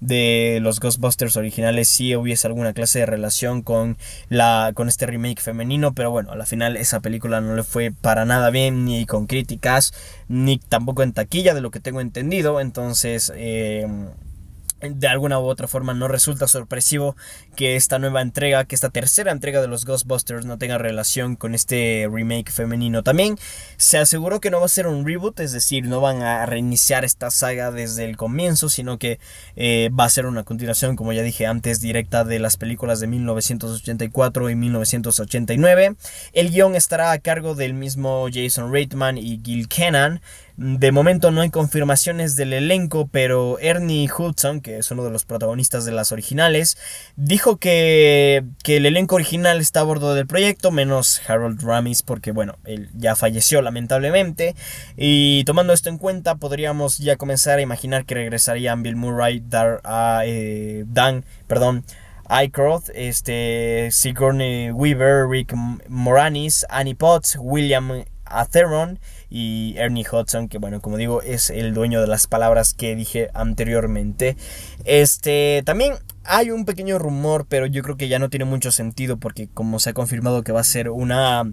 de 0.00 0.58
los 0.62 0.80
Ghostbusters 0.80 1.36
originales, 1.36 1.88
si 1.88 2.14
hubiese 2.16 2.46
alguna 2.46 2.72
clase 2.72 3.00
de 3.00 3.06
relación 3.06 3.62
con, 3.62 3.96
la, 4.28 4.72
con 4.74 4.88
este 4.88 5.06
remake 5.06 5.40
femenino. 5.40 5.94
Pero 5.94 6.10
bueno, 6.10 6.32
a 6.32 6.36
la 6.36 6.46
final 6.46 6.76
esa 6.76 7.00
película 7.00 7.40
no 7.40 7.56
le 7.56 7.62
fue 7.62 7.92
para 7.92 8.24
nada 8.24 8.50
bien, 8.50 8.84
ni 8.84 9.06
con 9.06 9.26
críticas, 9.26 9.92
ni 10.28 10.58
tampoco 10.58 11.02
en 11.02 11.12
taquilla, 11.12 11.54
de 11.54 11.60
lo 11.60 11.70
que 11.70 11.80
tengo 11.80 12.00
entendido. 12.00 12.60
Entonces... 12.60 13.32
Eh, 13.34 13.86
de 14.80 15.08
alguna 15.08 15.38
u 15.38 15.44
otra 15.44 15.68
forma 15.68 15.94
no 15.94 16.06
resulta 16.08 16.46
sorpresivo 16.48 17.16
que 17.54 17.76
esta 17.76 17.98
nueva 17.98 18.20
entrega, 18.20 18.64
que 18.64 18.74
esta 18.74 18.90
tercera 18.90 19.32
entrega 19.32 19.60
de 19.60 19.68
los 19.68 19.86
Ghostbusters 19.86 20.44
no 20.44 20.58
tenga 20.58 20.76
relación 20.76 21.36
con 21.36 21.54
este 21.54 22.08
remake 22.12 22.50
femenino. 22.50 23.02
También 23.02 23.38
se 23.78 23.98
aseguró 23.98 24.40
que 24.40 24.50
no 24.50 24.60
va 24.60 24.66
a 24.66 24.68
ser 24.68 24.86
un 24.86 25.06
reboot, 25.06 25.40
es 25.40 25.52
decir, 25.52 25.84
no 25.84 26.00
van 26.00 26.22
a 26.22 26.44
reiniciar 26.44 27.04
esta 27.04 27.30
saga 27.30 27.70
desde 27.70 28.04
el 28.04 28.16
comienzo, 28.16 28.68
sino 28.68 28.98
que 28.98 29.18
eh, 29.56 29.90
va 29.98 30.04
a 30.04 30.10
ser 30.10 30.26
una 30.26 30.44
continuación, 30.44 30.96
como 30.96 31.12
ya 31.12 31.22
dije 31.22 31.46
antes, 31.46 31.80
directa 31.80 32.24
de 32.24 32.38
las 32.38 32.56
películas 32.56 33.00
de 33.00 33.06
1984 33.06 34.50
y 34.50 34.54
1989. 34.54 35.96
El 36.32 36.50
guion 36.50 36.74
estará 36.74 37.12
a 37.12 37.18
cargo 37.18 37.54
del 37.54 37.74
mismo 37.74 38.26
Jason 38.32 38.72
Reitman 38.72 39.16
y 39.16 39.40
Gil 39.42 39.68
Kennan. 39.68 40.20
De 40.58 40.90
momento 40.90 41.30
no 41.30 41.42
hay 41.42 41.50
confirmaciones 41.50 42.34
del 42.34 42.54
elenco, 42.54 43.08
pero 43.12 43.58
Ernie 43.58 44.08
Hudson, 44.10 44.62
que 44.62 44.78
es 44.78 44.90
uno 44.90 45.04
de 45.04 45.10
los 45.10 45.26
protagonistas 45.26 45.84
de 45.84 45.92
las 45.92 46.12
originales, 46.12 46.78
dijo 47.14 47.58
que, 47.58 48.42
el 48.64 48.86
elenco 48.86 49.16
original 49.16 49.60
está 49.60 49.80
a 49.80 49.82
bordo 49.82 50.14
del 50.14 50.26
proyecto, 50.26 50.70
menos 50.70 51.20
Harold 51.28 51.62
Ramis, 51.62 52.02
porque 52.02 52.32
bueno, 52.32 52.56
él 52.64 52.88
ya 52.94 53.16
falleció 53.16 53.60
lamentablemente. 53.60 54.54
Y 54.96 55.44
tomando 55.44 55.74
esto 55.74 55.90
en 55.90 55.98
cuenta, 55.98 56.36
podríamos 56.36 56.96
ya 56.98 57.16
comenzar 57.16 57.58
a 57.58 57.62
imaginar 57.62 58.06
que 58.06 58.14
regresarían 58.14 58.82
Bill 58.82 58.96
Murray, 58.96 59.42
Dar, 59.46 59.82
eh, 60.24 60.84
Dan, 60.86 61.26
perdón, 61.48 61.84
Aycroft, 62.30 62.88
este, 62.94 63.90
Sigourney 63.92 64.70
Weaver, 64.70 65.28
Rick 65.28 65.52
Moranis, 65.88 66.64
Annie 66.70 66.94
Potts, 66.94 67.36
William 67.38 68.04
Atheron 68.24 68.98
y 69.30 69.74
Ernie 69.76 70.06
Hudson, 70.10 70.48
que 70.48 70.58
bueno, 70.58 70.80
como 70.80 70.96
digo, 70.96 71.22
es 71.22 71.50
el 71.50 71.74
dueño 71.74 72.00
de 72.00 72.06
las 72.06 72.26
palabras 72.26 72.74
que 72.74 72.94
dije 72.94 73.28
anteriormente. 73.34 74.36
Este, 74.84 75.62
también 75.64 75.94
hay 76.24 76.50
un 76.50 76.64
pequeño 76.64 76.98
rumor, 76.98 77.46
pero 77.48 77.66
yo 77.66 77.82
creo 77.82 77.96
que 77.96 78.08
ya 78.08 78.18
no 78.18 78.30
tiene 78.30 78.44
mucho 78.44 78.70
sentido 78.70 79.16
porque 79.16 79.48
como 79.52 79.78
se 79.78 79.90
ha 79.90 79.94
confirmado 79.94 80.42
que 80.42 80.52
va 80.52 80.60
a 80.60 80.64
ser 80.64 80.90
una 80.90 81.44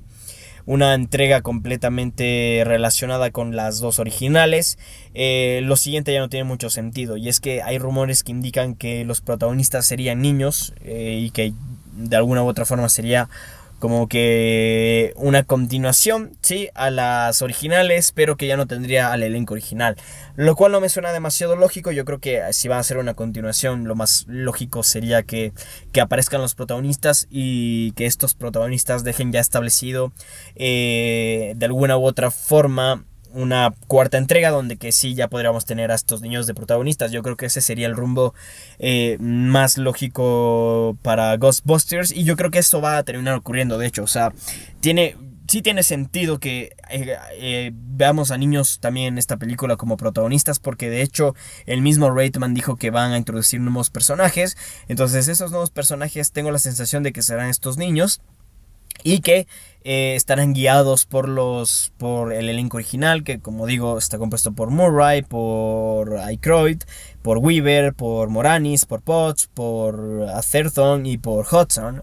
una 0.66 0.94
entrega 0.94 1.42
completamente 1.42 2.64
relacionada 2.66 3.32
con 3.32 3.56
las 3.56 3.80
dos 3.80 4.00
originales. 4.00 4.78
Eh, 5.14 5.62
lo 5.64 5.76
siguiente 5.76 6.14
ya 6.14 6.20
no 6.20 6.30
tiene 6.30 6.46
mucho 6.46 6.70
sentido 6.70 7.18
y 7.18 7.30
es 7.30 7.40
que 7.40 7.62
hay 7.62 7.78
rumores 7.78 8.24
que 8.24 8.32
indican 8.32 8.76
que 8.76 9.04
los 9.06 9.22
protagonistas 9.22 9.86
serían 9.86 10.22
niños 10.22 10.74
eh, 10.82 11.20
y 11.22 11.32
que 11.32 11.54
de 11.94 12.16
alguna 12.16 12.44
u 12.44 12.48
otra 12.48 12.66
forma 12.66 12.90
sería 12.90 13.30
como 13.84 14.08
que 14.08 15.12
una 15.18 15.44
continuación, 15.44 16.38
sí, 16.40 16.70
a 16.74 16.90
las 16.90 17.42
originales, 17.42 18.14
pero 18.14 18.38
que 18.38 18.48
ya 18.48 18.56
no 18.56 18.66
tendría 18.66 19.12
al 19.12 19.24
elenco 19.24 19.56
original. 19.56 19.98
Lo 20.38 20.56
cual 20.56 20.72
no 20.72 20.80
me 20.80 20.88
suena 20.88 21.12
demasiado 21.12 21.58
lógico. 21.58 21.92
Yo 21.92 22.06
creo 22.06 22.20
que 22.20 22.42
si 22.54 22.70
va 22.70 22.80
a 22.80 22.84
ser 22.84 22.98
una 22.98 23.14
continuación, 23.14 23.84
lo 23.84 23.96
más 23.96 24.24
lógico 24.30 24.84
sería 24.84 25.24
que, 25.24 25.52
que 25.92 26.00
aparezcan 26.00 26.40
los 26.40 26.56
protagonistas 26.56 27.28
y 27.30 27.92
que 27.98 28.06
estos 28.06 28.36
protagonistas 28.36 29.04
dejen 29.04 29.34
ya 29.34 29.42
establecido 29.42 30.14
eh, 30.56 31.52
de 31.58 31.66
alguna 31.66 31.98
u 31.98 32.06
otra 32.06 32.32
forma 32.32 33.04
una 33.34 33.74
cuarta 33.88 34.18
entrega 34.18 34.52
donde 34.52 34.78
que 34.78 34.92
sí 34.92 35.16
ya 35.16 35.28
podríamos 35.28 35.66
tener 35.66 35.92
a 35.92 35.96
estos 35.96 36.22
niños 36.22 36.48
de 36.48 36.54
protagonistas. 36.54 37.12
Yo 37.12 37.24
creo 37.24 37.36
que 37.36 37.48
ese 37.48 37.62
sería 37.62 37.88
el 37.88 37.96
rumbo 37.96 38.34
eh, 38.80 39.18
más 39.20 39.78
lógico 39.78 40.98
para 41.02 41.36
Ghostbusters 41.38 42.12
y 42.12 42.24
yo 42.24 42.36
creo 42.36 42.52
que 42.52 42.60
esto 42.60 42.82
va 42.82 42.98
a 42.98 43.04
terminar 43.04 43.36
ocurriendo, 43.36 43.78
de 43.78 43.88
hecho, 43.88 44.04
o 44.04 44.08
sea, 44.08 44.34
tiene 44.80 45.16
sí 45.48 45.62
tiene 45.62 45.84
sentido 45.84 46.40
que 46.40 46.76
eh, 46.90 47.18
eh, 47.34 47.72
veamos 47.74 48.32
a 48.32 48.38
niños 48.38 48.80
también 48.80 49.14
en 49.14 49.18
esta 49.18 49.38
película 49.38 49.76
como 49.76 49.98
protagonistas 49.98 50.60
porque 50.60 50.90
de 50.90 51.02
hecho 51.02 51.36
el 51.66 51.82
mismo 51.82 52.10
Reitman 52.10 52.54
dijo 52.54 52.78
que 52.78 52.92
van 52.92 53.12
a 53.12 53.18
introducir 53.18 53.60
nuevos 53.60 53.90
personajes. 53.90 54.58
Entonces 54.88 55.28
esos 55.28 55.52
nuevos 55.52 55.70
personajes 55.70 56.32
tengo 56.32 56.52
la 56.52 56.60
sensación 56.60 57.04
de 57.04 57.14
que 57.14 57.22
serán 57.22 57.50
estos 57.50 57.78
niños 57.78 58.22
y 59.04 59.20
que 59.20 59.48
eh, 59.84 60.16
estarán 60.16 60.54
guiados 60.54 61.06
por 61.06 61.28
los 61.28 61.92
por 61.98 62.32
el 62.32 62.48
elenco 62.48 62.78
original 62.78 63.24
que 63.24 63.40
como 63.40 63.66
digo 63.66 63.98
está 63.98 64.18
compuesto 64.18 64.54
por 64.54 64.70
Murray 64.70 65.24
por 65.24 66.18
Aykroyd 66.20 66.84
por 67.22 67.40
Weaver 67.40 67.94
por 67.94 68.30
Moranis 68.30 68.86
por 68.86 69.02
Potts 69.02 69.48
por 69.54 70.28
Atherton 70.30 71.06
y 71.06 71.18
por 71.18 71.46
Hudson. 71.46 72.02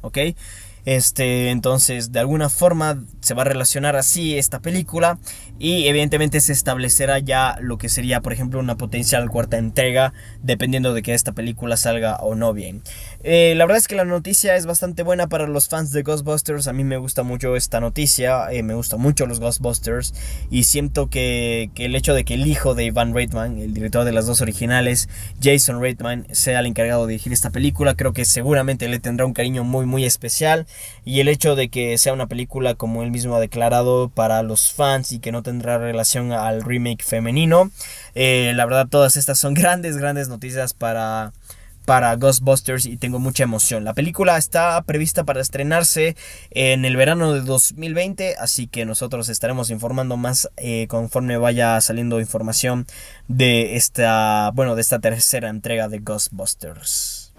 Este, 0.84 1.50
entonces, 1.50 2.10
de 2.10 2.20
alguna 2.20 2.48
forma 2.48 3.04
se 3.20 3.34
va 3.34 3.42
a 3.42 3.44
relacionar 3.44 3.96
así 3.96 4.38
esta 4.38 4.60
película 4.60 5.18
y 5.58 5.88
evidentemente 5.88 6.40
se 6.40 6.52
establecerá 6.52 7.18
ya 7.18 7.56
lo 7.60 7.76
que 7.76 7.90
sería, 7.90 8.22
por 8.22 8.32
ejemplo, 8.32 8.58
una 8.58 8.76
potencial 8.76 9.28
cuarta 9.28 9.58
entrega, 9.58 10.14
dependiendo 10.42 10.94
de 10.94 11.02
que 11.02 11.12
esta 11.12 11.32
película 11.32 11.76
salga 11.76 12.16
o 12.16 12.34
no 12.34 12.54
bien. 12.54 12.82
Eh, 13.22 13.54
la 13.56 13.66
verdad 13.66 13.78
es 13.78 13.86
que 13.86 13.96
la 13.96 14.06
noticia 14.06 14.56
es 14.56 14.64
bastante 14.64 15.02
buena 15.02 15.28
para 15.28 15.46
los 15.46 15.68
fans 15.68 15.92
de 15.92 16.02
Ghostbusters. 16.02 16.68
A 16.68 16.72
mí 16.72 16.84
me 16.84 16.96
gusta 16.96 17.22
mucho 17.22 17.54
esta 17.54 17.78
noticia, 17.78 18.50
eh, 18.50 18.62
me 18.62 18.74
gusta 18.74 18.96
mucho 18.96 19.26
los 19.26 19.40
Ghostbusters 19.40 20.14
y 20.50 20.64
siento 20.64 21.10
que, 21.10 21.70
que, 21.74 21.84
el 21.84 21.96
hecho 21.96 22.14
de 22.14 22.24
que 22.24 22.34
el 22.34 22.46
hijo 22.46 22.74
de 22.74 22.84
Ivan 22.84 23.14
Reitman, 23.14 23.58
el 23.58 23.74
director 23.74 24.04
de 24.04 24.12
las 24.12 24.26
dos 24.26 24.40
originales, 24.40 25.08
Jason 25.42 25.82
Reitman, 25.82 26.26
sea 26.32 26.60
el 26.60 26.66
encargado 26.66 27.06
de 27.06 27.12
dirigir 27.12 27.34
esta 27.34 27.50
película, 27.50 27.94
creo 27.94 28.14
que 28.14 28.24
seguramente 28.24 28.88
le 28.88 29.00
tendrá 29.00 29.26
un 29.26 29.34
cariño 29.34 29.64
muy 29.64 29.84
muy 29.84 30.06
especial 30.06 30.66
y 31.04 31.20
el 31.20 31.28
hecho 31.28 31.56
de 31.56 31.68
que 31.68 31.98
sea 31.98 32.14
una 32.14 32.26
película 32.26 32.74
como 32.74 33.02
él 33.02 33.10
mismo 33.10 33.36
ha 33.36 33.40
declarado 33.40 34.08
para 34.08 34.42
los 34.42 34.72
fans 34.72 35.12
y 35.12 35.18
que 35.18 35.32
no 35.32 35.42
tendrá 35.42 35.76
relación 35.76 36.32
al 36.32 36.62
remake 36.62 37.04
femenino. 37.04 37.70
Eh, 38.14 38.52
la 38.54 38.64
verdad 38.64 38.88
todas 38.88 39.16
estas 39.16 39.38
son 39.38 39.52
grandes, 39.60 39.98
grandes 39.98 40.28
noticias 40.28 40.72
para 40.72 41.32
para 41.84 42.14
Ghostbusters 42.16 42.86
y 42.86 42.96
tengo 42.96 43.18
mucha 43.18 43.44
emoción. 43.44 43.84
La 43.84 43.94
película 43.94 44.36
está 44.36 44.80
prevista 44.82 45.24
para 45.24 45.40
estrenarse 45.40 46.16
en 46.50 46.84
el 46.84 46.96
verano 46.96 47.32
de 47.32 47.40
2020, 47.40 48.36
así 48.38 48.66
que 48.66 48.84
nosotros 48.84 49.28
estaremos 49.28 49.70
informando 49.70 50.16
más 50.16 50.48
eh, 50.56 50.86
conforme 50.88 51.36
vaya 51.36 51.80
saliendo 51.80 52.20
información 52.20 52.86
de 53.28 53.76
esta, 53.76 54.50
bueno, 54.54 54.74
de 54.74 54.82
esta 54.82 54.98
tercera 54.98 55.48
entrega 55.48 55.88
de 55.88 55.98
Ghostbusters. 55.98 57.32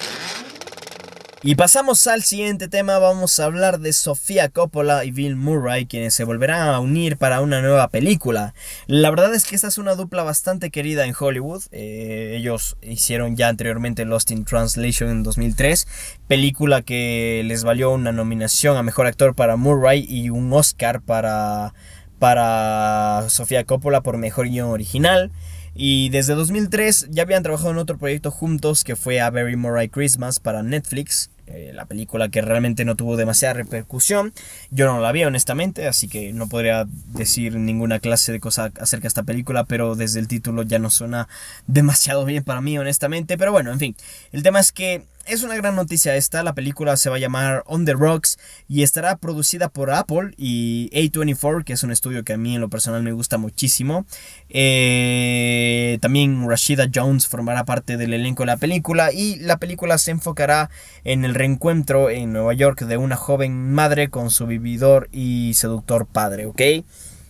Y 1.43 1.56
pasamos 1.56 2.06
al 2.06 2.21
siguiente 2.21 2.67
tema, 2.67 2.99
vamos 2.99 3.39
a 3.39 3.45
hablar 3.45 3.80
de 3.80 3.93
Sofía 3.93 4.49
Coppola 4.49 5.06
y 5.06 5.10
Bill 5.10 5.36
Murray, 5.36 5.88
quienes 5.88 6.13
se 6.13 6.23
volverán 6.23 6.69
a 6.69 6.80
unir 6.80 7.17
para 7.17 7.41
una 7.41 7.62
nueva 7.62 7.88
película. 7.88 8.54
La 8.86 9.10
verdad 9.10 9.34
es 9.34 9.45
que 9.45 9.56
esta 9.56 9.67
es 9.67 9.80
una 9.80 9.95
dupla 9.95 10.21
bastante 10.21 10.69
querida 10.69 11.04
en 11.04 11.15
Hollywood. 11.19 11.63
Eh, 11.71 12.36
ellos 12.38 12.77
hicieron 12.84 13.36
ya 13.38 13.47
anteriormente 13.47 14.06
Lost 14.06 14.30
in 14.30 14.45
Translation 14.45 15.10
en 15.10 15.23
2003, 15.23 15.88
película 16.27 16.84
que 16.84 17.41
les 17.43 17.63
valió 17.63 17.89
una 17.89 18.12
nominación 18.12 18.77
a 18.77 18.84
Mejor 18.84 19.08
Actor 19.08 19.34
para 19.34 19.56
Murray 19.56 20.06
y 20.08 20.30
un 20.30 20.54
Oscar 20.54 21.01
para, 21.01 21.73
para 22.19 23.25
Sofía 23.30 23.63
Coppola 23.63 24.01
por 24.01 24.19
Mejor 24.19 24.47
Guión 24.47 24.69
Original. 24.69 25.32
Y 25.73 26.10
desde 26.10 26.36
2003 26.36 27.07
ya 27.12 27.23
habían 27.23 27.43
trabajado 27.43 27.71
en 27.71 27.77
otro 27.77 27.97
proyecto 27.97 28.31
juntos 28.31 28.84
que 28.84 28.95
fue 28.95 29.21
A 29.21 29.29
Very 29.29 29.55
Murray 29.55 29.89
Christmas 29.89 30.39
para 30.39 30.63
Netflix. 30.63 31.29
Eh, 31.53 31.71
la 31.73 31.86
película 31.86 32.29
que 32.29 32.41
realmente 32.41 32.86
no 32.86 32.95
tuvo 32.95 33.17
demasiada 33.17 33.53
repercusión. 33.55 34.34
Yo 34.69 34.86
no 34.86 35.01
la 35.01 35.12
vi 35.12 35.25
honestamente, 35.25 35.88
así 35.88 36.07
que 36.07 36.31
no 36.31 36.47
podría 36.47 36.86
decir 37.07 37.55
ninguna 37.55 37.99
clase 37.99 38.31
de 38.31 38.39
cosa 38.39 38.71
acerca 38.79 39.03
de 39.03 39.07
esta 39.10 39.23
película, 39.23 39.65
pero 39.65 39.95
desde 39.95 40.19
el 40.19 40.27
título 40.27 40.63
ya 40.63 40.79
no 40.79 40.89
suena 40.89 41.27
demasiado 41.67 42.23
bien 42.23 42.43
para 42.43 42.62
mí 42.62 42.77
honestamente. 42.77 43.38
Pero 43.38 43.51
bueno, 43.51 43.71
en 43.71 43.79
fin, 43.79 43.95
el 44.31 44.43
tema 44.43 44.60
es 44.62 44.71
que 44.71 45.03
es 45.25 45.43
una 45.43 45.55
gran 45.55 45.75
noticia 45.75 46.15
esta. 46.15 46.43
La 46.43 46.53
película 46.53 46.97
se 46.97 47.10
va 47.10 47.17
a 47.17 47.19
llamar 47.19 47.63
On 47.65 47.86
the 47.86 47.93
Rocks 47.93 48.38
y 48.67 48.84
estará 48.84 49.17
producida 49.17 49.69
por 49.69 49.91
Apple 49.91 50.34
y 50.38 50.89
A24, 50.93 51.63
que 51.63 51.73
es 51.73 51.84
un 51.84 51.91
estudio 51.91 52.23
que 52.23 52.34
a 52.34 52.38
mí 52.38 52.55
en 52.55 52.62
lo 52.62 52.69
personal 52.69 53.03
me 53.03 53.12
gusta 53.12 53.38
muchísimo. 53.38 54.05
Eh, 54.49 55.97
también 56.01 56.47
Rashida 56.47 56.89
Jones 56.93 57.27
formará 57.27 57.65
parte 57.65 57.97
del 57.97 58.13
elenco 58.13 58.43
de 58.43 58.47
la 58.47 58.57
película 58.57 59.12
y 59.12 59.38
la 59.38 59.57
película 59.57 59.97
se 59.97 60.12
enfocará 60.12 60.69
en 61.03 61.25
el 61.25 61.36
reencuentro 61.36 62.10
en 62.10 62.34
Nueva 62.34 62.53
York 62.53 62.81
de 62.81 62.97
una 62.97 63.15
joven 63.15 63.73
madre 63.73 64.10
con 64.10 64.29
su 64.29 64.47
vividor 64.47 65.10
y 65.12 65.53
seductor 65.55 66.05
padre, 66.05 66.45
¿ok? 66.45 66.62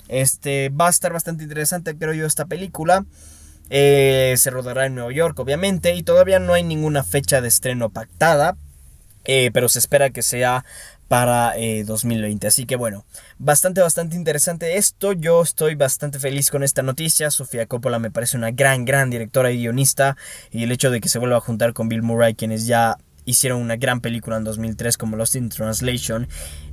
Este 0.07 0.69
va 0.69 0.87
a 0.87 0.89
estar 0.89 1.13
bastante 1.13 1.43
interesante, 1.43 1.95
creo 1.95 2.13
yo, 2.13 2.25
esta 2.25 2.45
película. 2.45 3.05
Eh, 3.73 4.35
se 4.37 4.49
rodará 4.49 4.85
en 4.85 4.95
Nueva 4.95 5.13
York, 5.13 5.39
obviamente, 5.39 5.95
y 5.95 6.03
todavía 6.03 6.39
no 6.39 6.53
hay 6.53 6.61
ninguna 6.61 7.03
fecha 7.03 7.39
de 7.39 7.47
estreno 7.47 7.89
pactada, 7.89 8.57
eh, 9.23 9.49
pero 9.53 9.69
se 9.69 9.79
espera 9.79 10.09
que 10.09 10.21
sea 10.21 10.65
para 11.07 11.53
2020. 11.85 12.45
Eh, 12.45 12.49
Así 12.49 12.65
que 12.65 12.75
bueno, 12.75 13.05
bastante, 13.39 13.79
bastante 13.79 14.17
interesante 14.17 14.75
esto. 14.75 15.13
Yo 15.13 15.41
estoy 15.41 15.75
bastante 15.75 16.19
feliz 16.19 16.51
con 16.51 16.63
esta 16.63 16.81
noticia. 16.81 17.31
Sofía 17.31 17.65
Coppola 17.65 17.97
me 17.97 18.11
parece 18.11 18.35
una 18.35 18.51
gran, 18.51 18.83
gran 18.83 19.09
directora 19.09 19.51
y 19.51 19.59
guionista. 19.59 20.17
Y 20.51 20.63
el 20.63 20.71
hecho 20.73 20.91
de 20.91 20.99
que 20.99 21.07
se 21.07 21.19
vuelva 21.19 21.37
a 21.37 21.41
juntar 21.41 21.71
con 21.71 21.87
Bill 21.87 22.01
Murray, 22.01 22.35
quienes 22.35 22.67
ya 22.67 22.97
hicieron 23.31 23.61
una 23.61 23.75
gran 23.75 24.01
película 24.01 24.37
en 24.37 24.43
2003 24.43 24.97
como 24.97 25.17
Lost 25.17 25.35
in 25.35 25.49
Translation. 25.49 26.27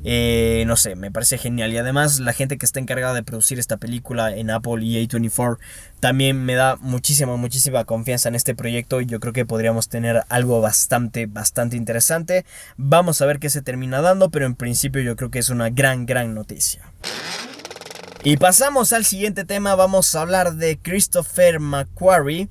Eh, 0.04 0.64
no 0.66 0.76
sé, 0.76 0.94
me 0.94 1.10
parece 1.10 1.38
genial. 1.38 1.72
Y 1.72 1.78
además 1.78 2.20
la 2.20 2.32
gente 2.32 2.58
que 2.58 2.66
está 2.66 2.80
encargada 2.80 3.14
de 3.14 3.22
producir 3.22 3.58
esta 3.58 3.76
película 3.76 4.34
en 4.34 4.50
Apple 4.50 4.84
y 4.84 5.06
A24 5.06 5.58
también 6.00 6.44
me 6.44 6.54
da 6.54 6.76
muchísima, 6.76 7.36
muchísima 7.36 7.84
confianza 7.84 8.28
en 8.28 8.34
este 8.34 8.54
proyecto. 8.54 9.00
Y 9.00 9.06
yo 9.06 9.20
creo 9.20 9.32
que 9.32 9.46
podríamos 9.46 9.88
tener 9.88 10.22
algo 10.28 10.60
bastante, 10.60 11.26
bastante 11.26 11.76
interesante. 11.76 12.44
Vamos 12.76 13.22
a 13.22 13.26
ver 13.26 13.38
qué 13.38 13.50
se 13.50 13.62
termina 13.62 14.00
dando, 14.00 14.30
pero 14.30 14.46
en 14.46 14.54
principio 14.54 15.02
yo 15.02 15.16
creo 15.16 15.30
que 15.30 15.38
es 15.38 15.48
una 15.50 15.70
gran, 15.70 16.06
gran 16.06 16.34
noticia. 16.34 16.82
Y 18.24 18.36
pasamos 18.36 18.92
al 18.92 19.04
siguiente 19.04 19.44
tema, 19.44 19.76
vamos 19.76 20.14
a 20.14 20.22
hablar 20.22 20.54
de 20.54 20.78
Christopher 20.78 21.60
McQuarrie 21.60 22.48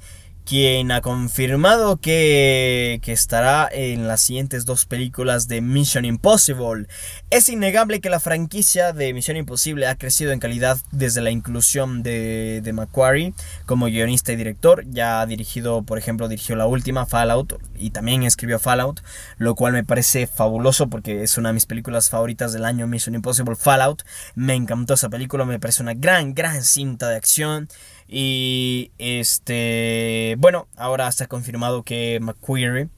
quien 0.47 0.93
ha 0.93 1.01
confirmado 1.01 1.97
que, 1.97 3.01
que, 3.03 3.11
estará 3.11 3.67
en 3.69 4.07
las 4.07 4.21
siguientes 4.21 4.63
dos 4.63 4.85
películas 4.85 5.49
de 5.49 5.59
Mission 5.59 6.05
Impossible. 6.05 6.87
Es 7.29 7.49
innegable 7.49 7.99
que 7.99 8.09
la 8.09 8.21
franquicia 8.21 8.93
de 8.93 9.13
Mission 9.13 9.35
Impossible 9.35 9.87
ha 9.87 9.97
crecido 9.97 10.31
en 10.31 10.39
calidad 10.39 10.77
desde 10.91 11.19
la 11.19 11.31
inclusión 11.31 12.01
de, 12.01 12.61
de 12.63 12.71
Macquarie 12.71 13.33
como 13.65 13.87
guionista 13.87 14.31
y 14.31 14.37
director. 14.37 14.85
Ya 14.87 15.19
ha 15.19 15.25
dirigido, 15.25 15.83
por 15.83 15.97
ejemplo, 15.97 16.29
dirigió 16.29 16.55
la 16.55 16.65
última 16.65 17.05
Fallout 17.05 17.61
y 17.77 17.89
también 17.89 18.23
escribió 18.23 18.57
Fallout, 18.57 19.01
lo 19.37 19.53
cual 19.53 19.73
me 19.73 19.83
parece 19.83 20.27
fabuloso 20.27 20.87
porque 20.87 21.23
es 21.23 21.37
una 21.37 21.49
de 21.49 21.55
mis 21.55 21.65
películas 21.65 22.09
favoritas 22.09 22.53
del 22.53 22.63
año 22.63 22.87
Mission 22.87 23.15
Impossible 23.15 23.57
Fallout. 23.57 24.03
Me 24.35 24.53
encantó 24.53 24.93
esa 24.93 25.09
película, 25.09 25.43
me 25.43 25.59
parece 25.59 25.83
una 25.83 25.93
gran, 25.93 26.33
gran 26.33 26.63
cinta 26.63 27.09
de 27.09 27.17
acción. 27.17 27.67
Y 28.07 28.91
este, 28.97 30.35
bueno, 30.39 30.67
ahora 30.75 31.07
está 31.07 31.27
confirmado 31.27 31.83
que 31.83 32.19
McQuarrie, 32.21 32.89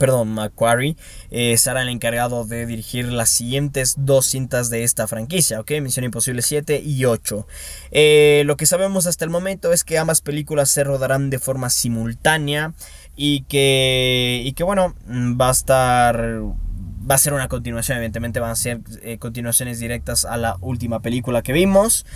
perdón, 0.00 0.28
Macquarie 0.32 0.96
eh, 1.30 1.58
será 1.58 1.82
el 1.82 1.90
encargado 1.90 2.46
de 2.46 2.64
dirigir 2.64 3.12
las 3.12 3.28
siguientes 3.28 3.96
dos 3.98 4.24
cintas 4.24 4.70
de 4.70 4.82
esta 4.82 5.06
franquicia, 5.06 5.60
¿ok? 5.60 5.72
Misión 5.82 6.04
Imposible 6.04 6.40
7 6.40 6.80
y 6.82 7.04
8. 7.04 7.46
Eh, 7.90 8.42
lo 8.46 8.56
que 8.56 8.64
sabemos 8.64 9.06
hasta 9.06 9.26
el 9.26 9.30
momento 9.30 9.74
es 9.74 9.84
que 9.84 9.98
ambas 9.98 10.22
películas 10.22 10.70
se 10.70 10.84
rodarán 10.84 11.28
de 11.28 11.38
forma 11.38 11.68
simultánea 11.68 12.72
y 13.14 13.42
que, 13.42 14.40
y 14.42 14.52
que 14.54 14.64
bueno, 14.64 14.94
va 15.08 15.48
a 15.48 15.52
estar 15.52 16.40
va 17.08 17.14
a 17.14 17.18
ser 17.18 17.32
una 17.32 17.48
continuación, 17.48 17.98
evidentemente 17.98 18.40
van 18.40 18.50
a 18.50 18.56
ser 18.56 18.80
eh, 19.02 19.18
continuaciones 19.18 19.80
directas 19.80 20.24
a 20.24 20.36
la 20.36 20.56
última 20.60 21.00
película 21.00 21.42
que 21.42 21.52
vimos. 21.52 22.06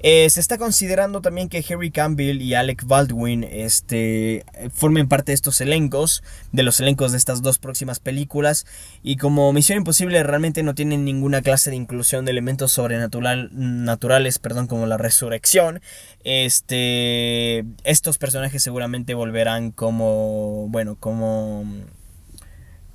Eh, 0.00 0.30
se 0.30 0.38
está 0.38 0.58
considerando 0.58 1.20
también 1.20 1.48
que 1.48 1.64
Harry 1.68 1.90
Campbell 1.90 2.40
y 2.40 2.54
Alec 2.54 2.84
Baldwin 2.86 3.42
este, 3.42 4.44
formen 4.72 5.08
parte 5.08 5.32
de 5.32 5.34
estos 5.34 5.60
elencos, 5.60 6.22
de 6.52 6.62
los 6.62 6.78
elencos 6.78 7.10
de 7.10 7.18
estas 7.18 7.42
dos 7.42 7.58
próximas 7.58 7.98
películas. 7.98 8.64
Y 9.02 9.16
como 9.16 9.52
Misión 9.52 9.78
Imposible 9.78 10.22
realmente 10.22 10.62
no 10.62 10.74
tienen 10.74 11.04
ninguna 11.04 11.42
clase 11.42 11.70
de 11.70 11.76
inclusión 11.76 12.24
de 12.24 12.30
elementos 12.30 12.72
sobrenaturales, 12.72 13.50
naturales, 13.52 14.38
perdón, 14.38 14.68
como 14.68 14.86
la 14.86 14.98
resurrección, 14.98 15.80
este, 16.22 17.64
estos 17.84 18.18
personajes 18.18 18.62
seguramente 18.62 19.14
volverán 19.14 19.72
como, 19.72 20.68
bueno, 20.68 20.96
como 20.96 21.64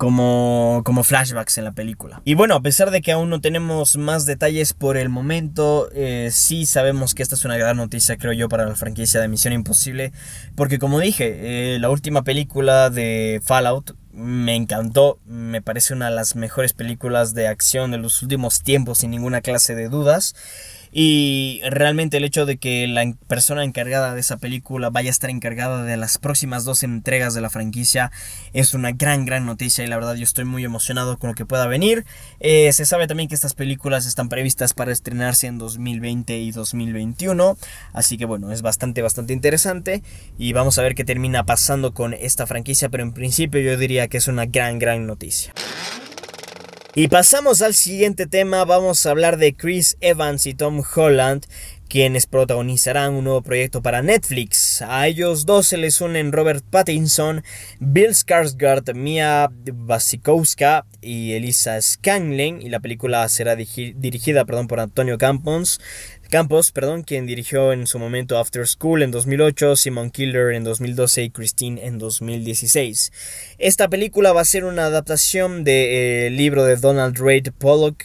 como, 0.04 0.82
como 0.84 1.02
flashbacks 1.02 1.56
en 1.56 1.64
la 1.64 1.72
película. 1.72 2.20
Y 2.26 2.34
bueno, 2.34 2.54
a 2.56 2.60
pesar 2.60 2.90
de 2.90 3.00
que 3.00 3.10
aún 3.10 3.30
no 3.30 3.40
tenemos 3.40 3.96
más 3.96 4.26
detalles 4.26 4.74
por 4.74 4.98
el 4.98 5.08
momento, 5.08 5.88
eh, 5.94 6.28
sí 6.30 6.66
sabemos 6.66 7.14
que 7.14 7.22
esta 7.22 7.36
es 7.36 7.46
una 7.46 7.56
gran 7.56 7.78
noticia, 7.78 8.18
creo 8.18 8.34
yo, 8.34 8.50
para 8.50 8.66
la 8.66 8.74
franquicia 8.74 9.18
de 9.18 9.28
Misión 9.28 9.54
Imposible. 9.54 10.12
Porque 10.56 10.78
como 10.78 11.00
dije, 11.00 11.74
eh, 11.74 11.78
la 11.78 11.88
última 11.88 12.22
película 12.22 12.90
de 12.90 13.40
Fallout 13.42 13.96
me 14.12 14.54
encantó, 14.56 15.18
me 15.24 15.62
parece 15.62 15.94
una 15.94 16.10
de 16.10 16.14
las 16.14 16.36
mejores 16.36 16.74
películas 16.74 17.32
de 17.32 17.48
acción 17.48 17.90
de 17.90 17.96
los 17.96 18.22
últimos 18.22 18.62
tiempos 18.62 18.98
sin 18.98 19.10
ninguna 19.10 19.40
clase 19.40 19.74
de 19.74 19.88
dudas. 19.88 20.34
Y 20.96 21.60
realmente 21.68 22.18
el 22.18 22.24
hecho 22.24 22.46
de 22.46 22.56
que 22.56 22.86
la 22.86 23.12
persona 23.26 23.64
encargada 23.64 24.14
de 24.14 24.20
esa 24.20 24.36
película 24.36 24.90
vaya 24.90 25.10
a 25.10 25.10
estar 25.10 25.28
encargada 25.28 25.82
de 25.82 25.96
las 25.96 26.18
próximas 26.18 26.64
dos 26.64 26.84
entregas 26.84 27.34
de 27.34 27.40
la 27.40 27.50
franquicia 27.50 28.12
es 28.52 28.74
una 28.74 28.92
gran, 28.92 29.24
gran 29.24 29.44
noticia 29.44 29.82
y 29.82 29.88
la 29.88 29.96
verdad 29.96 30.14
yo 30.14 30.22
estoy 30.22 30.44
muy 30.44 30.64
emocionado 30.64 31.18
con 31.18 31.30
lo 31.30 31.34
que 31.34 31.46
pueda 31.46 31.66
venir. 31.66 32.06
Eh, 32.38 32.72
se 32.72 32.86
sabe 32.86 33.08
también 33.08 33.28
que 33.28 33.34
estas 33.34 33.54
películas 33.54 34.06
están 34.06 34.28
previstas 34.28 34.72
para 34.72 34.92
estrenarse 34.92 35.48
en 35.48 35.58
2020 35.58 36.38
y 36.38 36.52
2021, 36.52 37.58
así 37.92 38.16
que 38.16 38.24
bueno, 38.24 38.52
es 38.52 38.62
bastante, 38.62 39.02
bastante 39.02 39.32
interesante 39.32 40.04
y 40.38 40.52
vamos 40.52 40.78
a 40.78 40.82
ver 40.82 40.94
qué 40.94 41.02
termina 41.02 41.44
pasando 41.44 41.92
con 41.92 42.14
esta 42.14 42.46
franquicia, 42.46 42.88
pero 42.88 43.02
en 43.02 43.12
principio 43.12 43.60
yo 43.60 43.76
diría 43.76 44.06
que 44.06 44.18
es 44.18 44.28
una 44.28 44.46
gran, 44.46 44.78
gran 44.78 45.08
noticia. 45.08 45.52
Y 46.96 47.08
pasamos 47.08 47.60
al 47.60 47.74
siguiente 47.74 48.28
tema, 48.28 48.64
vamos 48.64 49.04
a 49.04 49.10
hablar 49.10 49.36
de 49.36 49.56
Chris 49.56 49.96
Evans 50.00 50.46
y 50.46 50.54
Tom 50.54 50.80
Holland, 50.94 51.44
quienes 51.88 52.26
protagonizarán 52.26 53.14
un 53.14 53.24
nuevo 53.24 53.42
proyecto 53.42 53.82
para 53.82 54.00
Netflix. 54.00 54.80
A 54.80 55.08
ellos 55.08 55.44
dos 55.44 55.66
se 55.66 55.76
les 55.76 56.00
unen 56.00 56.30
Robert 56.30 56.64
Pattinson, 56.70 57.42
Bill 57.80 58.10
Skarsgård, 58.10 58.94
Mia 58.94 59.50
Wasikowska 59.88 60.86
y 61.00 61.32
Elisa 61.32 61.82
Scanlon, 61.82 62.62
y 62.62 62.68
la 62.68 62.78
película 62.78 63.28
será 63.28 63.56
dirigida 63.56 64.44
perdón, 64.44 64.68
por 64.68 64.78
Antonio 64.78 65.18
Campos. 65.18 65.80
Campos, 66.34 66.72
perdón, 66.72 67.04
quien 67.04 67.26
dirigió 67.26 67.72
en 67.72 67.86
su 67.86 68.00
momento 68.00 68.38
After 68.38 68.66
School 68.66 69.04
en 69.04 69.12
2008, 69.12 69.76
Simon 69.76 70.10
Killer 70.10 70.50
en 70.54 70.64
2012 70.64 71.22
y 71.22 71.30
Christine 71.30 71.86
en 71.86 71.98
2016. 71.98 73.12
Esta 73.58 73.86
película 73.86 74.32
va 74.32 74.40
a 74.40 74.44
ser 74.44 74.64
una 74.64 74.86
adaptación 74.86 75.58
del 75.58 75.64
de, 75.64 76.26
eh, 76.26 76.30
libro 76.30 76.64
de 76.64 76.74
Donald 76.74 77.16
Reid 77.20 77.52
Pollock 77.56 78.02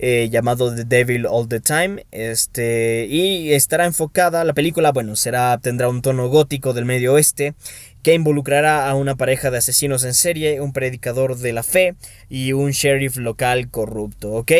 eh, 0.00 0.28
llamado 0.28 0.74
The 0.74 0.86
Devil 0.86 1.26
All 1.26 1.46
the 1.46 1.60
Time. 1.60 2.04
Este, 2.10 3.06
y 3.08 3.52
estará 3.52 3.86
enfocada, 3.86 4.42
la 4.42 4.54
película, 4.54 4.90
bueno, 4.90 5.14
será, 5.14 5.56
tendrá 5.58 5.88
un 5.88 6.02
tono 6.02 6.28
gótico 6.28 6.72
del 6.72 6.84
medio 6.84 7.12
oeste 7.12 7.54
que 8.02 8.14
involucrará 8.14 8.88
a 8.88 8.94
una 8.94 9.16
pareja 9.16 9.52
de 9.52 9.58
asesinos 9.58 10.02
en 10.02 10.14
serie, 10.14 10.60
un 10.60 10.72
predicador 10.72 11.36
de 11.36 11.52
la 11.52 11.62
fe 11.62 11.94
y 12.28 12.54
un 12.54 12.70
sheriff 12.70 13.18
local 13.18 13.70
corrupto, 13.70 14.32
¿ok? 14.32 14.52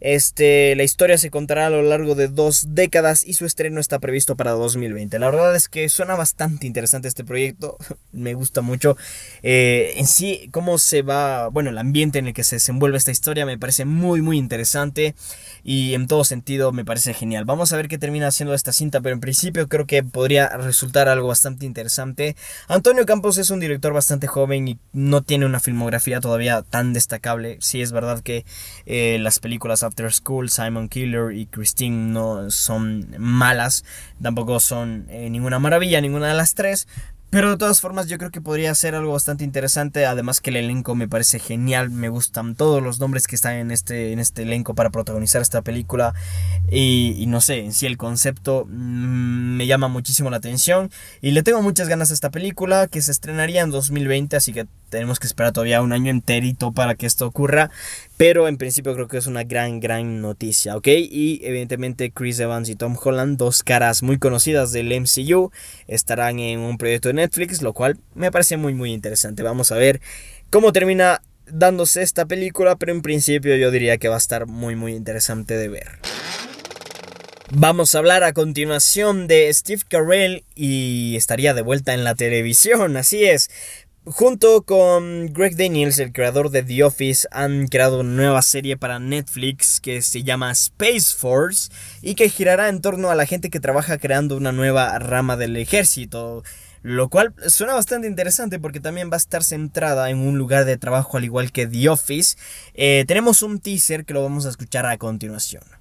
Este, 0.00 0.74
la 0.76 0.84
historia 0.84 1.18
se 1.18 1.30
contará 1.30 1.66
a 1.66 1.70
lo 1.70 1.82
largo 1.82 2.14
de 2.14 2.28
dos 2.28 2.74
décadas 2.74 3.24
y 3.26 3.34
su 3.34 3.46
estreno 3.46 3.80
está 3.80 3.98
previsto 3.98 4.36
para 4.36 4.52
2020. 4.52 5.18
La 5.18 5.30
verdad 5.30 5.54
es 5.56 5.68
que 5.68 5.88
suena 5.88 6.14
bastante 6.14 6.66
interesante 6.66 7.08
este 7.08 7.24
proyecto, 7.24 7.76
me 8.12 8.34
gusta 8.34 8.60
mucho. 8.60 8.96
Eh, 9.42 9.94
en 9.96 10.06
sí, 10.06 10.48
cómo 10.52 10.78
se 10.78 11.02
va, 11.02 11.48
bueno, 11.48 11.70
el 11.70 11.78
ambiente 11.78 12.18
en 12.18 12.28
el 12.28 12.34
que 12.34 12.44
se 12.44 12.56
desenvuelve 12.56 12.98
esta 12.98 13.10
historia 13.10 13.46
me 13.46 13.58
parece 13.58 13.84
muy, 13.84 14.22
muy 14.22 14.38
interesante 14.38 15.14
y 15.64 15.94
en 15.94 16.06
todo 16.06 16.24
sentido 16.24 16.72
me 16.72 16.84
parece 16.84 17.14
genial. 17.14 17.44
Vamos 17.44 17.72
a 17.72 17.76
ver 17.76 17.88
qué 17.88 17.98
termina 17.98 18.28
haciendo 18.28 18.54
esta 18.54 18.72
cinta, 18.72 19.00
pero 19.00 19.14
en 19.14 19.20
principio 19.20 19.68
creo 19.68 19.86
que 19.86 20.02
podría 20.02 20.48
resultar 20.56 21.08
algo 21.08 21.28
bastante 21.28 21.66
interesante. 21.66 22.36
Antonio 22.68 23.06
Campos 23.06 23.38
es 23.38 23.50
un 23.50 23.60
director 23.60 23.92
bastante 23.92 24.26
joven 24.26 24.68
y 24.68 24.78
no 24.92 25.22
tiene 25.22 25.46
una 25.46 25.60
filmografía 25.60 26.20
todavía 26.20 26.62
tan 26.62 26.92
destacable. 26.92 27.58
Sí 27.60 27.82
es 27.82 27.92
verdad 27.92 28.20
que 28.20 28.44
eh, 28.86 29.18
las 29.20 29.38
películas 29.40 29.82
After 29.88 30.12
School, 30.12 30.50
Simon 30.50 30.88
Killer 30.88 31.32
y 31.32 31.46
Christine 31.46 32.12
no 32.12 32.50
son 32.50 33.14
malas, 33.18 33.84
tampoco 34.22 34.60
son 34.60 35.06
eh, 35.08 35.28
ninguna 35.30 35.58
maravilla, 35.58 36.00
ninguna 36.00 36.28
de 36.28 36.34
las 36.34 36.54
tres, 36.54 36.86
pero 37.30 37.50
de 37.50 37.56
todas 37.58 37.82
formas 37.82 38.06
yo 38.06 38.16
creo 38.16 38.30
que 38.30 38.40
podría 38.40 38.74
ser 38.74 38.94
algo 38.94 39.12
bastante 39.12 39.44
interesante, 39.44 40.06
además 40.06 40.40
que 40.40 40.48
el 40.48 40.56
elenco 40.56 40.94
me 40.94 41.08
parece 41.08 41.38
genial, 41.38 41.90
me 41.90 42.08
gustan 42.08 42.54
todos 42.54 42.82
los 42.82 43.00
nombres 43.00 43.26
que 43.26 43.36
están 43.36 43.54
en 43.54 43.70
este, 43.70 44.12
en 44.12 44.18
este 44.18 44.42
elenco 44.42 44.74
para 44.74 44.88
protagonizar 44.88 45.42
esta 45.42 45.60
película 45.60 46.14
y, 46.70 47.26
no 47.28 47.42
sé, 47.42 47.58
en 47.58 47.74
sí 47.74 47.84
el 47.84 47.98
concepto 47.98 48.64
mm, 48.66 49.56
me 49.58 49.66
llama 49.66 49.88
muchísimo 49.88 50.30
la 50.30 50.38
atención 50.38 50.90
y 51.20 51.32
le 51.32 51.42
tengo 51.42 51.60
muchas 51.60 51.88
ganas 51.88 52.10
a 52.10 52.14
esta 52.14 52.30
película 52.30 52.86
que 52.86 53.02
se 53.02 53.10
estrenaría 53.10 53.60
en 53.60 53.70
2020, 53.72 54.34
así 54.36 54.54
que 54.54 54.66
tenemos 54.88 55.18
que 55.18 55.26
esperar 55.26 55.52
todavía 55.52 55.82
un 55.82 55.92
año 55.92 56.10
enterito 56.10 56.72
para 56.72 56.94
que 56.94 57.04
esto 57.04 57.26
ocurra. 57.26 57.70
Pero 58.18 58.48
en 58.48 58.58
principio 58.58 58.94
creo 58.94 59.06
que 59.06 59.16
es 59.16 59.28
una 59.28 59.44
gran, 59.44 59.78
gran 59.78 60.20
noticia, 60.20 60.76
¿ok? 60.76 60.88
Y 60.88 61.40
evidentemente 61.44 62.10
Chris 62.10 62.40
Evans 62.40 62.68
y 62.68 62.74
Tom 62.74 62.96
Holland, 63.00 63.38
dos 63.38 63.62
caras 63.62 64.02
muy 64.02 64.18
conocidas 64.18 64.72
del 64.72 64.92
MCU, 64.92 65.52
estarán 65.86 66.40
en 66.40 66.58
un 66.58 66.78
proyecto 66.78 67.08
de 67.08 67.14
Netflix, 67.14 67.62
lo 67.62 67.72
cual 67.72 67.96
me 68.16 68.32
parece 68.32 68.56
muy, 68.56 68.74
muy 68.74 68.92
interesante. 68.92 69.44
Vamos 69.44 69.70
a 69.70 69.76
ver 69.76 70.00
cómo 70.50 70.72
termina 70.72 71.22
dándose 71.46 72.02
esta 72.02 72.26
película, 72.26 72.74
pero 72.74 72.90
en 72.90 73.02
principio 73.02 73.54
yo 73.54 73.70
diría 73.70 73.98
que 73.98 74.08
va 74.08 74.16
a 74.16 74.18
estar 74.18 74.46
muy, 74.46 74.74
muy 74.74 74.94
interesante 74.94 75.56
de 75.56 75.68
ver. 75.68 76.00
Vamos 77.50 77.94
a 77.94 77.98
hablar 77.98 78.24
a 78.24 78.34
continuación 78.34 79.28
de 79.28 79.54
Steve 79.54 79.82
Carell 79.88 80.44
y 80.56 81.14
estaría 81.16 81.54
de 81.54 81.62
vuelta 81.62 81.94
en 81.94 82.04
la 82.04 82.14
televisión, 82.14 82.96
así 82.96 83.24
es. 83.24 83.48
Junto 84.10 84.62
con 84.62 85.26
Greg 85.34 85.54
Daniels, 85.54 85.98
el 85.98 86.12
creador 86.12 86.48
de 86.48 86.62
The 86.62 86.82
Office, 86.82 87.28
han 87.30 87.66
creado 87.66 88.00
una 88.00 88.10
nueva 88.10 88.40
serie 88.40 88.78
para 88.78 88.98
Netflix 88.98 89.80
que 89.80 90.00
se 90.00 90.22
llama 90.22 90.50
Space 90.52 91.14
Force 91.14 91.70
y 92.00 92.14
que 92.14 92.30
girará 92.30 92.70
en 92.70 92.80
torno 92.80 93.10
a 93.10 93.14
la 93.14 93.26
gente 93.26 93.50
que 93.50 93.60
trabaja 93.60 93.98
creando 93.98 94.34
una 94.36 94.50
nueva 94.50 94.98
rama 94.98 95.36
del 95.36 95.56
ejército. 95.58 96.42
Lo 96.80 97.10
cual 97.10 97.34
suena 97.48 97.74
bastante 97.74 98.08
interesante 98.08 98.58
porque 98.58 98.80
también 98.80 99.10
va 99.10 99.16
a 99.16 99.18
estar 99.18 99.44
centrada 99.44 100.08
en 100.08 100.18
un 100.18 100.38
lugar 100.38 100.64
de 100.64 100.78
trabajo 100.78 101.18
al 101.18 101.24
igual 101.24 101.52
que 101.52 101.66
The 101.66 101.90
Office. 101.90 102.38
Eh, 102.72 103.04
tenemos 103.06 103.42
un 103.42 103.60
teaser 103.60 104.06
que 104.06 104.14
lo 104.14 104.22
vamos 104.22 104.46
a 104.46 104.48
escuchar 104.48 104.86
a 104.86 104.96
continuación. 104.96 105.77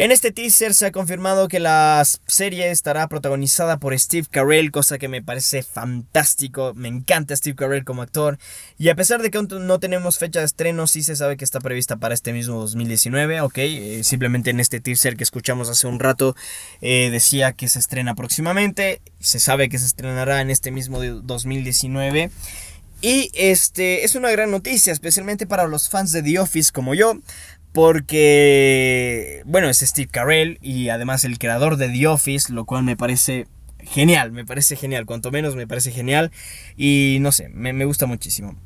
En 0.00 0.12
este 0.12 0.32
teaser 0.32 0.72
se 0.72 0.86
ha 0.86 0.92
confirmado 0.92 1.46
que 1.46 1.60
la 1.60 2.02
serie 2.26 2.70
estará 2.70 3.06
protagonizada 3.06 3.76
por 3.76 3.98
Steve 3.98 4.26
Carell, 4.30 4.70
cosa 4.70 4.96
que 4.96 5.08
me 5.08 5.20
parece 5.20 5.62
fantástico. 5.62 6.72
Me 6.74 6.88
encanta 6.88 7.36
Steve 7.36 7.54
Carell 7.54 7.84
como 7.84 8.00
actor. 8.00 8.38
Y 8.78 8.88
a 8.88 8.94
pesar 8.94 9.20
de 9.20 9.30
que 9.30 9.42
no 9.42 9.78
tenemos 9.78 10.16
fecha 10.16 10.38
de 10.38 10.46
estreno, 10.46 10.86
sí 10.86 11.02
se 11.02 11.16
sabe 11.16 11.36
que 11.36 11.44
está 11.44 11.60
prevista 11.60 11.98
para 11.98 12.14
este 12.14 12.32
mismo 12.32 12.60
2019, 12.60 13.42
ok. 13.42 13.58
Eh, 13.58 14.00
simplemente 14.02 14.48
en 14.48 14.60
este 14.60 14.80
teaser 14.80 15.18
que 15.18 15.24
escuchamos 15.24 15.68
hace 15.68 15.86
un 15.86 16.00
rato 16.00 16.34
eh, 16.80 17.10
decía 17.12 17.52
que 17.52 17.68
se 17.68 17.78
estrena 17.78 18.14
próximamente. 18.14 19.02
Se 19.20 19.38
sabe 19.38 19.68
que 19.68 19.78
se 19.78 19.84
estrenará 19.84 20.40
en 20.40 20.48
este 20.48 20.70
mismo 20.70 21.02
2019. 21.02 22.30
Y 23.02 23.30
este 23.34 24.04
es 24.04 24.14
una 24.14 24.30
gran 24.30 24.50
noticia, 24.50 24.92
especialmente 24.92 25.46
para 25.46 25.66
los 25.66 25.88
fans 25.88 26.12
de 26.12 26.22
The 26.22 26.38
Office 26.38 26.70
como 26.70 26.94
yo, 26.94 27.18
porque, 27.72 29.42
bueno, 29.46 29.68
es 29.68 29.78
Steve 29.78 30.08
Carell 30.10 30.58
y 30.60 30.88
además 30.88 31.24
el 31.24 31.38
creador 31.38 31.76
de 31.76 31.88
The 31.88 32.08
Office, 32.08 32.52
lo 32.52 32.64
cual 32.64 32.82
me 32.82 32.96
parece 32.96 33.46
genial, 33.78 34.32
me 34.32 34.44
parece 34.44 34.76
genial, 34.76 35.06
cuanto 35.06 35.30
menos 35.30 35.56
me 35.56 35.66
parece 35.66 35.90
genial 35.92 36.30
y 36.76 37.18
no 37.20 37.32
sé, 37.32 37.48
me, 37.48 37.84
gusta 37.84 38.06
muchísimo. 38.06 38.56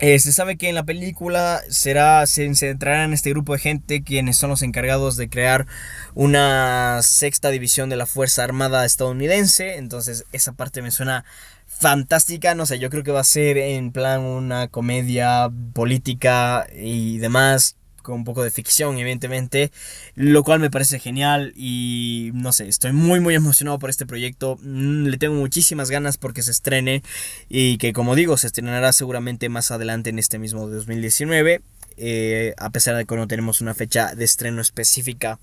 Eh, 0.00 0.18
se 0.20 0.32
sabe 0.32 0.56
que 0.56 0.68
en 0.68 0.76
la 0.76 0.84
película 0.84 1.60
será, 1.68 2.24
se 2.26 2.52
centrará 2.54 3.04
en 3.04 3.12
este 3.12 3.30
grupo 3.30 3.54
de 3.54 3.58
gente 3.58 4.04
quienes 4.04 4.36
son 4.36 4.50
los 4.50 4.62
encargados 4.62 5.16
de 5.16 5.28
crear 5.28 5.66
una 6.14 7.00
sexta 7.02 7.50
división 7.50 7.88
de 7.88 7.96
la 7.96 8.06
Fuerza 8.06 8.44
Armada 8.44 8.84
estadounidense. 8.84 9.76
Entonces 9.76 10.24
esa 10.32 10.52
parte 10.52 10.82
me 10.82 10.92
suena 10.92 11.24
fantástica, 11.66 12.54
no 12.54 12.64
sé, 12.64 12.78
yo 12.78 12.90
creo 12.90 13.02
que 13.02 13.10
va 13.10 13.20
a 13.20 13.24
ser 13.24 13.58
en 13.58 13.90
plan 13.90 14.20
una 14.20 14.68
comedia 14.68 15.50
política 15.74 16.66
y 16.72 17.18
demás 17.18 17.76
un 18.14 18.24
poco 18.24 18.42
de 18.42 18.50
ficción, 18.50 18.98
evidentemente, 18.98 19.70
lo 20.14 20.42
cual 20.44 20.60
me 20.60 20.70
parece 20.70 20.98
genial 20.98 21.52
y 21.56 22.30
no 22.34 22.52
sé, 22.52 22.68
estoy 22.68 22.92
muy 22.92 23.20
muy 23.20 23.34
emocionado 23.34 23.78
por 23.78 23.90
este 23.90 24.06
proyecto, 24.06 24.58
mm, 24.62 25.06
le 25.06 25.18
tengo 25.18 25.34
muchísimas 25.34 25.90
ganas 25.90 26.16
porque 26.16 26.42
se 26.42 26.50
estrene 26.50 27.02
y 27.48 27.78
que 27.78 27.92
como 27.92 28.14
digo, 28.14 28.36
se 28.36 28.46
estrenará 28.46 28.92
seguramente 28.92 29.48
más 29.48 29.70
adelante 29.70 30.10
en 30.10 30.18
este 30.18 30.38
mismo 30.38 30.68
2019. 30.68 31.62
Eh, 32.00 32.54
a 32.58 32.70
pesar 32.70 32.94
de 32.94 33.04
que 33.04 33.16
no 33.16 33.26
tenemos 33.26 33.60
una 33.60 33.74
fecha 33.74 34.14
de 34.14 34.24
estreno 34.24 34.60
específica. 34.60 35.40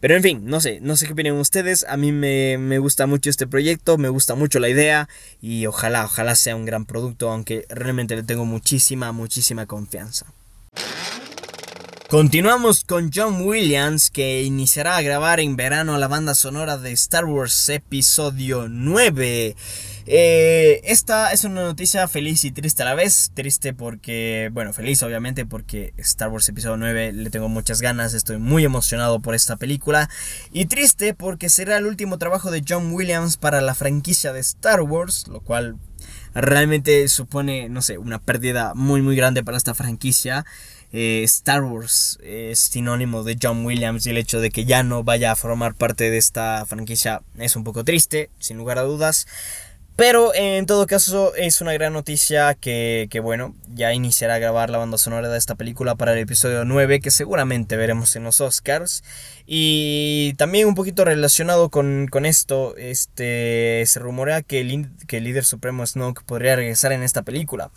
Pero 0.00 0.14
en 0.14 0.22
fin, 0.22 0.42
no 0.44 0.60
sé, 0.60 0.80
no 0.82 0.96
sé 0.96 1.06
qué 1.06 1.14
opinan 1.14 1.32
ustedes. 1.36 1.86
A 1.88 1.96
mí 1.96 2.12
me, 2.12 2.58
me, 2.58 2.78
gusta 2.78 3.06
mucho 3.06 3.30
este 3.30 3.46
proyecto, 3.46 3.96
me 3.96 4.10
gusta 4.10 4.34
mucho 4.34 4.58
la 4.58 4.68
idea 4.68 5.08
y 5.40 5.64
ojalá, 5.64 6.04
ojalá 6.04 6.34
sea 6.34 6.56
un 6.56 6.66
gran 6.66 6.84
producto, 6.84 7.30
aunque 7.30 7.64
realmente 7.70 8.16
le 8.16 8.22
tengo 8.22 8.44
muchísima, 8.44 9.12
muchísima 9.12 9.64
confianza. 9.64 10.26
Continuamos 12.14 12.84
con 12.84 13.10
John 13.12 13.42
Williams 13.42 14.08
que 14.08 14.44
iniciará 14.44 14.96
a 14.96 15.02
grabar 15.02 15.40
en 15.40 15.56
verano 15.56 15.98
la 15.98 16.06
banda 16.06 16.36
sonora 16.36 16.78
de 16.78 16.92
Star 16.92 17.24
Wars 17.24 17.68
Episodio 17.68 18.68
9. 18.68 19.56
Eh, 20.06 20.80
esta 20.84 21.32
es 21.32 21.42
una 21.42 21.64
noticia 21.64 22.06
feliz 22.06 22.44
y 22.44 22.52
triste 22.52 22.82
a 22.82 22.84
la 22.84 22.94
vez. 22.94 23.32
Triste 23.34 23.74
porque, 23.74 24.48
bueno, 24.52 24.72
feliz 24.72 25.02
obviamente 25.02 25.44
porque 25.44 25.92
Star 25.96 26.28
Wars 26.28 26.48
Episodio 26.48 26.76
9 26.76 27.14
le 27.14 27.30
tengo 27.30 27.48
muchas 27.48 27.80
ganas, 27.80 28.14
estoy 28.14 28.38
muy 28.38 28.64
emocionado 28.64 29.18
por 29.18 29.34
esta 29.34 29.56
película. 29.56 30.08
Y 30.52 30.66
triste 30.66 31.14
porque 31.14 31.48
será 31.48 31.78
el 31.78 31.86
último 31.86 32.18
trabajo 32.18 32.52
de 32.52 32.62
John 32.66 32.92
Williams 32.92 33.38
para 33.38 33.60
la 33.60 33.74
franquicia 33.74 34.32
de 34.32 34.38
Star 34.38 34.82
Wars, 34.82 35.26
lo 35.26 35.40
cual 35.40 35.78
realmente 36.32 37.08
supone, 37.08 37.68
no 37.68 37.82
sé, 37.82 37.98
una 37.98 38.20
pérdida 38.20 38.72
muy 38.74 39.02
muy 39.02 39.16
grande 39.16 39.42
para 39.42 39.56
esta 39.56 39.74
franquicia. 39.74 40.44
Eh, 40.96 41.24
Star 41.24 41.64
Wars 41.64 42.20
es 42.22 42.60
sinónimo 42.60 43.24
de 43.24 43.36
John 43.42 43.66
Williams 43.66 44.06
y 44.06 44.10
el 44.10 44.16
hecho 44.16 44.40
de 44.40 44.52
que 44.52 44.64
ya 44.64 44.84
no 44.84 45.02
vaya 45.02 45.32
a 45.32 45.36
formar 45.36 45.74
parte 45.74 46.08
de 46.08 46.18
esta 46.18 46.64
franquicia 46.66 47.20
es 47.36 47.56
un 47.56 47.64
poco 47.64 47.82
triste, 47.82 48.30
sin 48.38 48.58
lugar 48.58 48.78
a 48.78 48.82
dudas. 48.82 49.26
Pero 49.96 50.32
en 50.34 50.66
todo 50.66 50.86
caso 50.86 51.34
es 51.34 51.60
una 51.60 51.72
gran 51.72 51.92
noticia 51.92 52.54
que, 52.54 53.08
bueno, 53.22 53.56
ya 53.74 53.92
iniciará 53.92 54.34
a 54.34 54.38
grabar 54.38 54.70
la 54.70 54.78
banda 54.78 54.98
sonora 54.98 55.28
de 55.28 55.38
esta 55.38 55.56
película 55.56 55.96
para 55.96 56.12
el 56.12 56.18
episodio 56.20 56.64
9 56.64 57.00
que 57.00 57.10
seguramente 57.10 57.76
veremos 57.76 58.14
en 58.14 58.22
los 58.22 58.40
Oscars. 58.40 59.02
Y 59.46 60.34
también 60.36 60.68
un 60.68 60.74
poquito 60.76 61.04
relacionado 61.04 61.70
con, 61.70 62.08
esto, 62.24 62.76
este, 62.76 63.82
se 63.86 63.98
rumorea 63.98 64.42
que 64.42 64.60
el, 64.60 64.90
que 65.08 65.18
el 65.18 65.24
líder 65.24 65.44
supremo 65.44 65.84
Snoke 65.84 66.22
podría 66.24 66.54
regresar 66.56 66.92
en 66.92 67.02
esta 67.02 67.22
película. 67.22 67.70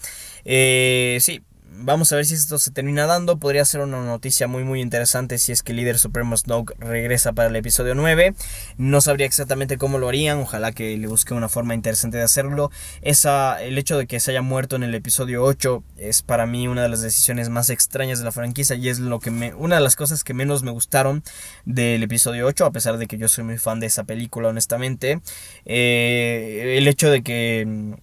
Eh, 0.43 1.17
sí, 1.21 1.43
Vamos 1.79 2.11
a 2.11 2.15
ver 2.15 2.25
si 2.25 2.33
esto 2.33 2.57
se 2.57 2.71
termina 2.71 3.05
dando. 3.05 3.37
Podría 3.37 3.63
ser 3.63 3.81
una 3.81 4.03
noticia 4.03 4.47
muy 4.47 4.63
muy 4.63 4.81
interesante 4.81 5.37
si 5.37 5.51
es 5.51 5.61
que 5.61 5.73
el 5.73 5.77
líder 5.77 5.99
supremo 5.99 6.35
Snoke 6.35 6.73
regresa 6.79 7.33
para 7.33 7.49
el 7.49 7.55
episodio 7.55 7.93
9. 7.93 8.33
No 8.77 8.99
sabría 8.99 9.27
exactamente 9.27 9.77
cómo 9.77 9.99
lo 9.99 10.09
harían. 10.09 10.39
Ojalá 10.39 10.71
que 10.71 10.97
le 10.97 11.07
busquen 11.07 11.37
una 11.37 11.49
forma 11.49 11.75
interesante 11.75 12.17
de 12.17 12.23
hacerlo. 12.23 12.71
Esa, 13.03 13.61
el 13.61 13.77
hecho 13.77 13.97
de 13.97 14.07
que 14.07 14.19
se 14.19 14.31
haya 14.31 14.41
muerto 14.41 14.75
en 14.75 14.83
el 14.83 14.95
episodio 14.95 15.43
8 15.43 15.83
es 15.97 16.23
para 16.23 16.47
mí 16.47 16.67
una 16.67 16.81
de 16.81 16.89
las 16.89 17.01
decisiones 17.01 17.49
más 17.49 17.69
extrañas 17.69 18.17
de 18.17 18.25
la 18.25 18.31
franquicia 18.31 18.75
y 18.75 18.89
es 18.89 18.97
lo 18.97 19.19
que 19.19 19.29
me, 19.29 19.53
una 19.53 19.75
de 19.75 19.81
las 19.81 19.95
cosas 19.95 20.23
que 20.23 20.33
menos 20.33 20.63
me 20.63 20.71
gustaron 20.71 21.23
del 21.65 22.01
episodio 22.01 22.47
8, 22.47 22.65
a 22.65 22.71
pesar 22.71 22.97
de 22.97 23.05
que 23.05 23.19
yo 23.19 23.27
soy 23.27 23.43
muy 23.43 23.59
fan 23.59 23.79
de 23.79 23.85
esa 23.85 24.03
película, 24.03 24.49
honestamente. 24.49 25.21
Eh, 25.65 26.75
el 26.79 26.87
hecho 26.87 27.11
de 27.11 27.21
que, 27.21 27.95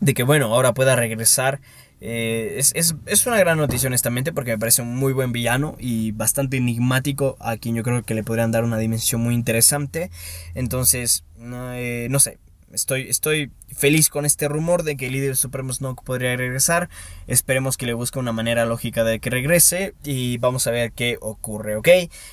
de 0.00 0.14
que, 0.14 0.22
bueno, 0.22 0.46
ahora 0.46 0.72
pueda 0.72 0.96
regresar 0.96 1.60
eh, 2.00 2.58
es, 2.58 3.26
una 3.26 3.38
gran 3.38 3.58
noticia 3.58 3.86
honestamente 3.86 4.32
porque 4.32 4.52
me 4.52 4.58
parece 4.58 4.82
un 4.82 4.96
muy 4.96 5.12
buen 5.12 5.32
villano 5.32 5.76
y 5.78 6.12
bastante 6.12 6.58
enigmático 6.58 7.36
a 7.40 7.56
quien 7.56 7.74
yo 7.74 7.82
creo 7.82 8.02
que 8.02 8.14
le 8.14 8.22
podrían 8.22 8.52
dar 8.52 8.64
una 8.64 8.78
dimensión 8.78 9.20
muy 9.20 9.34
interesante. 9.34 10.10
Entonces, 10.54 11.24
eh, 11.40 12.08
no 12.10 12.20
sé, 12.20 12.38
estoy, 12.72 13.08
estoy 13.08 13.50
feliz 13.74 14.10
con 14.10 14.26
este 14.26 14.48
rumor 14.48 14.82
de 14.82 14.96
que 14.96 15.06
el 15.06 15.12
líder 15.12 15.36
supremo 15.36 15.72
Snoke 15.72 16.04
podría 16.04 16.36
regresar. 16.36 16.88
Esperemos 17.26 17.76
que 17.76 17.86
le 17.86 17.94
busque 17.94 18.18
una 18.18 18.32
manera 18.32 18.66
lógica 18.66 19.02
de 19.02 19.18
que 19.18 19.30
regrese 19.30 19.94
y 20.04 20.38
vamos 20.38 20.66
a 20.66 20.70
ver 20.70 20.92
qué 20.92 21.16
ocurre, 21.20 21.76
¿ok? 21.76 21.88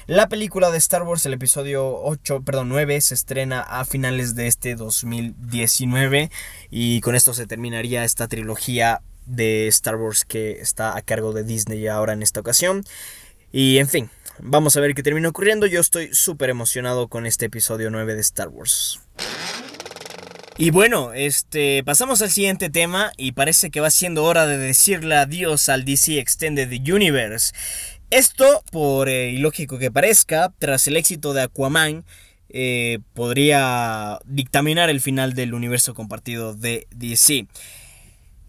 La 0.08 0.28
película 0.28 0.72
de 0.72 0.78
Star 0.78 1.04
Wars, 1.04 1.26
el 1.26 1.34
episodio 1.34 2.02
8, 2.04 2.42
perdón, 2.44 2.70
9, 2.70 3.00
se 3.02 3.14
estrena 3.14 3.62
a 3.62 3.86
finales 3.86 4.36
de 4.36 4.48
este 4.48 4.76
2019 4.76 6.30
y 6.70 7.02
con 7.02 7.16
esto 7.16 7.34
se 7.34 7.48
terminaría 7.48 8.04
esta 8.04 8.28
trilogía 8.28 9.02
de 9.26 9.68
Star 9.68 9.96
Wars 9.96 10.26
que 10.26 10.60
está 10.60 10.98
a 10.98 11.02
cargo 11.02 11.34
de 11.34 11.44
Disney 11.44 11.88
ahora 11.88 12.14
en 12.14 12.24
esta 12.24 12.40
ocasión. 12.40 12.84
Y 13.52 13.78
en 13.78 13.88
fin, 13.88 14.10
vamos 14.40 14.76
a 14.78 14.82
ver 14.82 14.96
qué 14.96 15.04
termina 15.04 15.30
ocurriendo. 15.30 15.68
Yo 15.68 15.80
estoy 15.80 16.14
súper 16.14 16.50
emocionado 16.50 17.08
con 17.08 17.26
este 17.26 17.46
episodio 17.46 17.90
9 17.90 18.16
de 18.16 18.22
Star 18.22 18.50
Wars. 18.50 19.00
Y 20.58 20.70
bueno, 20.70 21.14
este, 21.14 21.84
pasamos 21.84 22.22
al 22.22 22.30
siguiente 22.30 22.70
tema 22.70 23.12
y 23.18 23.32
parece 23.32 23.72
que 23.72 23.80
va 23.80 23.90
siendo 23.90 24.24
hora 24.24 24.46
de 24.46 24.58
decirle 24.58 25.16
adiós 25.16 25.68
al 25.68 25.84
DC 25.84 26.20
Extended 26.20 26.72
Universe. 26.72 27.54
Esto, 28.12 28.64
por 28.72 29.10
eh, 29.10 29.32
ilógico 29.32 29.80
que 29.80 29.90
parezca, 29.90 30.54
tras 30.60 30.88
el 30.88 30.98
éxito 30.98 31.34
de 31.34 31.42
Aquaman, 31.42 32.06
eh, 32.50 33.00
podría 33.14 34.20
dictaminar 34.26 34.92
el 34.92 35.02
final 35.02 35.34
del 35.34 35.56
universo 35.56 35.96
compartido 35.96 36.54
de 36.54 36.86
DC. 36.92 37.48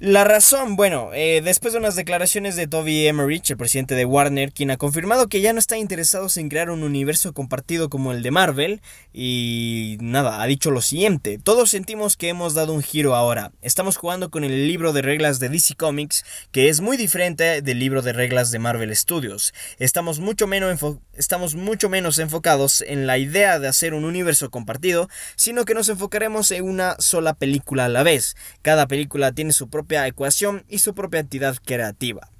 La 0.01 0.25
razón, 0.25 0.75
bueno, 0.75 1.11
eh, 1.15 1.41
después 1.45 1.73
de 1.73 1.79
unas 1.79 1.95
declaraciones 1.95 2.57
de 2.57 2.67
Toby 2.67 3.07
Emmerich, 3.07 3.49
el 3.49 3.57
presidente 3.57 3.95
de 3.95 4.05
Warner, 4.05 4.51
quien 4.51 4.73
ha 4.73 4.77
confirmado 4.77 5.29
que 5.29 5.41
ya 5.41 5.53
no 5.53 5.61
está 5.61 5.79
interesado 5.79 6.27
en 6.35 6.49
crear 6.49 6.69
un 6.71 6.83
universo 6.83 7.33
compartido 7.33 7.89
como 7.89 8.11
el 8.11 8.25
de 8.25 8.33
Marvel, 8.33 8.83
y 9.13 9.97
nada, 10.01 10.43
ha 10.43 10.47
dicho 10.47 10.73
lo 10.73 10.81
siguiente, 10.81 11.39
todos 11.39 11.71
sentimos 11.71 12.17
que 12.17 12.29
hemos 12.29 12.55
dado 12.55 12.73
un 12.73 12.83
giro 12.83 13.15
ahora, 13.15 13.53
estamos 13.63 13.97
jugando 13.97 14.33
con 14.33 14.43
el 14.43 14.67
libro 14.67 14.93
de 14.93 15.01
reglas 15.01 15.39
de 15.39 15.49
DC 15.49 15.77
Comics, 15.77 16.25
que 16.51 16.69
es 16.69 16.81
muy 16.81 16.97
diferente 16.97 17.63
del 17.63 17.79
libro 17.79 18.03
de 18.03 18.13
reglas 18.13 18.51
de 18.51 18.59
Marvel 18.59 18.95
Studios, 18.97 19.55
estamos 19.79 20.19
mucho 20.19 20.49
menos, 20.49 20.81
estamos 21.13 21.55
mucho 21.55 21.89
menos 21.89 22.19
enfocados 22.19 22.81
en 22.81 23.07
la 23.07 23.19
idea 23.19 23.61
de 23.61 23.69
hacer 23.69 23.95
un 23.95 24.05
universo 24.05 24.51
compartido, 24.51 25.09
sino 25.37 25.65
que 25.65 25.75
nos 25.75 25.89
enfocaremos 25.89 26.51
en 26.51 26.65
una 26.65 26.97
sola 26.99 27.35
película 27.35 27.85
a 27.85 27.89
la 27.89 28.03
vez, 28.03 28.35
cada 28.61 28.89
película 28.89 29.31
tiene 29.31 29.53
su 29.53 29.69
propia 29.69 29.84
ecuación 29.89 30.65
y 30.69 30.79
su 30.79 30.95
propia 30.95 31.21
entidad 31.21 31.57
creativa. 31.65 32.31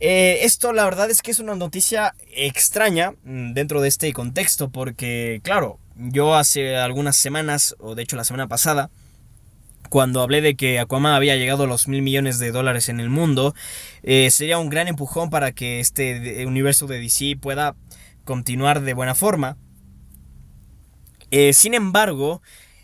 Eh, 0.00 0.40
esto 0.44 0.72
la 0.72 0.84
verdad 0.84 1.10
es 1.10 1.20
que 1.20 1.30
es 1.30 1.40
una 1.40 1.54
noticia 1.54 2.14
extraña 2.34 3.12
mm, 3.22 3.52
dentro 3.52 3.82
de 3.82 3.88
este 3.88 4.10
contexto 4.14 4.70
porque 4.70 5.40
claro, 5.44 5.78
yo 5.94 6.34
hace 6.34 6.76
algunas 6.76 7.16
semanas, 7.16 7.76
o 7.78 7.94
de 7.94 8.02
hecho 8.02 8.16
la 8.16 8.24
semana 8.24 8.48
pasada, 8.48 8.90
cuando 9.90 10.22
hablé 10.22 10.40
de 10.40 10.54
que 10.54 10.78
Aquaman 10.78 11.12
había 11.12 11.36
llegado 11.36 11.64
a 11.64 11.66
los 11.66 11.88
mil 11.88 12.00
millones 12.00 12.38
de 12.38 12.52
dólares 12.52 12.88
en 12.88 13.00
el 13.00 13.10
mundo, 13.10 13.54
eh, 14.02 14.30
sería 14.30 14.58
un 14.58 14.70
gran 14.70 14.88
empujón 14.88 15.28
para 15.28 15.52
que 15.52 15.80
este 15.80 16.46
universo 16.46 16.86
de 16.86 17.00
DC 17.00 17.36
pueda 17.40 17.74
continuar 18.24 18.80
de 18.80 18.94
buena 18.94 19.14
forma. 19.14 19.56
Eh, 21.30 21.52
sin 21.52 21.74
embargo, 21.74 22.40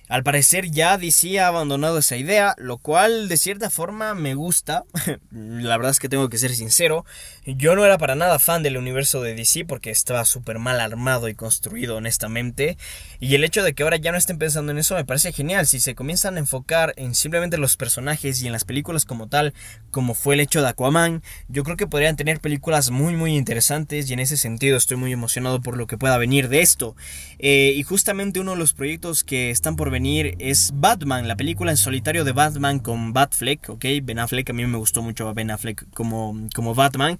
al 0.08 0.22
parecer 0.22 0.70
ya 0.70 0.98
DC 0.98 1.40
ha 1.40 1.48
abandonado 1.48 1.98
esa 1.98 2.16
idea, 2.16 2.54
lo 2.58 2.78
cual 2.78 3.28
de 3.28 3.36
cierta 3.36 3.70
forma 3.70 4.14
me 4.14 4.34
gusta. 4.34 4.84
La 5.32 5.76
verdad 5.76 5.90
es 5.90 5.98
que 5.98 6.08
tengo 6.08 6.28
que 6.28 6.38
ser 6.38 6.54
sincero. 6.54 7.04
Yo 7.44 7.74
no 7.74 7.84
era 7.84 7.98
para 7.98 8.14
nada 8.14 8.38
fan 8.38 8.62
del 8.62 8.76
universo 8.76 9.20
de 9.20 9.34
DC 9.34 9.64
porque 9.64 9.90
estaba 9.90 10.24
súper 10.24 10.60
mal 10.60 10.80
armado 10.80 11.28
y 11.28 11.34
construido 11.34 11.96
honestamente. 11.96 12.78
Y 13.18 13.34
el 13.34 13.42
hecho 13.42 13.64
de 13.64 13.74
que 13.74 13.82
ahora 13.82 13.96
ya 13.96 14.12
no 14.12 14.18
estén 14.18 14.38
pensando 14.38 14.70
en 14.70 14.78
eso 14.78 14.94
me 14.94 15.04
parece 15.04 15.32
genial. 15.32 15.66
Si 15.66 15.80
se 15.80 15.96
comienzan 15.96 16.36
a 16.36 16.40
enfocar 16.40 16.94
en 16.96 17.16
simplemente 17.16 17.58
los 17.58 17.76
personajes 17.76 18.40
y 18.42 18.46
en 18.46 18.52
las 18.52 18.64
películas 18.64 19.06
como 19.06 19.28
tal, 19.28 19.54
como 19.90 20.14
fue 20.14 20.34
el 20.34 20.40
hecho 20.40 20.62
de 20.62 20.68
Aquaman, 20.68 21.22
yo 21.48 21.64
creo 21.64 21.76
que 21.76 21.88
podrían 21.88 22.14
tener 22.16 22.40
películas 22.40 22.90
muy 22.90 23.16
muy 23.16 23.36
interesantes 23.36 24.08
y 24.08 24.12
en 24.12 24.20
ese 24.20 24.36
sentido 24.36 24.76
estoy 24.76 24.98
muy 24.98 25.12
emocionado 25.12 25.60
por 25.60 25.76
lo 25.76 25.88
que 25.88 25.98
pueda 25.98 26.16
venir 26.16 26.48
de 26.48 26.60
esto. 26.60 26.94
Eh, 27.40 27.72
y 27.74 27.82
justamente 27.82 28.38
uno 28.38 28.52
de 28.52 28.58
los 28.58 28.72
proyectos 28.72 29.24
que 29.24 29.50
están 29.50 29.74
por 29.74 29.90
venir 29.90 29.95
es 29.96 30.72
Batman, 30.74 31.26
la 31.26 31.36
película 31.36 31.70
en 31.70 31.78
solitario 31.78 32.24
de 32.24 32.32
Batman 32.32 32.80
con 32.80 33.14
Batfleck, 33.14 33.70
¿ok? 33.70 33.84
Ben 34.02 34.18
Affleck, 34.18 34.50
a 34.50 34.52
mí 34.52 34.66
me 34.66 34.76
gustó 34.76 35.00
mucho 35.00 35.32
Ben 35.32 35.50
Affleck 35.50 35.88
como, 35.94 36.36
como 36.54 36.74
Batman. 36.74 37.18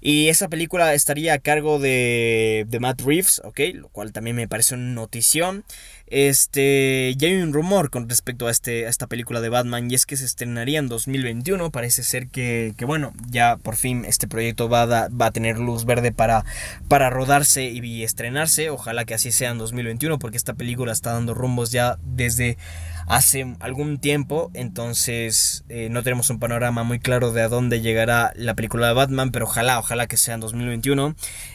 Y 0.00 0.28
esa 0.28 0.48
película 0.48 0.94
estaría 0.94 1.34
a 1.34 1.38
cargo 1.38 1.80
de, 1.80 2.64
de 2.68 2.80
Matt 2.80 3.00
Reeves, 3.00 3.42
¿ok? 3.44 3.60
Lo 3.74 3.88
cual 3.88 4.12
también 4.12 4.36
me 4.36 4.46
parece 4.46 4.76
una 4.76 4.92
notición. 4.94 5.64
Este, 6.14 7.14
ya 7.16 7.28
hay 7.28 7.36
un 7.36 7.54
rumor 7.54 7.88
con 7.88 8.06
respecto 8.06 8.46
a, 8.46 8.50
este, 8.50 8.84
a 8.84 8.90
esta 8.90 9.06
película 9.06 9.40
de 9.40 9.48
Batman 9.48 9.90
y 9.90 9.94
es 9.94 10.04
que 10.04 10.18
se 10.18 10.26
estrenaría 10.26 10.78
en 10.78 10.88
2021. 10.88 11.70
Parece 11.70 12.02
ser 12.02 12.28
que, 12.28 12.74
que 12.76 12.84
bueno, 12.84 13.14
ya 13.30 13.56
por 13.56 13.76
fin 13.76 14.04
este 14.04 14.28
proyecto 14.28 14.68
va 14.68 14.82
a, 14.82 15.08
va 15.08 15.26
a 15.26 15.30
tener 15.30 15.58
luz 15.58 15.86
verde 15.86 16.12
para, 16.12 16.44
para 16.86 17.08
rodarse 17.08 17.64
y 17.70 18.02
estrenarse. 18.02 18.68
Ojalá 18.68 19.06
que 19.06 19.14
así 19.14 19.32
sea 19.32 19.52
en 19.52 19.58
2021 19.58 20.18
porque 20.18 20.36
esta 20.36 20.52
película 20.52 20.92
está 20.92 21.12
dando 21.12 21.32
rumbos 21.32 21.72
ya 21.72 21.96
desde 22.04 22.58
hace 23.06 23.56
algún 23.60 23.98
tiempo, 23.98 24.50
entonces 24.54 25.64
eh, 25.68 25.88
no 25.90 26.02
tenemos 26.02 26.30
un 26.30 26.38
panorama 26.38 26.82
muy 26.82 26.98
claro 26.98 27.32
de 27.32 27.42
a 27.42 27.48
dónde 27.48 27.80
llegará 27.80 28.32
la 28.36 28.54
película 28.54 28.88
de 28.88 28.94
Batman, 28.94 29.30
pero 29.32 29.46
ojalá, 29.46 29.78
ojalá 29.78 30.06
que 30.06 30.16
sea 30.16 30.34
en 30.34 30.40
2021. 30.40 31.14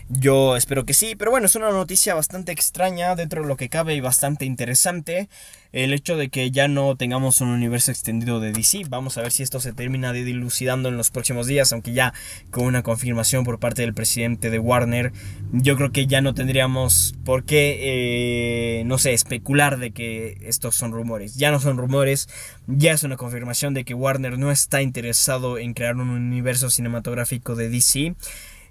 Yo 0.10 0.56
espero 0.56 0.86
que 0.86 0.93
sí, 0.93 1.16
pero 1.16 1.32
bueno, 1.32 1.48
es 1.48 1.56
una 1.56 1.70
noticia 1.70 2.16
bastante 2.16 2.52
extraña 2.52 3.16
dentro 3.16 3.41
de 3.41 3.48
lo 3.48 3.58
que 3.58 3.70
cabe 3.70 3.95
y 3.95 4.02
bastante 4.02 4.45
interesante. 4.45 5.30
El 5.78 5.93
hecho 5.93 6.17
de 6.17 6.30
que 6.30 6.49
ya 6.49 6.67
no 6.67 6.95
tengamos 6.95 7.39
un 7.39 7.49
universo 7.49 7.91
extendido 7.91 8.39
de 8.39 8.51
DC. 8.51 8.86
Vamos 8.89 9.15
a 9.15 9.21
ver 9.21 9.32
si 9.32 9.43
esto 9.43 9.59
se 9.59 9.73
termina 9.73 10.11
dilucidando 10.11 10.89
en 10.89 10.97
los 10.97 11.11
próximos 11.11 11.45
días, 11.45 11.71
aunque 11.71 11.93
ya 11.93 12.15
con 12.49 12.65
una 12.65 12.82
confirmación 12.82 13.43
por 13.43 13.59
parte 13.59 13.84
del 13.84 13.93
presidente 13.93 14.49
de 14.49 14.57
Warner, 14.57 15.11
yo 15.51 15.75
creo 15.78 15.91
que 15.91 16.07
ya 16.07 16.19
no 16.21 16.34
tendríamos 16.34 17.13
por 17.23 17.45
qué, 17.45 18.80
eh, 18.80 18.86
no 18.86 18.97
sé, 18.97 19.13
especular 19.13 19.78
de 19.78 19.91
que 19.91 20.39
estos 20.41 20.73
son 20.73 20.93
rumores. 20.93 21.36
Ya 21.36 21.51
no 21.51 21.59
son 21.59 21.78
rumores, 21.78 22.28
ya 22.65 22.93
es 22.93 23.03
una 23.03 23.15
confirmación 23.15 23.75
de 23.75 23.86
que 23.86 23.93
Warner 23.93 24.39
no 24.39 24.49
está 24.49 24.82
interesado 24.82 25.59
en 25.59 25.75
crear 25.75 25.95
un 25.95 26.09
universo 26.09 26.71
cinematográfico 26.71 27.55
de 27.55 27.69
DC. 27.69 28.15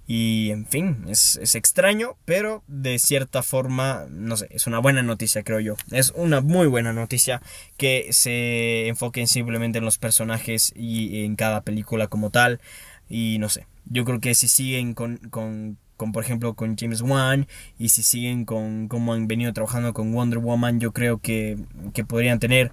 Y 0.09 0.50
en 0.50 0.66
fin, 0.66 1.04
es, 1.09 1.36
extraño, 1.57 2.16
pero 2.24 2.62
de 2.68 2.98
cierta 2.98 3.42
forma, 3.42 4.07
no 4.09 4.36
sé, 4.36 4.46
es 4.50 4.68
una 4.68 4.78
buena 4.78 5.02
noticia, 5.02 5.42
creo 5.42 5.59
yo. 5.59 5.74
Es 5.90 6.12
una 6.14 6.40
muy 6.40 6.68
buena 6.68 6.92
noticia 6.92 7.42
que 7.76 8.09
se 8.12 8.86
enfoquen 8.86 9.26
simplemente 9.26 9.78
en 9.78 9.84
los 9.84 9.98
personajes 9.98 10.72
y 10.76 11.24
en 11.24 11.34
cada 11.34 11.62
película 11.62 12.07
como 12.07 12.30
tal. 12.30 12.61
Y 13.09 13.38
no 13.40 13.48
sé, 13.48 13.66
yo 13.86 14.04
creo 14.04 14.20
que 14.20 14.34
si 14.34 14.46
siguen 14.46 14.94
con, 14.94 15.16
con, 15.16 15.76
con 15.96 16.12
por 16.12 16.22
ejemplo, 16.22 16.54
con 16.54 16.76
James 16.76 17.00
Wan 17.00 17.48
y 17.78 17.88
si 17.88 18.04
siguen 18.04 18.44
con 18.44 18.86
cómo 18.86 19.12
han 19.12 19.26
venido 19.26 19.52
trabajando 19.52 19.92
con 19.92 20.12
Wonder 20.12 20.38
Woman, 20.38 20.78
yo 20.78 20.92
creo 20.92 21.18
que, 21.18 21.59
que 21.94 22.04
podrían 22.04 22.38
tener 22.38 22.70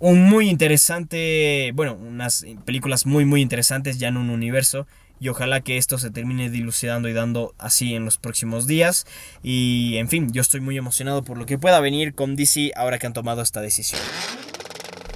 un 0.00 0.24
muy 0.28 0.50
interesante, 0.50 1.72
bueno, 1.74 1.94
unas 1.94 2.44
películas 2.64 3.06
muy, 3.06 3.24
muy 3.24 3.40
interesantes 3.42 3.98
ya 3.98 4.08
en 4.08 4.16
un 4.16 4.30
universo 4.30 4.88
y 5.20 5.28
ojalá 5.28 5.60
que 5.60 5.76
esto 5.76 5.98
se 5.98 6.10
termine 6.10 6.50
dilucidando 6.50 7.08
y 7.08 7.12
dando 7.12 7.54
así 7.58 7.94
en 7.94 8.04
los 8.04 8.18
próximos 8.18 8.66
días. 8.66 9.06
Y 9.42 9.96
en 9.96 10.08
fin, 10.08 10.32
yo 10.32 10.42
estoy 10.42 10.60
muy 10.60 10.76
emocionado 10.76 11.22
por 11.24 11.38
lo 11.38 11.46
que 11.46 11.58
pueda 11.58 11.80
venir 11.80 12.14
con 12.14 12.36
DC 12.36 12.72
ahora 12.76 12.98
que 12.98 13.06
han 13.06 13.12
tomado 13.12 13.42
esta 13.42 13.60
decisión. 13.60 14.00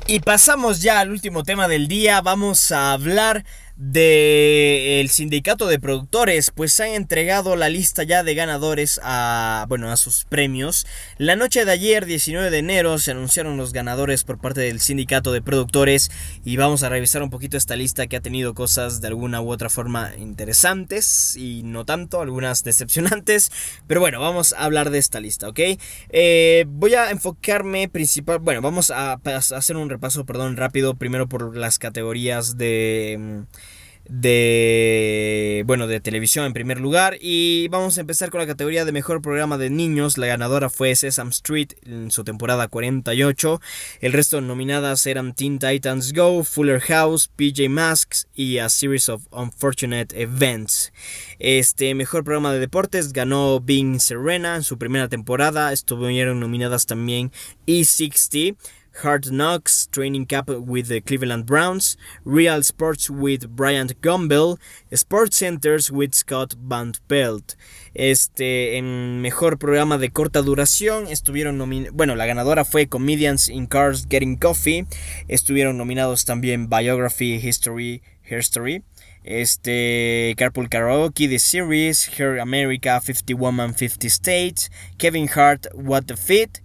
Y 0.07 0.20
pasamos 0.20 0.80
ya 0.80 1.01
al 1.01 1.11
último 1.11 1.42
tema 1.42 1.68
del 1.68 1.86
día, 1.86 2.22
vamos 2.22 2.72
a 2.72 2.92
hablar 2.92 3.44
del 3.79 5.09
sindicato 5.09 5.68
de 5.68 5.79
productores, 5.79 6.51
pues 6.51 6.81
han 6.81 6.89
entregado 6.89 7.55
la 7.55 7.68
lista 7.68 8.03
ya 8.03 8.24
de 8.24 8.35
ganadores 8.35 9.01
a, 9.05 9.66
bueno, 9.68 9.93
a 9.93 9.97
sus 9.97 10.24
premios. 10.24 10.85
La 11.16 11.37
noche 11.37 11.64
de 11.64 11.70
ayer, 11.70 12.05
19 12.05 12.51
de 12.51 12.59
enero, 12.59 12.99
se 12.99 13.12
anunciaron 13.12 13.57
los 13.57 13.72
ganadores 13.72 14.24
por 14.24 14.41
parte 14.41 14.62
del 14.62 14.81
sindicato 14.81 15.31
de 15.31 15.43
productores 15.43 16.11
y 16.45 16.57
vamos 16.57 16.83
a 16.83 16.89
revisar 16.89 17.22
un 17.22 17.31
poquito 17.31 17.57
esta 17.57 17.76
lista 17.76 18.09
que 18.09 18.16
ha 18.16 18.20
tenido 18.20 18.53
cosas 18.53 19.01
de 19.01 19.07
alguna 19.07 19.41
u 19.41 19.53
otra 19.53 19.70
forma 19.70 20.11
interesantes 20.18 21.37
y 21.37 21.62
no 21.62 21.85
tanto, 21.85 22.20
algunas 22.20 22.64
decepcionantes, 22.64 23.53
pero 23.87 24.01
bueno, 24.01 24.20
vamos 24.20 24.55
a 24.55 24.64
hablar 24.64 24.91
de 24.91 24.99
esta 24.99 25.20
lista, 25.20 25.49
¿ok? 25.49 25.61
Eh, 26.09 26.64
voy 26.66 26.95
a 26.95 27.12
enfocarme 27.12 27.89
principal, 27.89 28.41
bueno, 28.41 28.61
vamos 28.61 28.91
a 28.91 29.20
hacer 29.55 29.76
un 29.76 29.89
repaso, 29.89 30.26
perdón, 30.26 30.57
rápido, 30.57 30.97
primero 30.97 31.29
por 31.29 31.57
las 31.57 31.79
categorías 31.79 32.59
de 32.59 33.16
mm, 33.20 33.67
de 34.09 35.62
bueno 35.66 35.86
de 35.86 36.00
televisión 36.00 36.46
en 36.46 36.52
primer 36.52 36.80
lugar. 36.80 37.18
Y 37.20 37.68
vamos 37.68 37.98
a 37.98 38.00
empezar 38.00 38.30
con 38.30 38.40
la 38.40 38.46
categoría 38.46 38.84
de 38.84 38.92
mejor 38.92 39.22
programa 39.22 39.59
de 39.59 39.70
niños. 39.70 40.18
La 40.18 40.26
ganadora 40.26 40.70
fue 40.70 40.94
Sesame 40.96 41.30
Street 41.30 41.72
en 41.86 42.11
su 42.11 42.24
temporada 42.24 42.68
48 42.68 43.61
el 44.00 44.12
resto 44.12 44.40
nominadas 44.40 45.06
eran 45.06 45.34
Teen 45.34 45.59
Titans 45.59 46.12
Go 46.12 46.44
Fuller 46.44 46.80
House 46.80 47.28
PJ 47.28 47.68
Masks 47.68 48.28
y 48.34 48.59
A 48.59 48.68
Series 48.68 49.09
of 49.09 49.26
Unfortunate 49.30 50.20
Events. 50.20 50.92
Este 51.38 51.94
mejor 51.94 52.24
programa 52.24 52.52
de 52.52 52.59
deportes 52.59 53.12
ganó 53.12 53.61
Being 53.61 54.00
Serena 54.00 54.56
en 54.56 54.62
su 54.62 54.78
primera 54.78 55.09
temporada. 55.09 55.72
Estuvieron 55.72 56.40
nominadas 56.40 56.86
también 56.86 57.32
E60 57.66 58.56
Hard 59.03 59.30
Knocks 59.30 59.88
Training 59.90 60.26
Camp 60.26 60.49
with 60.49 60.88
the 60.88 61.01
Cleveland 61.01 61.46
Browns, 61.46 61.96
Real 62.24 62.62
Sports 62.62 63.09
with 63.09 63.49
Bryant 63.49 64.01
Gumbel, 64.01 64.59
Sports 64.92 65.36
Centers 65.36 65.90
with 65.90 66.14
Scott 66.14 66.55
Van 66.59 66.92
Pelt. 67.07 67.57
Este, 67.94 68.76
en 68.76 69.20
mejor 69.20 69.59
programa 69.59 69.99
de 69.99 70.11
corta 70.11 70.42
duración 70.42 71.07
estuvieron 71.09 71.59
nominados, 71.59 71.94
bueno, 71.94 72.14
la 72.16 72.26
ganadora 72.26 72.64
fue 72.64 72.88
Comedians 72.88 73.49
in 73.49 73.66
Cars 73.66 74.07
Getting 74.09 74.36
Coffee, 74.36 74.86
estuvieron 75.28 75.76
nominados 75.76 76.24
también 76.24 76.68
Biography, 76.68 77.36
History, 77.36 78.03
History. 78.28 78.82
Este, 79.24 80.34
Carpool 80.38 80.70
Karaoke, 80.70 81.28
The 81.28 81.38
Series, 81.38 82.09
Her 82.18 82.40
America, 82.40 82.99
50 82.99 83.34
Woman, 83.34 83.74
50 83.74 84.09
States, 84.09 84.70
Kevin 84.96 85.28
Hart, 85.28 85.66
What 85.74 86.05
the 86.07 86.16
Fit, 86.16 86.62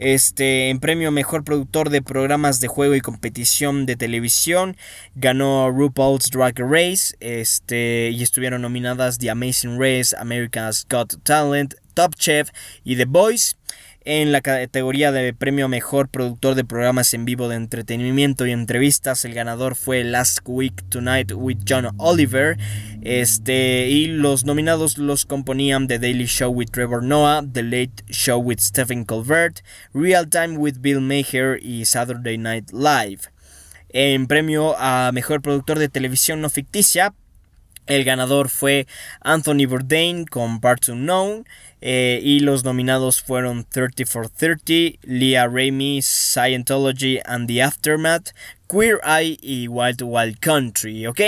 este, 0.00 0.70
en 0.70 0.80
premio 0.80 1.10
Mejor 1.10 1.44
Productor 1.44 1.90
de 1.90 2.00
Programas 2.00 2.58
de 2.58 2.68
Juego 2.68 2.94
y 2.94 3.02
Competición 3.02 3.84
de 3.84 3.96
Televisión 3.96 4.78
ganó 5.14 5.70
RuPaul's 5.70 6.30
Drag 6.30 6.58
Race. 6.58 7.14
Este, 7.20 8.08
y 8.10 8.22
estuvieron 8.22 8.62
nominadas 8.62 9.18
The 9.18 9.28
Amazing 9.28 9.78
Race, 9.78 10.16
America's 10.18 10.86
Got 10.88 11.22
Talent, 11.22 11.74
Top 11.92 12.14
Chef 12.14 12.48
y 12.82 12.96
The 12.96 13.04
Voice. 13.04 13.56
En 14.06 14.32
la 14.32 14.40
categoría 14.40 15.12
de 15.12 15.34
premio 15.34 15.68
Mejor 15.68 16.08
Productor 16.08 16.54
de 16.54 16.64
Programas 16.64 17.12
en 17.12 17.26
Vivo 17.26 17.50
de 17.50 17.56
Entretenimiento 17.56 18.46
y 18.46 18.52
Entrevistas, 18.52 19.26
el 19.26 19.34
ganador 19.34 19.76
fue 19.76 20.02
Last 20.04 20.38
Week 20.46 20.82
Tonight 20.88 21.32
with 21.34 21.58
John 21.68 21.90
Oliver. 21.98 22.56
Este, 23.02 23.88
y 23.88 24.06
los 24.06 24.44
nominados 24.44 24.98
los 24.98 25.24
componían 25.24 25.88
The 25.88 25.98
Daily 25.98 26.26
Show 26.26 26.50
with 26.50 26.70
Trevor 26.70 27.02
Noah, 27.02 27.42
The 27.50 27.62
Late 27.62 28.04
Show 28.10 28.38
with 28.38 28.58
Stephen 28.60 29.04
Colbert, 29.04 29.62
Real 29.94 30.28
Time 30.28 30.58
with 30.58 30.80
Bill 30.80 31.00
Maher 31.00 31.58
y 31.62 31.84
Saturday 31.84 32.36
Night 32.36 32.70
Live. 32.72 33.30
En 33.88 34.26
premio 34.26 34.76
a 34.78 35.10
Mejor 35.12 35.40
Productor 35.40 35.78
de 35.78 35.88
Televisión 35.88 36.40
No 36.40 36.50
Ficticia, 36.50 37.14
el 37.86 38.04
ganador 38.04 38.48
fue 38.48 38.86
Anthony 39.20 39.66
Bourdain 39.66 40.24
con 40.24 40.60
Parts 40.60 40.90
Unknown. 40.90 41.44
Eh, 41.80 42.20
y 42.22 42.40
los 42.40 42.62
nominados 42.62 43.22
fueron 43.22 43.64
30 43.64 44.04
for 44.04 44.28
30, 44.28 44.98
Leah 45.02 45.48
Raimi, 45.48 45.98
Scientology 46.02 47.20
and 47.24 47.48
the 47.48 47.62
Aftermath, 47.62 48.32
Queer 48.68 49.00
Eye 49.02 49.38
y 49.40 49.66
Wild 49.66 50.02
Wild 50.02 50.40
Country, 50.40 51.06
¿ok? 51.06 51.20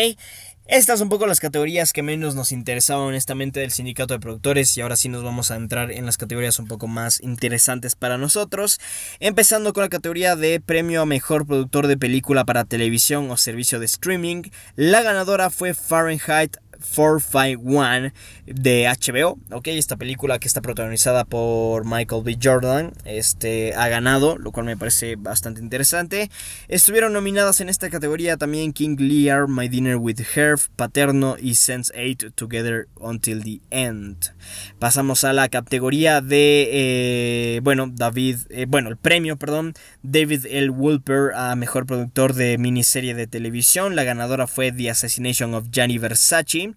Estas 0.72 1.00
son 1.00 1.06
un 1.06 1.10
poco 1.10 1.26
las 1.26 1.38
categorías 1.38 1.92
que 1.92 2.02
menos 2.02 2.34
nos 2.34 2.50
interesaban 2.50 3.04
honestamente 3.04 3.60
del 3.60 3.72
sindicato 3.72 4.14
de 4.14 4.20
productores 4.20 4.74
y 4.74 4.80
ahora 4.80 4.96
sí 4.96 5.10
nos 5.10 5.22
vamos 5.22 5.50
a 5.50 5.56
entrar 5.56 5.92
en 5.92 6.06
las 6.06 6.16
categorías 6.16 6.58
un 6.58 6.66
poco 6.66 6.86
más 6.86 7.20
interesantes 7.20 7.94
para 7.94 8.16
nosotros, 8.16 8.80
empezando 9.20 9.74
con 9.74 9.82
la 9.82 9.90
categoría 9.90 10.34
de 10.34 10.60
premio 10.60 11.02
a 11.02 11.04
mejor 11.04 11.46
productor 11.46 11.88
de 11.88 11.98
película 11.98 12.46
para 12.46 12.64
televisión 12.64 13.30
o 13.30 13.36
servicio 13.36 13.80
de 13.80 13.84
streaming. 13.84 14.44
La 14.74 15.02
ganadora 15.02 15.50
fue 15.50 15.74
Fahrenheit 15.74 16.56
451 16.82 18.12
de 18.46 18.86
HBO, 18.86 19.38
esta 19.64 19.96
película 19.96 20.38
que 20.38 20.48
está 20.48 20.60
protagonizada 20.60 21.24
por 21.24 21.84
Michael 21.84 22.22
B. 22.24 22.38
Jordan, 22.42 22.92
este, 23.04 23.74
ha 23.74 23.88
ganado, 23.88 24.36
lo 24.36 24.52
cual 24.52 24.66
me 24.66 24.76
parece 24.76 25.16
bastante 25.16 25.60
interesante. 25.60 26.30
Estuvieron 26.68 27.12
nominadas 27.12 27.60
en 27.60 27.68
esta 27.68 27.90
categoría 27.90 28.36
también 28.36 28.72
King 28.72 28.96
Lear, 28.98 29.48
My 29.48 29.68
Dinner 29.68 29.96
with 29.96 30.20
Herb, 30.34 30.60
Paterno 30.76 31.36
y 31.40 31.52
Sense8 31.52 32.32
Together 32.34 32.88
Until 32.96 33.42
the 33.42 33.60
End. 33.70 34.32
Pasamos 34.78 35.24
a 35.24 35.32
la 35.32 35.48
categoría 35.48 36.20
de, 36.20 36.68
eh, 36.72 37.60
bueno, 37.62 37.90
David, 37.92 38.38
eh, 38.50 38.66
bueno, 38.68 38.88
el 38.88 38.96
premio, 38.96 39.36
perdón, 39.36 39.74
David 40.02 40.46
L. 40.46 40.70
Wolper 40.70 41.32
a 41.34 41.54
Mejor 41.56 41.86
Productor 41.86 42.34
de 42.34 42.58
Miniserie 42.58 43.14
de 43.14 43.26
Televisión. 43.26 43.96
La 43.96 44.04
ganadora 44.04 44.46
fue 44.46 44.72
The 44.72 44.90
Assassination 44.90 45.54
of 45.54 45.70
Gianni 45.70 45.98
Versace. 45.98 46.71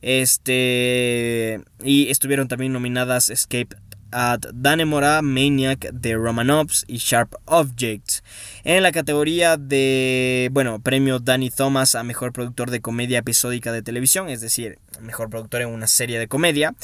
Este. 0.00 1.60
Y 1.82 2.08
estuvieron 2.10 2.48
también 2.48 2.72
nominadas 2.72 3.30
Escape 3.30 3.76
at 4.12 4.40
Danemora, 4.52 5.22
Maniac 5.22 5.90
de 5.90 6.14
Romanovs 6.14 6.84
y 6.86 6.98
Sharp 6.98 7.34
Objects. 7.46 8.22
En 8.62 8.82
la 8.82 8.92
categoría 8.92 9.56
de, 9.56 10.50
bueno, 10.52 10.80
premio 10.80 11.18
Danny 11.18 11.50
Thomas 11.50 11.94
a 11.94 12.04
mejor 12.04 12.32
productor 12.32 12.70
de 12.70 12.80
comedia 12.80 13.18
episódica 13.18 13.72
de 13.72 13.82
televisión, 13.82 14.28
es 14.28 14.40
decir, 14.40 14.78
mejor 15.00 15.30
productor 15.30 15.62
en 15.62 15.68
una 15.68 15.86
serie 15.86 16.18
de 16.18 16.28
comedia. 16.28 16.74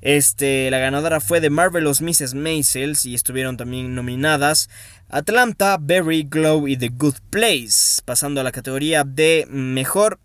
Este, 0.00 0.70
la 0.70 0.78
ganadora 0.78 1.20
fue 1.20 1.40
de 1.40 1.50
Marvelous 1.50 2.00
Mrs. 2.00 2.34
Maisels 2.34 3.04
y 3.04 3.14
estuvieron 3.14 3.56
también 3.56 3.94
nominadas 3.94 4.68
Atlanta, 5.08 5.78
Berry, 5.80 6.24
Glow 6.28 6.66
y 6.66 6.76
The 6.76 6.88
Good 6.88 7.16
Place. 7.30 8.02
Pasando 8.04 8.40
a 8.40 8.44
la 8.44 8.52
categoría 8.52 9.04
de 9.04 9.46
mejor 9.50 10.18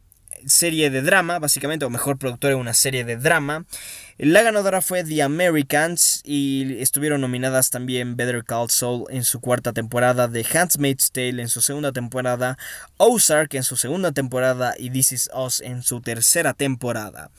serie 0.45 0.89
de 0.89 1.01
drama, 1.01 1.39
básicamente, 1.39 1.85
o 1.85 1.89
mejor 1.89 2.17
productor 2.17 2.51
en 2.51 2.57
una 2.57 2.73
serie 2.73 3.03
de 3.03 3.17
drama. 3.17 3.65
La 4.17 4.43
ganadora 4.43 4.81
fue 4.81 5.03
The 5.03 5.23
Americans 5.23 6.21
y 6.23 6.77
estuvieron 6.79 7.21
nominadas 7.21 7.69
también 7.69 8.15
Better 8.15 8.43
Call 8.43 8.69
Saul 8.69 9.05
en 9.09 9.23
su 9.23 9.39
cuarta 9.41 9.73
temporada, 9.73 10.29
The 10.31 10.45
Handmaid's 10.53 11.11
Tale 11.11 11.41
en 11.41 11.49
su 11.49 11.61
segunda 11.61 11.91
temporada, 11.91 12.57
Ozark 12.97 13.53
en 13.55 13.63
su 13.63 13.75
segunda 13.75 14.11
temporada 14.11 14.75
y 14.77 14.89
This 14.91 15.11
Is 15.11 15.29
Us 15.35 15.61
en 15.61 15.81
su 15.81 16.01
tercera 16.01 16.53
temporada. 16.53 17.31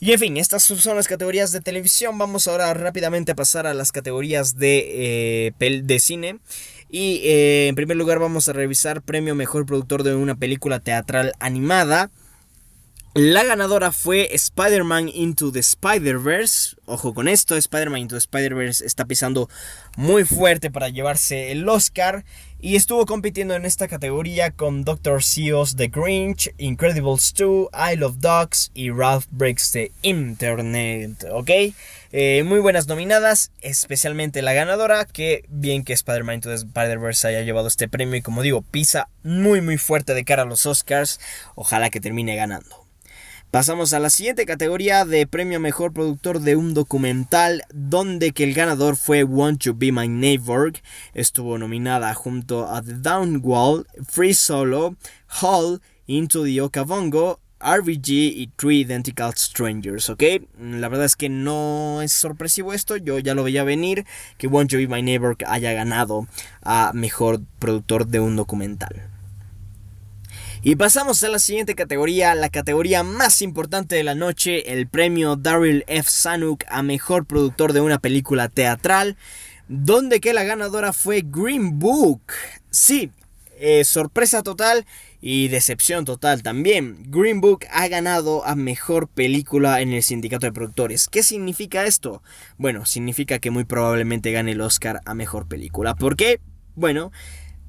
Y 0.00 0.12
en 0.12 0.18
fin, 0.18 0.36
estas 0.36 0.62
son 0.62 0.96
las 0.96 1.08
categorías 1.08 1.52
de 1.52 1.62
televisión. 1.62 2.18
Vamos 2.18 2.46
ahora 2.46 2.74
rápidamente 2.74 3.32
a 3.32 3.34
pasar 3.34 3.66
a 3.66 3.72
las 3.72 3.90
categorías 3.90 4.56
de, 4.56 5.52
eh, 5.58 5.82
de 5.82 5.98
cine. 5.98 6.40
Y 6.90 7.22
eh, 7.24 7.68
en 7.68 7.74
primer 7.74 7.96
lugar 7.96 8.18
vamos 8.18 8.48
a 8.48 8.52
revisar 8.52 9.02
premio 9.02 9.34
mejor 9.34 9.64
productor 9.66 10.02
de 10.02 10.14
una 10.14 10.34
película 10.34 10.80
teatral 10.80 11.32
animada. 11.40 12.10
La 13.16 13.44
ganadora 13.44 13.92
fue 13.92 14.34
Spider-Man 14.34 15.08
Into 15.08 15.52
the 15.52 15.60
Spider-Verse. 15.60 16.74
Ojo 16.86 17.14
con 17.14 17.28
esto, 17.28 17.56
Spider-Man 17.56 18.00
Into 18.00 18.16
the 18.16 18.18
Spider-Verse 18.18 18.84
está 18.84 19.04
pisando 19.04 19.48
muy 19.96 20.24
fuerte 20.24 20.68
para 20.72 20.88
llevarse 20.88 21.52
el 21.52 21.68
Oscar. 21.68 22.24
Y 22.60 22.74
estuvo 22.74 23.06
compitiendo 23.06 23.54
en 23.54 23.66
esta 23.66 23.86
categoría 23.86 24.50
con 24.50 24.84
Doctor 24.84 25.22
Seos 25.22 25.76
The 25.76 25.86
Grinch, 25.86 26.52
Incredibles 26.58 27.32
2, 27.34 27.68
Isle 27.92 28.04
of 28.04 28.16
Dogs 28.18 28.72
y 28.74 28.90
Ralph 28.90 29.26
Breaks 29.30 29.70
the 29.70 29.92
Internet. 30.02 31.24
¿Ok? 31.30 31.50
Eh, 32.10 32.42
muy 32.44 32.58
buenas 32.58 32.88
nominadas, 32.88 33.52
especialmente 33.60 34.42
la 34.42 34.54
ganadora. 34.54 35.04
Que 35.04 35.44
bien 35.48 35.84
que 35.84 35.92
Spider-Man 35.92 36.34
Into 36.34 36.48
the 36.48 36.56
Spider-Verse 36.56 37.28
haya 37.28 37.42
llevado 37.42 37.68
este 37.68 37.86
premio. 37.86 38.16
Y 38.16 38.22
como 38.22 38.42
digo, 38.42 38.62
pisa 38.62 39.08
muy 39.22 39.60
muy 39.60 39.78
fuerte 39.78 40.14
de 40.14 40.24
cara 40.24 40.42
a 40.42 40.46
los 40.46 40.66
Oscars. 40.66 41.20
Ojalá 41.54 41.90
que 41.90 42.00
termine 42.00 42.34
ganando. 42.34 42.83
Pasamos 43.54 43.92
a 43.92 44.00
la 44.00 44.10
siguiente 44.10 44.46
categoría 44.46 45.04
de 45.04 45.28
premio 45.28 45.60
mejor 45.60 45.92
productor 45.92 46.40
de 46.40 46.56
un 46.56 46.74
documental, 46.74 47.62
donde 47.72 48.32
que 48.32 48.42
el 48.42 48.52
ganador 48.52 48.96
fue 48.96 49.22
Want 49.22 49.62
to 49.62 49.74
Be 49.76 49.92
My 49.92 50.08
Neighbor. 50.08 50.72
Estuvo 51.12 51.56
nominada 51.56 52.12
junto 52.14 52.68
a 52.68 52.82
The 52.82 52.94
Down 52.94 53.40
Wall, 53.44 53.86
Free 54.08 54.34
Solo, 54.34 54.96
Hall, 55.40 55.80
Into 56.08 56.42
the 56.42 56.62
Okavongo, 56.62 57.38
RBG 57.60 58.08
y 58.08 58.50
Three 58.56 58.80
Identical 58.80 59.32
Strangers, 59.36 60.10
¿ok? 60.10 60.24
La 60.58 60.88
verdad 60.88 61.06
es 61.06 61.14
que 61.14 61.28
no 61.28 62.02
es 62.02 62.10
sorpresivo 62.10 62.72
esto, 62.72 62.96
yo 62.96 63.20
ya 63.20 63.36
lo 63.36 63.44
veía 63.44 63.62
venir 63.62 64.04
que 64.36 64.48
Want 64.48 64.68
to 64.72 64.78
Be 64.78 64.88
My 64.88 65.00
Neighbor 65.00 65.36
haya 65.46 65.72
ganado 65.74 66.26
a 66.60 66.90
mejor 66.92 67.40
productor 67.60 68.08
de 68.08 68.18
un 68.18 68.34
documental. 68.34 69.13
Y 70.66 70.76
pasamos 70.76 71.22
a 71.22 71.28
la 71.28 71.38
siguiente 71.38 71.74
categoría, 71.74 72.34
la 72.34 72.48
categoría 72.48 73.02
más 73.02 73.42
importante 73.42 73.96
de 73.96 74.02
la 74.02 74.14
noche, 74.14 74.72
el 74.72 74.88
premio 74.88 75.36
Daryl 75.36 75.84
F. 75.88 76.08
Sanuk 76.10 76.64
a 76.68 76.82
mejor 76.82 77.26
productor 77.26 77.74
de 77.74 77.82
una 77.82 77.98
película 77.98 78.48
teatral, 78.48 79.18
donde 79.68 80.20
que 80.20 80.32
la 80.32 80.42
ganadora 80.42 80.94
fue 80.94 81.22
Green 81.22 81.78
Book. 81.78 82.22
Sí, 82.70 83.10
eh, 83.58 83.84
sorpresa 83.84 84.42
total 84.42 84.86
y 85.20 85.48
decepción 85.48 86.06
total 86.06 86.42
también. 86.42 86.96
Green 87.10 87.42
Book 87.42 87.66
ha 87.70 87.86
ganado 87.88 88.42
a 88.46 88.54
mejor 88.54 89.08
película 89.08 89.82
en 89.82 89.92
el 89.92 90.02
sindicato 90.02 90.46
de 90.46 90.52
productores. 90.52 91.08
¿Qué 91.08 91.22
significa 91.22 91.84
esto? 91.84 92.22
Bueno, 92.56 92.86
significa 92.86 93.38
que 93.38 93.50
muy 93.50 93.64
probablemente 93.64 94.32
gane 94.32 94.52
el 94.52 94.62
Oscar 94.62 95.02
a 95.04 95.12
mejor 95.12 95.46
película. 95.46 95.94
¿Por 95.94 96.16
qué? 96.16 96.40
Bueno, 96.74 97.12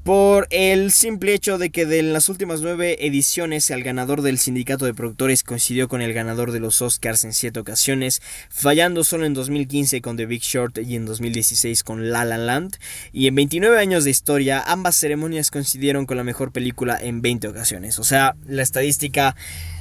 por 0.05 0.45
el 0.51 0.91
simple 0.91 1.33
hecho 1.33 1.57
de 1.57 1.71
que 1.71 1.87
de 1.87 2.03
las 2.03 2.29
últimas 2.29 2.61
nueve 2.61 3.07
ediciones 3.07 3.71
el 3.71 3.81
ganador 3.81 4.21
del 4.21 4.37
sindicato 4.37 4.85
de 4.85 4.93
productores 4.93 5.41
coincidió 5.41 5.87
con 5.87 5.99
el 6.03 6.13
ganador 6.13 6.51
de 6.51 6.59
los 6.59 6.83
Oscars 6.83 7.25
en 7.25 7.33
siete 7.33 7.59
ocasiones, 7.59 8.21
fallando 8.51 9.03
solo 9.03 9.25
en 9.25 9.33
2015 9.33 10.01
con 10.01 10.15
The 10.15 10.27
Big 10.27 10.43
Short 10.43 10.77
y 10.77 10.95
en 10.95 11.07
2016 11.07 11.83
con 11.83 12.11
La 12.11 12.23
La 12.23 12.37
Land, 12.37 12.77
y 13.13 13.25
en 13.25 13.33
29 13.33 13.79
años 13.79 14.03
de 14.03 14.11
historia 14.11 14.61
ambas 14.67 14.95
ceremonias 14.95 15.49
coincidieron 15.49 16.05
con 16.05 16.17
la 16.17 16.23
mejor 16.23 16.51
película 16.51 16.99
en 17.01 17.23
20 17.23 17.47
ocasiones, 17.47 17.97
o 17.97 18.03
sea, 18.03 18.35
la 18.45 18.61
estadística 18.61 19.35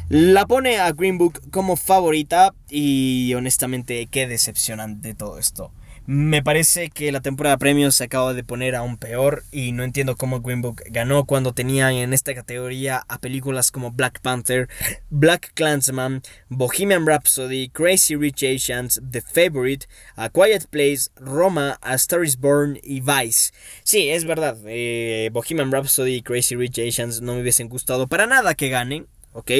la 0.09 0.47
pone 0.47 0.79
a 0.79 0.91
Green 0.93 1.19
Book 1.19 1.43
como 1.51 1.77
favorita 1.77 2.55
y 2.71 3.35
honestamente 3.35 4.09
qué 4.11 4.27
decepcionante 4.27 5.13
todo 5.13 5.39
esto. 5.39 5.71
Me 6.07 6.43
parece 6.43 6.91
que 6.91 7.11
la 7.13 7.23
temporada 7.23 7.57
de 7.57 7.61
premios 7.61 7.95
se 7.95 8.05
acaba 8.05 8.35
de 8.35 8.45
poner 8.45 8.75
aún 8.75 8.99
peor 8.99 9.43
y 9.51 9.73
no 9.73 9.85
entiendo 9.85 10.17
cómo 10.17 10.43
Green 10.43 10.61
Book 10.61 10.83
ganó 10.91 11.25
cuando 11.25 11.55
tenía 11.55 11.91
en 11.93 12.13
esta 12.13 12.35
categoría 12.35 13.03
a 13.09 13.19
películas 13.19 13.71
como 13.71 13.91
Black 13.91 14.21
Panther, 14.21 14.69
Black 15.09 15.53
Clansman, 15.55 16.21
Bohemian 16.51 17.07
Rhapsody, 17.07 17.71
Crazy 17.71 18.17
Rich 18.17 18.45
Asians, 18.45 19.01
The 19.11 19.23
Favorite, 19.23 19.87
A 20.17 20.29
Quiet 20.29 20.67
Place, 20.67 21.09
Roma, 21.17 21.79
A 21.81 21.95
Star 21.95 22.23
is 22.23 22.39
Born 22.39 22.79
y 22.83 23.01
Vice. 23.01 23.53
Sí, 23.83 24.11
es 24.11 24.27
verdad, 24.27 24.59
eh, 24.67 25.31
Bohemian 25.33 25.73
Rhapsody 25.73 26.17
y 26.17 26.23
Crazy 26.23 26.55
Rich 26.55 26.81
Asians 26.81 27.23
no 27.23 27.35
me 27.35 27.41
hubiesen 27.41 27.71
gustado 27.71 28.09
para 28.09 28.27
nada 28.27 28.55
que 28.55 28.69
ganen, 28.69 29.07
¿ok? 29.33 29.51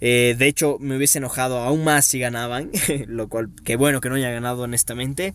Eh, 0.00 0.34
de 0.38 0.46
hecho, 0.46 0.78
me 0.80 0.96
hubiese 0.96 1.18
enojado 1.18 1.58
aún 1.58 1.84
más 1.84 2.04
si 2.04 2.18
ganaban, 2.18 2.70
lo 3.06 3.28
cual, 3.28 3.50
qué 3.64 3.76
bueno 3.76 4.00
que 4.00 4.08
no 4.08 4.16
haya 4.16 4.30
ganado 4.30 4.62
honestamente. 4.62 5.34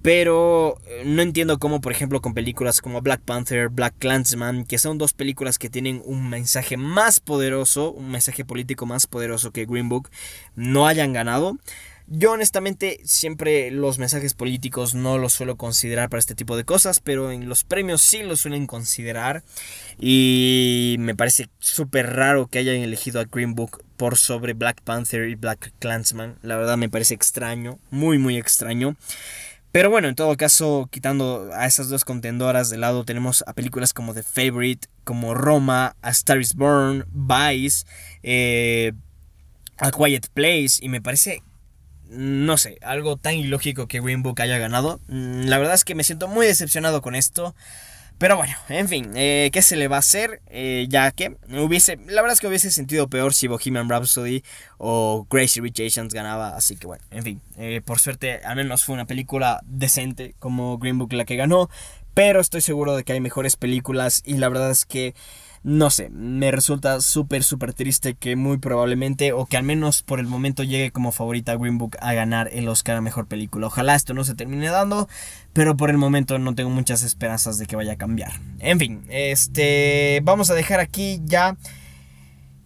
Pero 0.00 0.78
eh, 0.86 1.02
no 1.04 1.22
entiendo 1.22 1.58
cómo, 1.58 1.80
por 1.80 1.90
ejemplo, 1.90 2.20
con 2.20 2.32
películas 2.32 2.80
como 2.80 3.02
Black 3.02 3.20
Panther, 3.22 3.68
Black 3.68 3.94
Clansman, 3.98 4.64
que 4.64 4.78
son 4.78 4.96
dos 4.96 5.12
películas 5.12 5.58
que 5.58 5.68
tienen 5.68 6.02
un 6.04 6.28
mensaje 6.28 6.76
más 6.76 7.18
poderoso, 7.18 7.90
un 7.90 8.10
mensaje 8.10 8.44
político 8.44 8.86
más 8.86 9.08
poderoso 9.08 9.50
que 9.50 9.66
Green 9.66 9.88
Book, 9.88 10.08
no 10.54 10.86
hayan 10.86 11.12
ganado. 11.12 11.58
Yo 12.10 12.32
honestamente 12.32 13.00
siempre 13.04 13.70
los 13.70 13.98
mensajes 13.98 14.32
políticos 14.32 14.94
no 14.94 15.18
los 15.18 15.34
suelo 15.34 15.56
considerar 15.56 16.08
para 16.08 16.20
este 16.20 16.34
tipo 16.34 16.56
de 16.56 16.64
cosas, 16.64 17.00
pero 17.00 17.30
en 17.30 17.50
los 17.50 17.64
premios 17.64 18.00
sí 18.00 18.22
los 18.22 18.40
suelen 18.40 18.66
considerar. 18.66 19.44
Y 19.98 20.96
me 21.00 21.14
parece 21.14 21.50
súper 21.58 22.14
raro 22.14 22.46
que 22.46 22.60
hayan 22.60 22.76
elegido 22.76 23.20
a 23.20 23.24
Green 23.24 23.54
Book 23.54 23.84
por 23.98 24.16
sobre 24.16 24.54
Black 24.54 24.80
Panther 24.80 25.28
y 25.28 25.34
Black 25.34 25.74
Clansman. 25.80 26.38
La 26.40 26.56
verdad 26.56 26.78
me 26.78 26.88
parece 26.88 27.12
extraño, 27.12 27.78
muy 27.90 28.16
muy 28.16 28.38
extraño. 28.38 28.96
Pero 29.70 29.90
bueno, 29.90 30.08
en 30.08 30.14
todo 30.14 30.34
caso, 30.38 30.88
quitando 30.90 31.50
a 31.52 31.66
esas 31.66 31.90
dos 31.90 32.06
contendoras 32.06 32.70
de 32.70 32.78
lado, 32.78 33.04
tenemos 33.04 33.44
a 33.46 33.52
películas 33.52 33.92
como 33.92 34.14
The 34.14 34.22
Favorite, 34.22 34.88
como 35.04 35.34
Roma, 35.34 35.94
A 36.00 36.10
Star 36.10 36.40
is 36.40 36.54
Born, 36.54 37.04
Vice, 37.12 37.84
eh, 38.22 38.92
A 39.76 39.90
Quiet 39.90 40.28
Place, 40.32 40.78
y 40.80 40.88
me 40.88 41.02
parece, 41.02 41.42
no 42.08 42.56
sé, 42.56 42.78
algo 42.82 43.16
tan 43.16 43.34
ilógico 43.34 43.86
que 43.86 44.00
Green 44.00 44.22
Book 44.22 44.40
haya 44.40 44.58
ganado. 44.58 45.00
Mm, 45.08 45.46
la 45.46 45.58
verdad 45.58 45.74
es 45.74 45.84
que 45.84 45.94
me 45.94 46.04
siento 46.04 46.28
muy 46.28 46.46
decepcionado 46.46 47.02
con 47.02 47.14
esto. 47.14 47.54
Pero 48.18 48.36
bueno, 48.36 48.52
en 48.68 48.88
fin, 48.88 49.12
eh, 49.14 49.48
¿qué 49.52 49.62
se 49.62 49.76
le 49.76 49.86
va 49.86 49.94
a 49.96 50.00
hacer? 50.00 50.42
Eh, 50.48 50.86
ya 50.88 51.12
que 51.12 51.36
hubiese, 51.50 51.98
la 52.08 52.20
verdad 52.20 52.32
es 52.32 52.40
que 52.40 52.48
hubiese 52.48 52.72
sentido 52.72 53.08
peor 53.08 53.32
si 53.32 53.46
Bohemian 53.46 53.88
Rhapsody 53.88 54.42
o 54.76 55.24
Crazy 55.30 55.60
Rich 55.60 55.80
Asians 55.86 56.12
ganaba, 56.12 56.56
así 56.56 56.74
que 56.74 56.88
bueno, 56.88 57.04
en 57.12 57.22
fin, 57.22 57.40
eh, 57.58 57.80
por 57.84 58.00
suerte 58.00 58.40
al 58.44 58.56
menos 58.56 58.84
fue 58.84 58.96
una 58.96 59.06
película 59.06 59.60
decente 59.66 60.34
como 60.40 60.78
Green 60.78 60.98
Book 60.98 61.12
la 61.12 61.24
que 61.24 61.36
ganó, 61.36 61.70
pero 62.18 62.40
estoy 62.40 62.62
seguro 62.62 62.96
de 62.96 63.04
que 63.04 63.12
hay 63.12 63.20
mejores 63.20 63.54
películas 63.54 64.24
y 64.26 64.38
la 64.38 64.48
verdad 64.48 64.72
es 64.72 64.84
que 64.84 65.14
no 65.62 65.88
sé, 65.88 66.08
me 66.10 66.50
resulta 66.50 67.00
súper, 67.00 67.44
súper 67.44 67.74
triste 67.74 68.14
que 68.14 68.34
muy 68.34 68.58
probablemente, 68.58 69.32
o 69.32 69.46
que 69.46 69.56
al 69.56 69.62
menos 69.62 70.02
por 70.02 70.18
el 70.18 70.26
momento 70.26 70.64
llegue 70.64 70.90
como 70.90 71.12
favorita 71.12 71.54
Green 71.54 71.78
Book 71.78 71.96
a 72.00 72.14
ganar 72.14 72.50
el 72.52 72.66
Oscar 72.66 72.96
a 72.96 73.00
Mejor 73.00 73.28
Película. 73.28 73.68
Ojalá 73.68 73.94
esto 73.94 74.14
no 74.14 74.24
se 74.24 74.34
termine 74.34 74.68
dando, 74.68 75.08
pero 75.52 75.76
por 75.76 75.90
el 75.90 75.96
momento 75.96 76.40
no 76.40 76.56
tengo 76.56 76.70
muchas 76.70 77.04
esperanzas 77.04 77.56
de 77.56 77.66
que 77.66 77.76
vaya 77.76 77.92
a 77.92 77.96
cambiar. 77.96 78.32
En 78.58 78.80
fin, 78.80 79.04
este, 79.10 80.20
vamos 80.24 80.50
a 80.50 80.54
dejar 80.54 80.80
aquí 80.80 81.20
ya 81.24 81.56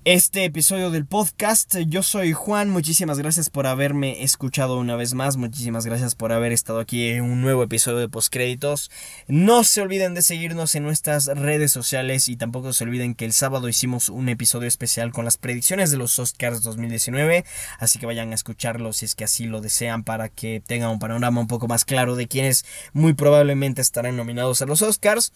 este 0.04 0.44
episodio 0.44 0.90
del 0.90 1.06
podcast. 1.06 1.76
Yo 1.86 2.02
soy 2.02 2.32
Juan, 2.32 2.70
muchísimas 2.70 3.18
gracias 3.18 3.50
por 3.50 3.68
haberme 3.68 4.24
escuchado 4.24 4.78
una 4.78 4.96
vez 4.96 5.14
más, 5.14 5.36
muchísimas 5.36 5.86
gracias 5.86 6.16
por 6.16 6.32
haber 6.32 6.50
estado 6.50 6.80
aquí 6.80 7.10
en 7.10 7.22
un 7.22 7.40
nuevo 7.40 7.62
episodio 7.62 7.98
de 7.98 8.08
Postcréditos. 8.08 8.90
No 9.28 9.62
se 9.62 9.80
olviden 9.80 10.14
de 10.14 10.22
seguirnos 10.22 10.74
en 10.74 10.82
nuestras 10.82 11.26
redes 11.26 11.70
sociales 11.70 12.28
y 12.28 12.36
tampoco 12.36 12.72
se 12.72 12.82
olviden 12.82 13.14
que 13.14 13.26
el 13.26 13.32
sábado 13.32 13.68
hicimos 13.68 14.08
un 14.08 14.28
episodio 14.28 14.66
especial 14.66 15.12
con 15.12 15.24
las 15.24 15.36
predicciones 15.36 15.92
de 15.92 15.98
los 15.98 16.18
Oscars 16.18 16.62
2019, 16.62 17.44
así 17.78 18.00
que 18.00 18.06
vayan 18.06 18.32
a 18.32 18.34
escucharlo 18.34 18.92
si 18.92 19.04
es 19.04 19.14
que 19.14 19.24
así 19.24 19.46
lo 19.46 19.60
desean 19.60 20.02
para 20.02 20.28
que 20.28 20.60
tengan 20.66 20.90
un 20.90 20.98
panorama 20.98 21.40
un 21.40 21.46
poco 21.46 21.68
más 21.68 21.84
claro 21.84 22.16
de 22.16 22.26
quienes 22.26 22.64
muy 22.92 23.12
probablemente 23.12 23.80
estarán 23.80 24.16
nominados 24.16 24.62
a 24.62 24.66
los 24.66 24.82
Oscars. 24.82 25.32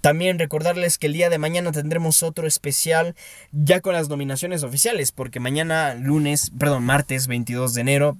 También 0.00 0.38
recordarles 0.38 0.98
que 0.98 1.06
el 1.06 1.12
día 1.12 1.30
de 1.30 1.38
mañana 1.38 1.72
tendremos 1.72 2.22
otro 2.22 2.46
especial 2.46 3.14
ya 3.52 3.80
con 3.80 3.92
las 3.92 4.08
nominaciones 4.08 4.62
oficiales, 4.62 5.12
porque 5.12 5.40
mañana 5.40 5.94
lunes, 5.94 6.52
perdón, 6.58 6.84
martes 6.84 7.26
22 7.26 7.74
de 7.74 7.80
enero 7.80 8.18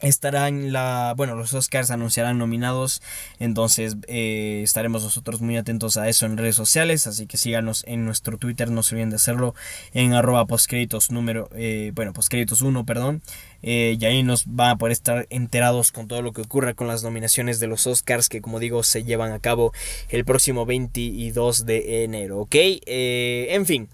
estarán 0.00 0.72
la 0.72 1.14
bueno 1.16 1.34
los 1.34 1.54
Oscars 1.54 1.90
anunciarán 1.90 2.38
nominados. 2.38 3.02
Entonces 3.38 3.96
eh, 4.08 4.60
estaremos 4.62 5.02
nosotros 5.02 5.40
muy 5.40 5.56
atentos 5.56 5.96
a 5.96 6.08
eso 6.08 6.26
en 6.26 6.36
redes 6.36 6.56
sociales. 6.56 7.06
Así 7.06 7.26
que 7.26 7.36
síganos 7.36 7.84
en 7.86 8.04
nuestro 8.04 8.38
twitter 8.38 8.70
no 8.70 8.82
se 8.82 8.94
olviden 8.94 9.10
de 9.10 9.16
hacerlo 9.16 9.54
en 9.94 10.12
arroba 10.12 10.46
postcréditos 10.46 11.10
número 11.10 11.48
eh, 11.54 11.92
bueno 11.94 12.12
postcréditos 12.12 12.62
1 12.62 12.84
perdón. 12.84 13.22
Eh, 13.62 13.96
y 13.98 14.04
ahí 14.04 14.22
nos 14.22 14.44
van 14.46 14.70
a 14.70 14.76
poder 14.76 14.92
estar 14.92 15.26
enterados 15.30 15.90
con 15.90 16.08
todo 16.08 16.22
lo 16.22 16.32
que 16.32 16.42
ocurra 16.42 16.74
con 16.74 16.86
las 16.86 17.02
nominaciones 17.02 17.58
de 17.58 17.66
los 17.66 17.86
Oscars 17.86 18.28
que 18.28 18.40
como 18.40 18.60
digo 18.60 18.82
se 18.82 19.02
llevan 19.02 19.32
a 19.32 19.40
cabo 19.40 19.72
el 20.08 20.24
próximo 20.24 20.66
22 20.66 21.64
de 21.64 22.04
enero 22.04 22.38
ok 22.40 22.54
en 22.86 23.66
fin 23.66 23.88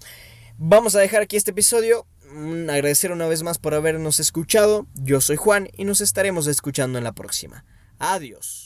vamos 0.57 0.95
a 0.95 0.99
dejar 0.99 1.23
aquí 1.23 1.37
este 1.37 1.51
episodio 1.51 2.05
agradecer 2.69 3.11
una 3.11 3.27
vez 3.27 3.43
más 3.43 3.57
por 3.57 3.73
habernos 3.73 4.19
escuchado. 4.19 4.87
Yo 4.95 5.21
soy 5.21 5.35
Juan 5.35 5.69
y 5.77 5.85
nos 5.85 6.01
estaremos 6.01 6.47
escuchando 6.47 6.97
en 6.97 7.03
la 7.03 7.13
próxima. 7.13 7.65
Adiós. 7.99 8.62